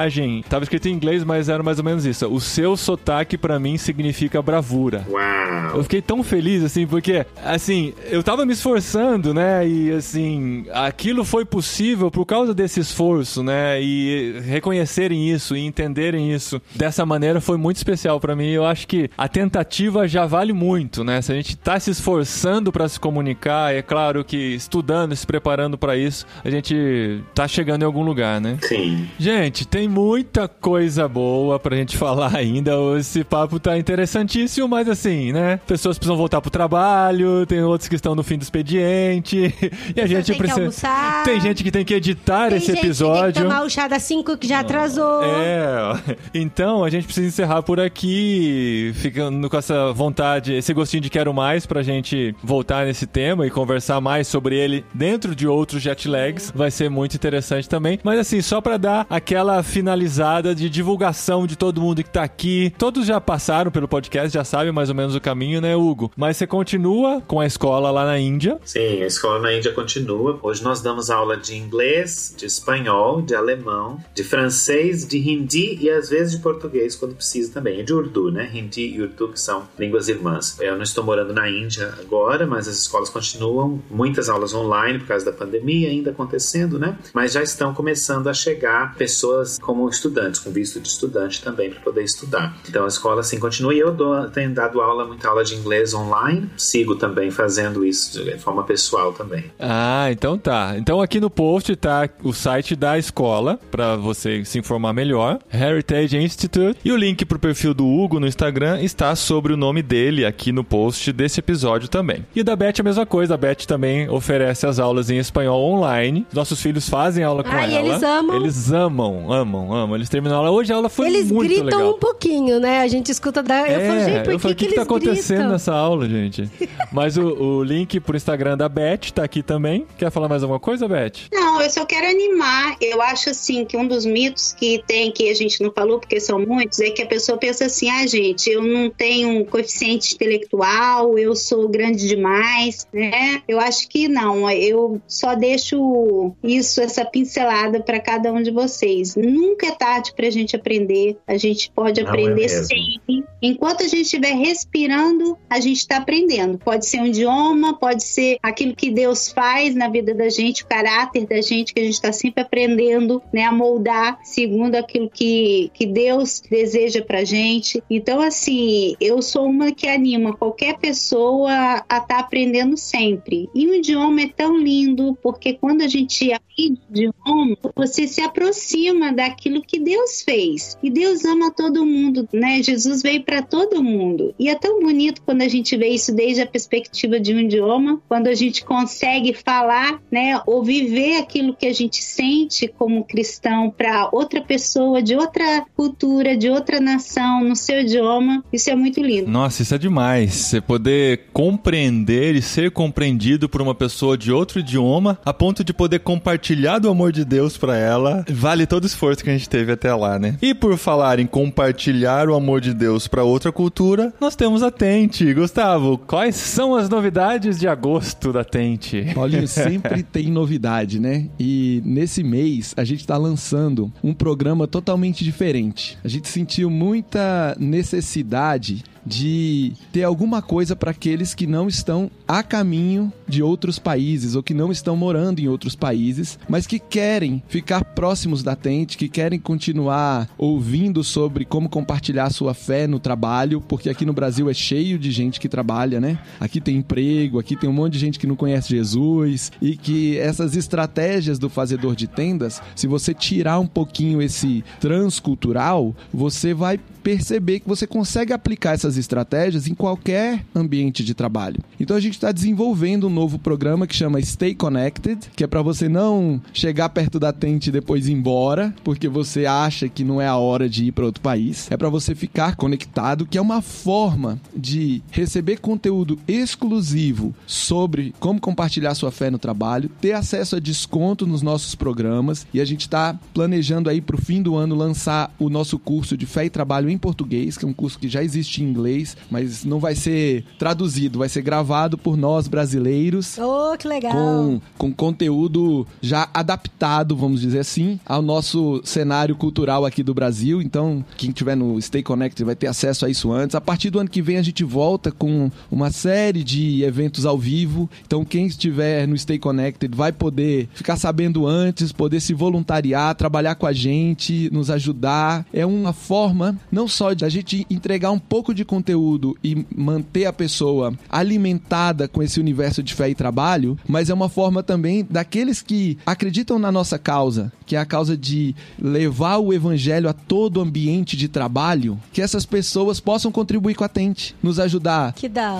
[0.49, 2.27] Tava escrito em inglês, mas era mais ou menos isso.
[2.27, 5.05] O seu sotaque pra mim significa bravura.
[5.09, 5.77] Uau!
[5.77, 9.67] Eu fiquei tão feliz, assim, porque, assim, eu tava me esforçando, né?
[9.67, 13.81] E, assim, aquilo foi possível por causa desse esforço, né?
[13.81, 18.49] E reconhecerem isso e entenderem isso dessa maneira foi muito especial pra mim.
[18.49, 21.21] Eu acho que a tentativa já vale muito, né?
[21.21, 25.77] Se a gente tá se esforçando pra se comunicar, é claro que estudando, se preparando
[25.77, 28.57] pra isso, a gente tá chegando em algum lugar, né?
[28.61, 29.07] Sim.
[29.19, 32.71] Gente, tem muita coisa boa pra gente falar ainda.
[32.97, 35.59] Esse papo tá interessantíssimo, mas assim, né?
[35.67, 39.53] Pessoas precisam voltar pro trabalho, tem outros que estão no fim do expediente.
[39.95, 40.87] E a gente tem que precisa.
[41.23, 43.43] Tem gente que tem que editar Tem esse gente que tem que episódio.
[43.43, 45.23] tomar o chá das 5 que já atrasou.
[45.23, 45.77] É,
[46.33, 51.33] então a gente precisa encerrar por aqui, ficando com essa vontade, esse gostinho de quero
[51.33, 56.07] mais pra gente voltar nesse tema e conversar mais sobre ele dentro de outros jet
[56.07, 56.51] lags.
[56.53, 57.99] Vai ser muito interessante também.
[58.03, 62.73] Mas assim, só pra dar aquela finalizada de divulgação de todo mundo que tá aqui.
[62.77, 66.09] Todos já passaram pelo podcast, já sabem mais ou menos o caminho, né, Hugo?
[66.15, 68.57] Mas você continua com a escola lá na Índia.
[68.63, 70.39] Sim, a escola na Índia continua.
[70.41, 75.89] Hoje nós damos aula de inglês, de espanhol, de alemão, de francês, de hindi e
[75.89, 77.81] às vezes de português quando precisa também.
[77.81, 78.49] E de urdu, né?
[78.53, 80.57] Hindi e urdu que são línguas irmãs.
[80.61, 83.81] Eu não estou morando na Índia agora, mas as escolas continuam.
[83.91, 86.97] Muitas aulas online por causa da pandemia ainda acontecendo, né?
[87.13, 91.79] Mas já estão começando a chegar pessoas como estudantes, com visto de estudante também para
[91.81, 92.55] poder estudar.
[92.67, 95.93] Então a escola assim continua e eu dou, tenho dado aula, muita aula de inglês
[95.93, 96.49] online.
[96.57, 99.45] Sigo também fazendo isso de forma pessoal também.
[99.59, 100.75] Ah, então tá.
[100.77, 106.17] Então aqui no post tá o site da escola pra você se informar melhor, Heritage
[106.17, 110.25] Institute, e o link pro perfil do Hugo no Instagram está sobre o nome dele
[110.25, 112.25] aqui no post desse episódio também.
[112.35, 116.25] E da Beth a mesma coisa, a Beth também oferece as aulas em espanhol online.
[116.33, 117.71] Nossos filhos fazem aula com Ah, ela.
[117.71, 118.35] e eles amam.
[118.35, 119.95] Eles amam, amam, amam.
[119.95, 120.51] Eles terminam na aula.
[120.51, 121.95] Hoje a aula foi Eles muito gritam legal.
[121.95, 122.79] um pouquinho, né?
[122.81, 123.67] A gente escuta da.
[123.69, 125.51] eu falo, gente, por eu que, falei, o que, que, que tá eles acontecendo gritam?
[125.51, 126.49] nessa aula, gente?
[126.91, 129.85] Mas o, o link pro Instagram da Beth tá aqui também.
[129.97, 131.29] Quer falar mais alguma coisa, Beth?
[131.31, 132.75] Não, eu só quero animar.
[132.81, 136.19] Eu acho assim que um dos mitos que tem, que a gente não falou, porque
[136.19, 140.15] são muitos, é que a pessoa pensa assim: ah, gente, eu não tenho um coeficiente
[140.15, 143.41] intelectual, eu sou grande demais, né?
[143.47, 144.49] Eu acho que não.
[144.49, 149.15] Eu só deixo isso, essa pincelada para cada um de vocês.
[149.35, 151.17] Nunca é tarde pra gente aprender.
[151.27, 152.65] A gente pode Não é aprender mesmo.
[152.65, 153.25] sempre.
[153.41, 156.57] Enquanto a gente estiver respirando, a gente está aprendendo.
[156.57, 160.67] Pode ser um idioma, pode ser aquilo que Deus faz na vida da gente, o
[160.67, 165.69] caráter da gente, que a gente está sempre aprendendo né, a moldar segundo aquilo que,
[165.73, 167.83] que Deus deseja pra gente.
[167.89, 173.49] Então, assim, eu sou uma que anima qualquer pessoa a estar aprendendo sempre.
[173.53, 178.21] E o idioma é tão lindo, porque quando a gente aprende o idioma, você se
[178.21, 180.77] aproxima daquilo que Deus fez.
[180.81, 182.61] E Deus ama todo mundo, né?
[182.61, 184.33] Jesus veio para todo mundo.
[184.39, 188.01] E é tão bonito quando a gente vê isso desde a perspectiva de um idioma,
[188.07, 193.69] quando a gente consegue falar, né, ou viver aquilo que a gente sente como cristão
[193.69, 198.43] para outra pessoa de outra cultura, de outra nação, no seu idioma.
[198.51, 199.29] Isso é muito lindo.
[199.29, 200.33] Nossa, isso é demais.
[200.33, 205.73] Você poder compreender e ser compreendido por uma pessoa de outro idioma, a ponto de
[205.73, 208.87] poder compartilhar do amor de Deus pra ela, vale todo o
[209.23, 210.37] que a gente teve até lá, né?
[210.41, 214.71] E por falar em compartilhar o amor de Deus pra outra cultura, nós temos a
[214.71, 215.33] Tente.
[215.33, 219.11] Gustavo, quais são as novidades de agosto da Tente?
[219.13, 221.27] Paulinho, sempre tem novidade, né?
[221.39, 225.97] E nesse mês a gente tá lançando um programa totalmente diferente.
[226.03, 232.41] A gente sentiu muita necessidade de ter alguma coisa para aqueles que não estão a
[232.41, 237.43] caminho de outros países ou que não estão morando em outros países, mas que querem
[237.47, 243.61] ficar próximos da Tente, que querem continuar ouvindo sobre como compartilhar sua fé no trabalho,
[243.61, 246.19] porque aqui no Brasil é cheio de gente que trabalha, né?
[246.39, 250.17] Aqui tem emprego, aqui tem um monte de gente que não conhece Jesus e que
[250.17, 256.79] essas estratégias do fazedor de tendas, se você tirar um pouquinho esse transcultural, você vai
[257.05, 261.61] perceber que você consegue aplicar essas estratégias em qualquer ambiente de trabalho.
[261.79, 265.61] Então a gente está desenvolvendo um novo programa que chama Stay Connected, que é para
[265.61, 270.21] você não chegar perto da tente e depois ir embora, porque você acha que não
[270.21, 271.69] é a hora de ir para outro país.
[271.71, 278.39] É para você ficar conectado, que é uma forma de receber conteúdo exclusivo sobre como
[278.39, 282.81] compartilhar sua fé no trabalho, ter acesso a desconto nos nossos programas e a gente
[282.81, 286.49] está planejando aí para o fim do ano lançar o nosso curso de fé e
[286.49, 288.84] trabalho em português, que é um curso que já existe em inglês,
[289.29, 294.11] mas não vai ser traduzido, vai ser gravado por nós brasileiros Oh, que legal.
[294.13, 300.61] com, com conteúdo já adaptado, vamos dizer assim, ao nosso cenário cultural aqui do Brasil.
[300.61, 303.55] Então, quem tiver no Stay Connected vai ter acesso a isso antes.
[303.55, 307.37] A partir do ano que vem, a gente volta com uma série de eventos ao
[307.37, 307.89] vivo.
[308.05, 313.55] Então, quem estiver no Stay Connected vai poder ficar sabendo antes, poder se voluntariar, trabalhar
[313.55, 315.45] com a gente, nos ajudar.
[315.53, 320.25] É uma forma não só de a gente entregar um pouco de conteúdo e manter
[320.25, 325.05] a pessoa alimentada com esse universo de fé e trabalho, mas é uma forma também
[325.09, 330.13] daqueles que acreditam na nossa causa, que é a causa de levar o evangelho a
[330.13, 335.13] todo ambiente de trabalho, que essas pessoas possam contribuir com a Tente, nos ajudar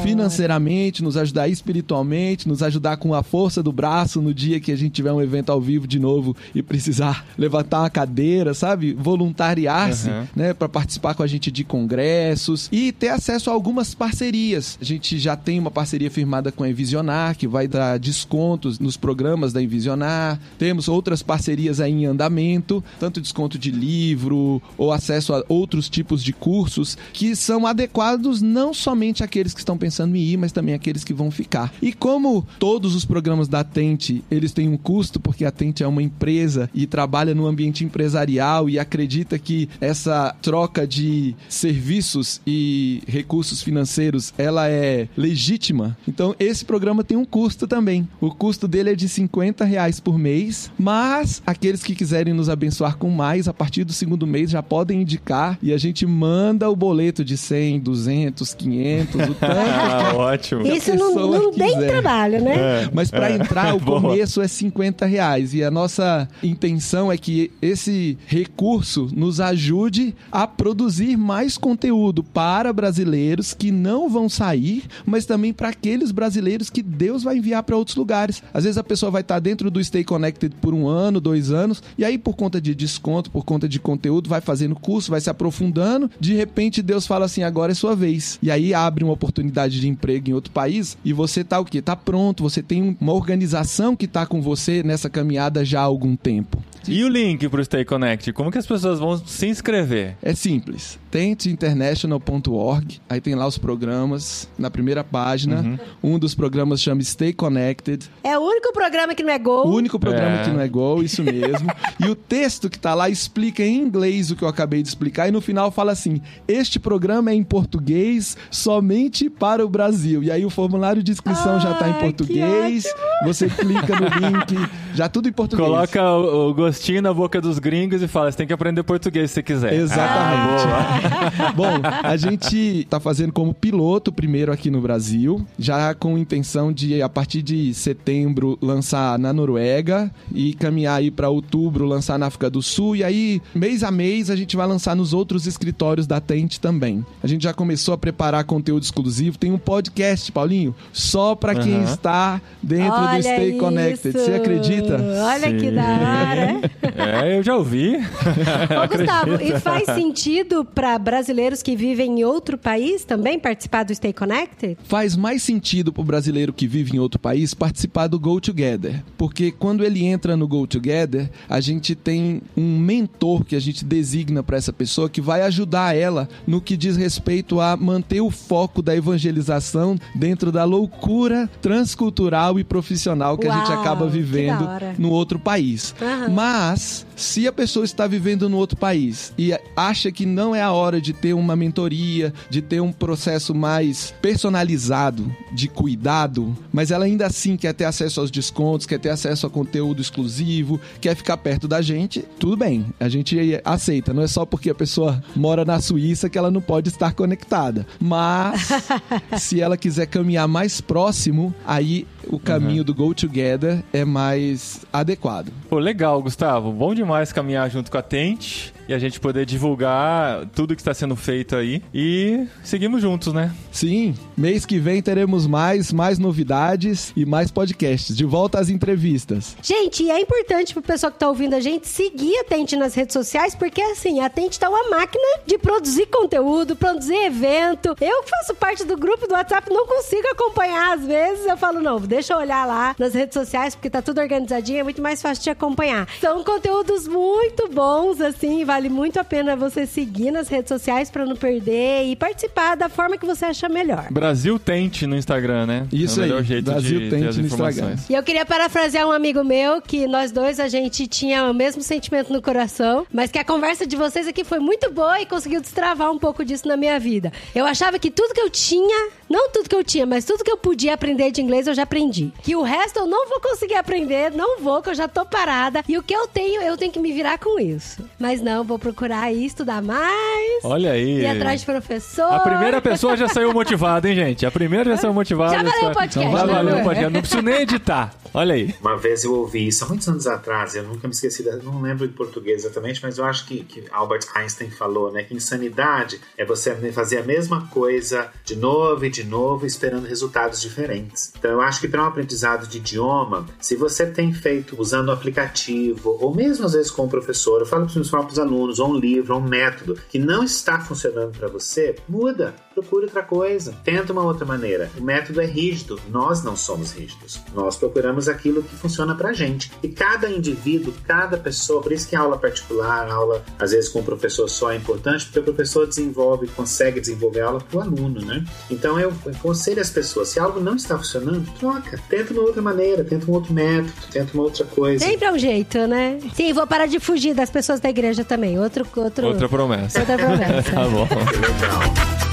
[0.04, 4.76] financeiramente, nos ajudar espiritualmente, nos ajudar com a força do braço no dia que a
[4.76, 8.94] gente tiver um evento ao vivo de novo e precisar levantar uma cadeira, sabe?
[8.94, 10.28] Voluntariar-se, Uhum.
[10.36, 14.78] né, para participar com a gente de congressos e ter acesso a algumas parcerias.
[14.82, 18.98] A gente já tem uma parceria firmada com a Envisionar, que vai dar descontos nos
[18.98, 20.40] programas da Envisionar.
[20.58, 26.24] Temos outras parcerias aí em andamento, tanto desconto de livro ou acesso a outros tipos
[26.24, 30.76] de cursos que são adequados não somente àqueles que estão pensando em ir, mas também
[30.76, 31.74] àqueles que vão ficar.
[31.82, 35.88] E como todos os programas da Tente, eles têm um custo, porque a Tente é
[35.88, 42.85] uma empresa e trabalha no ambiente empresarial e acredita que essa troca de serviços e
[43.08, 45.98] recursos financeiros, ela é legítima.
[46.08, 48.08] Então, esse programa tem um custo também.
[48.20, 52.98] O custo dele é de 50 reais por mês, mas aqueles que quiserem nos abençoar
[52.98, 56.76] com mais, a partir do segundo mês já podem indicar e a gente manda o
[56.76, 60.68] boleto de 100, 200, 500, o tanto Ah, ótimo.
[60.68, 62.56] Isso não, não tem trabalho, né?
[62.56, 63.36] É, mas para é.
[63.36, 64.02] entrar, o Boa.
[64.02, 65.54] começo é 50 reais.
[65.54, 72.74] E a nossa intenção é que esse recurso nos ajude a produzir mais conteúdo para
[72.76, 77.78] brasileiros que não vão sair, mas também para aqueles brasileiros que Deus vai enviar para
[77.78, 78.44] outros lugares.
[78.54, 81.82] Às vezes a pessoa vai estar dentro do Stay Connected por um ano, dois anos,
[81.98, 85.30] e aí por conta de desconto, por conta de conteúdo, vai fazendo curso, vai se
[85.30, 86.12] aprofundando.
[86.20, 88.38] De repente Deus fala assim: agora é sua vez.
[88.44, 91.82] E aí abre uma oportunidade de emprego em outro país e você tá o quê?
[91.82, 96.16] Tá pronto, você tem uma organização que tá com você nessa caminhada já há algum
[96.16, 96.62] tempo.
[96.88, 98.32] E o link pro Stay Connect?
[98.34, 100.16] Como que as pessoas vão se inscrever?
[100.22, 101.00] É simples.
[101.16, 103.00] Tenteinternational.org.
[103.10, 105.80] Aí tem lá os programas na primeira página.
[106.04, 108.10] Um dos programas chama Stay Connected.
[108.24, 109.68] É o único programa que não é O gol.
[109.68, 110.44] único programa É.
[110.44, 111.70] que não é gol, isso mesmo.
[112.00, 115.28] e o texto que tá lá explica em inglês o que eu acabei de explicar
[115.28, 120.22] e no final fala assim: "Este programa é em português somente para o Brasil".
[120.24, 122.86] E aí o formulário de inscrição já tá em português.
[123.24, 125.68] Você clica no link, já tudo em português.
[125.68, 129.32] Coloca o, o gostinho na boca dos gringos e fala: você tem que aprender português
[129.32, 129.74] se você quiser.
[129.74, 130.64] Exatamente.
[130.68, 131.02] Ah,
[131.56, 137.02] Bom, a gente tá fazendo como piloto primeiro aqui no Brasil, já com intenção de
[137.02, 142.50] a partir de setembro lançar na Noruega e caminhar aí para outubro lançar na África
[142.50, 146.20] do Sul e aí mês a mês a gente vai lançar nos outros escritórios da
[146.20, 147.06] Tente também.
[147.24, 151.84] A gente já começou a preparar conteúdo exclusivo, tem um podcast, Paulinho, só para quem
[151.84, 153.60] está dentro do Olha Stay isso.
[153.60, 154.12] Connected.
[154.14, 154.98] Você acredita?
[155.26, 155.76] Olha que Sim.
[155.76, 156.62] da hora.
[156.96, 157.96] É, eu já ouvi.
[157.96, 163.94] Ô, Gustavo, e faz sentido para brasileiros que vivem em outro país também participar do
[163.94, 164.78] Stay Connected?
[164.86, 169.04] faz mais sentido pro brasileiro que vive em outro país participar do Go Together.
[169.18, 173.84] Porque quando ele entra no Go Together, a gente tem um mentor que a gente
[173.84, 178.32] designa para essa pessoa que vai ajudar ela no que diz respeito a manter o
[178.32, 184.68] foco da evangelização dentro da loucura transcultural e profissional que a gente Uau, acaba vivendo
[184.98, 185.94] no outro país.
[186.02, 186.30] Aham.
[186.30, 190.72] Mas, se a pessoa está vivendo no outro país e acha que não é a
[190.76, 197.06] hora de ter uma mentoria, de ter um processo mais personalizado de cuidado, mas ela
[197.06, 201.38] ainda assim quer ter acesso aos descontos, quer ter acesso a conteúdo exclusivo, quer ficar
[201.38, 204.14] perto da gente, tudo bem, a gente aceita.
[204.14, 207.88] Não é só porque a pessoa mora na Suíça que ela não pode estar conectada.
[208.00, 208.70] Mas,
[209.40, 215.52] se ela quiser caminhar mais próximo, aí o caminho do Go Together é mais adequado.
[215.70, 216.72] Pô, legal, Gustavo.
[216.72, 220.94] Bom demais caminhar junto com a Tente e a gente poder divulgar tudo que está
[220.94, 221.82] sendo feito aí.
[221.94, 223.54] E seguimos juntos, né?
[223.72, 228.16] Sim, mês que vem teremos mais, mais novidades e mais podcasts.
[228.16, 229.58] De volta às entrevistas.
[229.62, 232.94] Gente, e é importante pro pessoal que tá ouvindo a gente seguir a Tente nas
[232.94, 237.96] redes sociais, porque assim, a Tente tá uma máquina de produzir conteúdo, produzir evento.
[238.00, 241.46] Eu que faço parte do grupo do WhatsApp, não consigo acompanhar às vezes.
[241.46, 244.84] Eu falo, não, deixa eu olhar lá nas redes sociais, porque tá tudo organizadinho, é
[244.84, 246.08] muito mais fácil de acompanhar.
[246.22, 251.26] São conteúdos muito bons, assim, vale muito a pena você seguir nas redes sociais pra
[251.26, 254.08] não perder e participar da forma que você achar melhor.
[254.12, 255.88] Brasil Tente no Instagram, né?
[255.92, 257.78] Isso é o melhor aí, jeito Brasil de Tente no informações.
[257.78, 257.96] Instagram.
[258.10, 261.82] E eu queria parafrasear um amigo meu que nós dois a gente tinha o mesmo
[261.82, 265.60] sentimento no coração, mas que a conversa de vocês aqui foi muito boa e conseguiu
[265.60, 267.34] destravar um pouco disso na minha vida.
[267.54, 270.52] Eu achava que tudo que eu tinha, não tudo que eu tinha, mas tudo que
[270.52, 272.05] eu podia aprender de inglês eu já aprendi.
[272.44, 275.84] Que o resto eu não vou conseguir aprender, não vou, que eu já tô parada.
[275.88, 278.04] E o que eu tenho, eu tenho que me virar com isso.
[278.20, 280.64] Mas não, vou procurar aí estudar mais.
[280.64, 281.22] Olha aí.
[281.22, 282.32] Ir atrás de professor.
[282.34, 284.46] A primeira pessoa já saiu motivada, hein, gente?
[284.46, 285.54] A primeira já saiu motivada.
[285.54, 287.14] Já valeu o podcast, Já né, valeu o podcast.
[287.14, 288.14] Não preciso nem editar.
[288.34, 288.76] Olha aí.
[288.82, 291.82] Uma vez eu ouvi isso há muitos anos atrás, eu nunca me esqueci, da- não
[291.82, 295.24] lembro em português exatamente, mas eu acho que, que Albert Einstein falou, né?
[295.24, 300.62] Que insanidade é você fazer a mesma coisa de novo e de novo, esperando resultados
[300.62, 301.32] diferentes.
[301.40, 305.12] Então eu acho que para um aprendizado de idioma, se você tem feito usando um
[305.14, 308.80] aplicativo, ou mesmo às vezes com o professor, eu falo para os meus próprios alunos,
[308.80, 312.54] ou um livro, ou um método que não está funcionando para você, muda.
[312.76, 313.74] Procure outra coisa.
[313.86, 314.92] Tenta uma outra maneira.
[314.98, 315.98] O método é rígido.
[316.10, 317.40] Nós não somos rígidos.
[317.54, 319.72] Nós procuramos aquilo que funciona pra gente.
[319.82, 323.90] E cada indivíduo, cada pessoa, por isso que a aula particular, a aula às vezes
[323.90, 327.80] com o professor só é importante, porque o professor desenvolve, consegue desenvolver a aula pro
[327.80, 328.44] aluno, né?
[328.70, 331.98] Então eu aconselho as pessoas, se algo não está funcionando, troca.
[332.10, 335.06] Tenta uma outra maneira, tenta um outro método, tenta uma outra coisa.
[335.06, 336.20] Sempre é um jeito, né?
[336.34, 338.60] Sim, vou parar de fugir das pessoas da igreja também.
[338.60, 340.00] Outro, outro, Outra promessa.
[340.02, 340.66] outra promessa.
[340.76, 341.08] Tá bom.
[341.08, 342.25] Legal.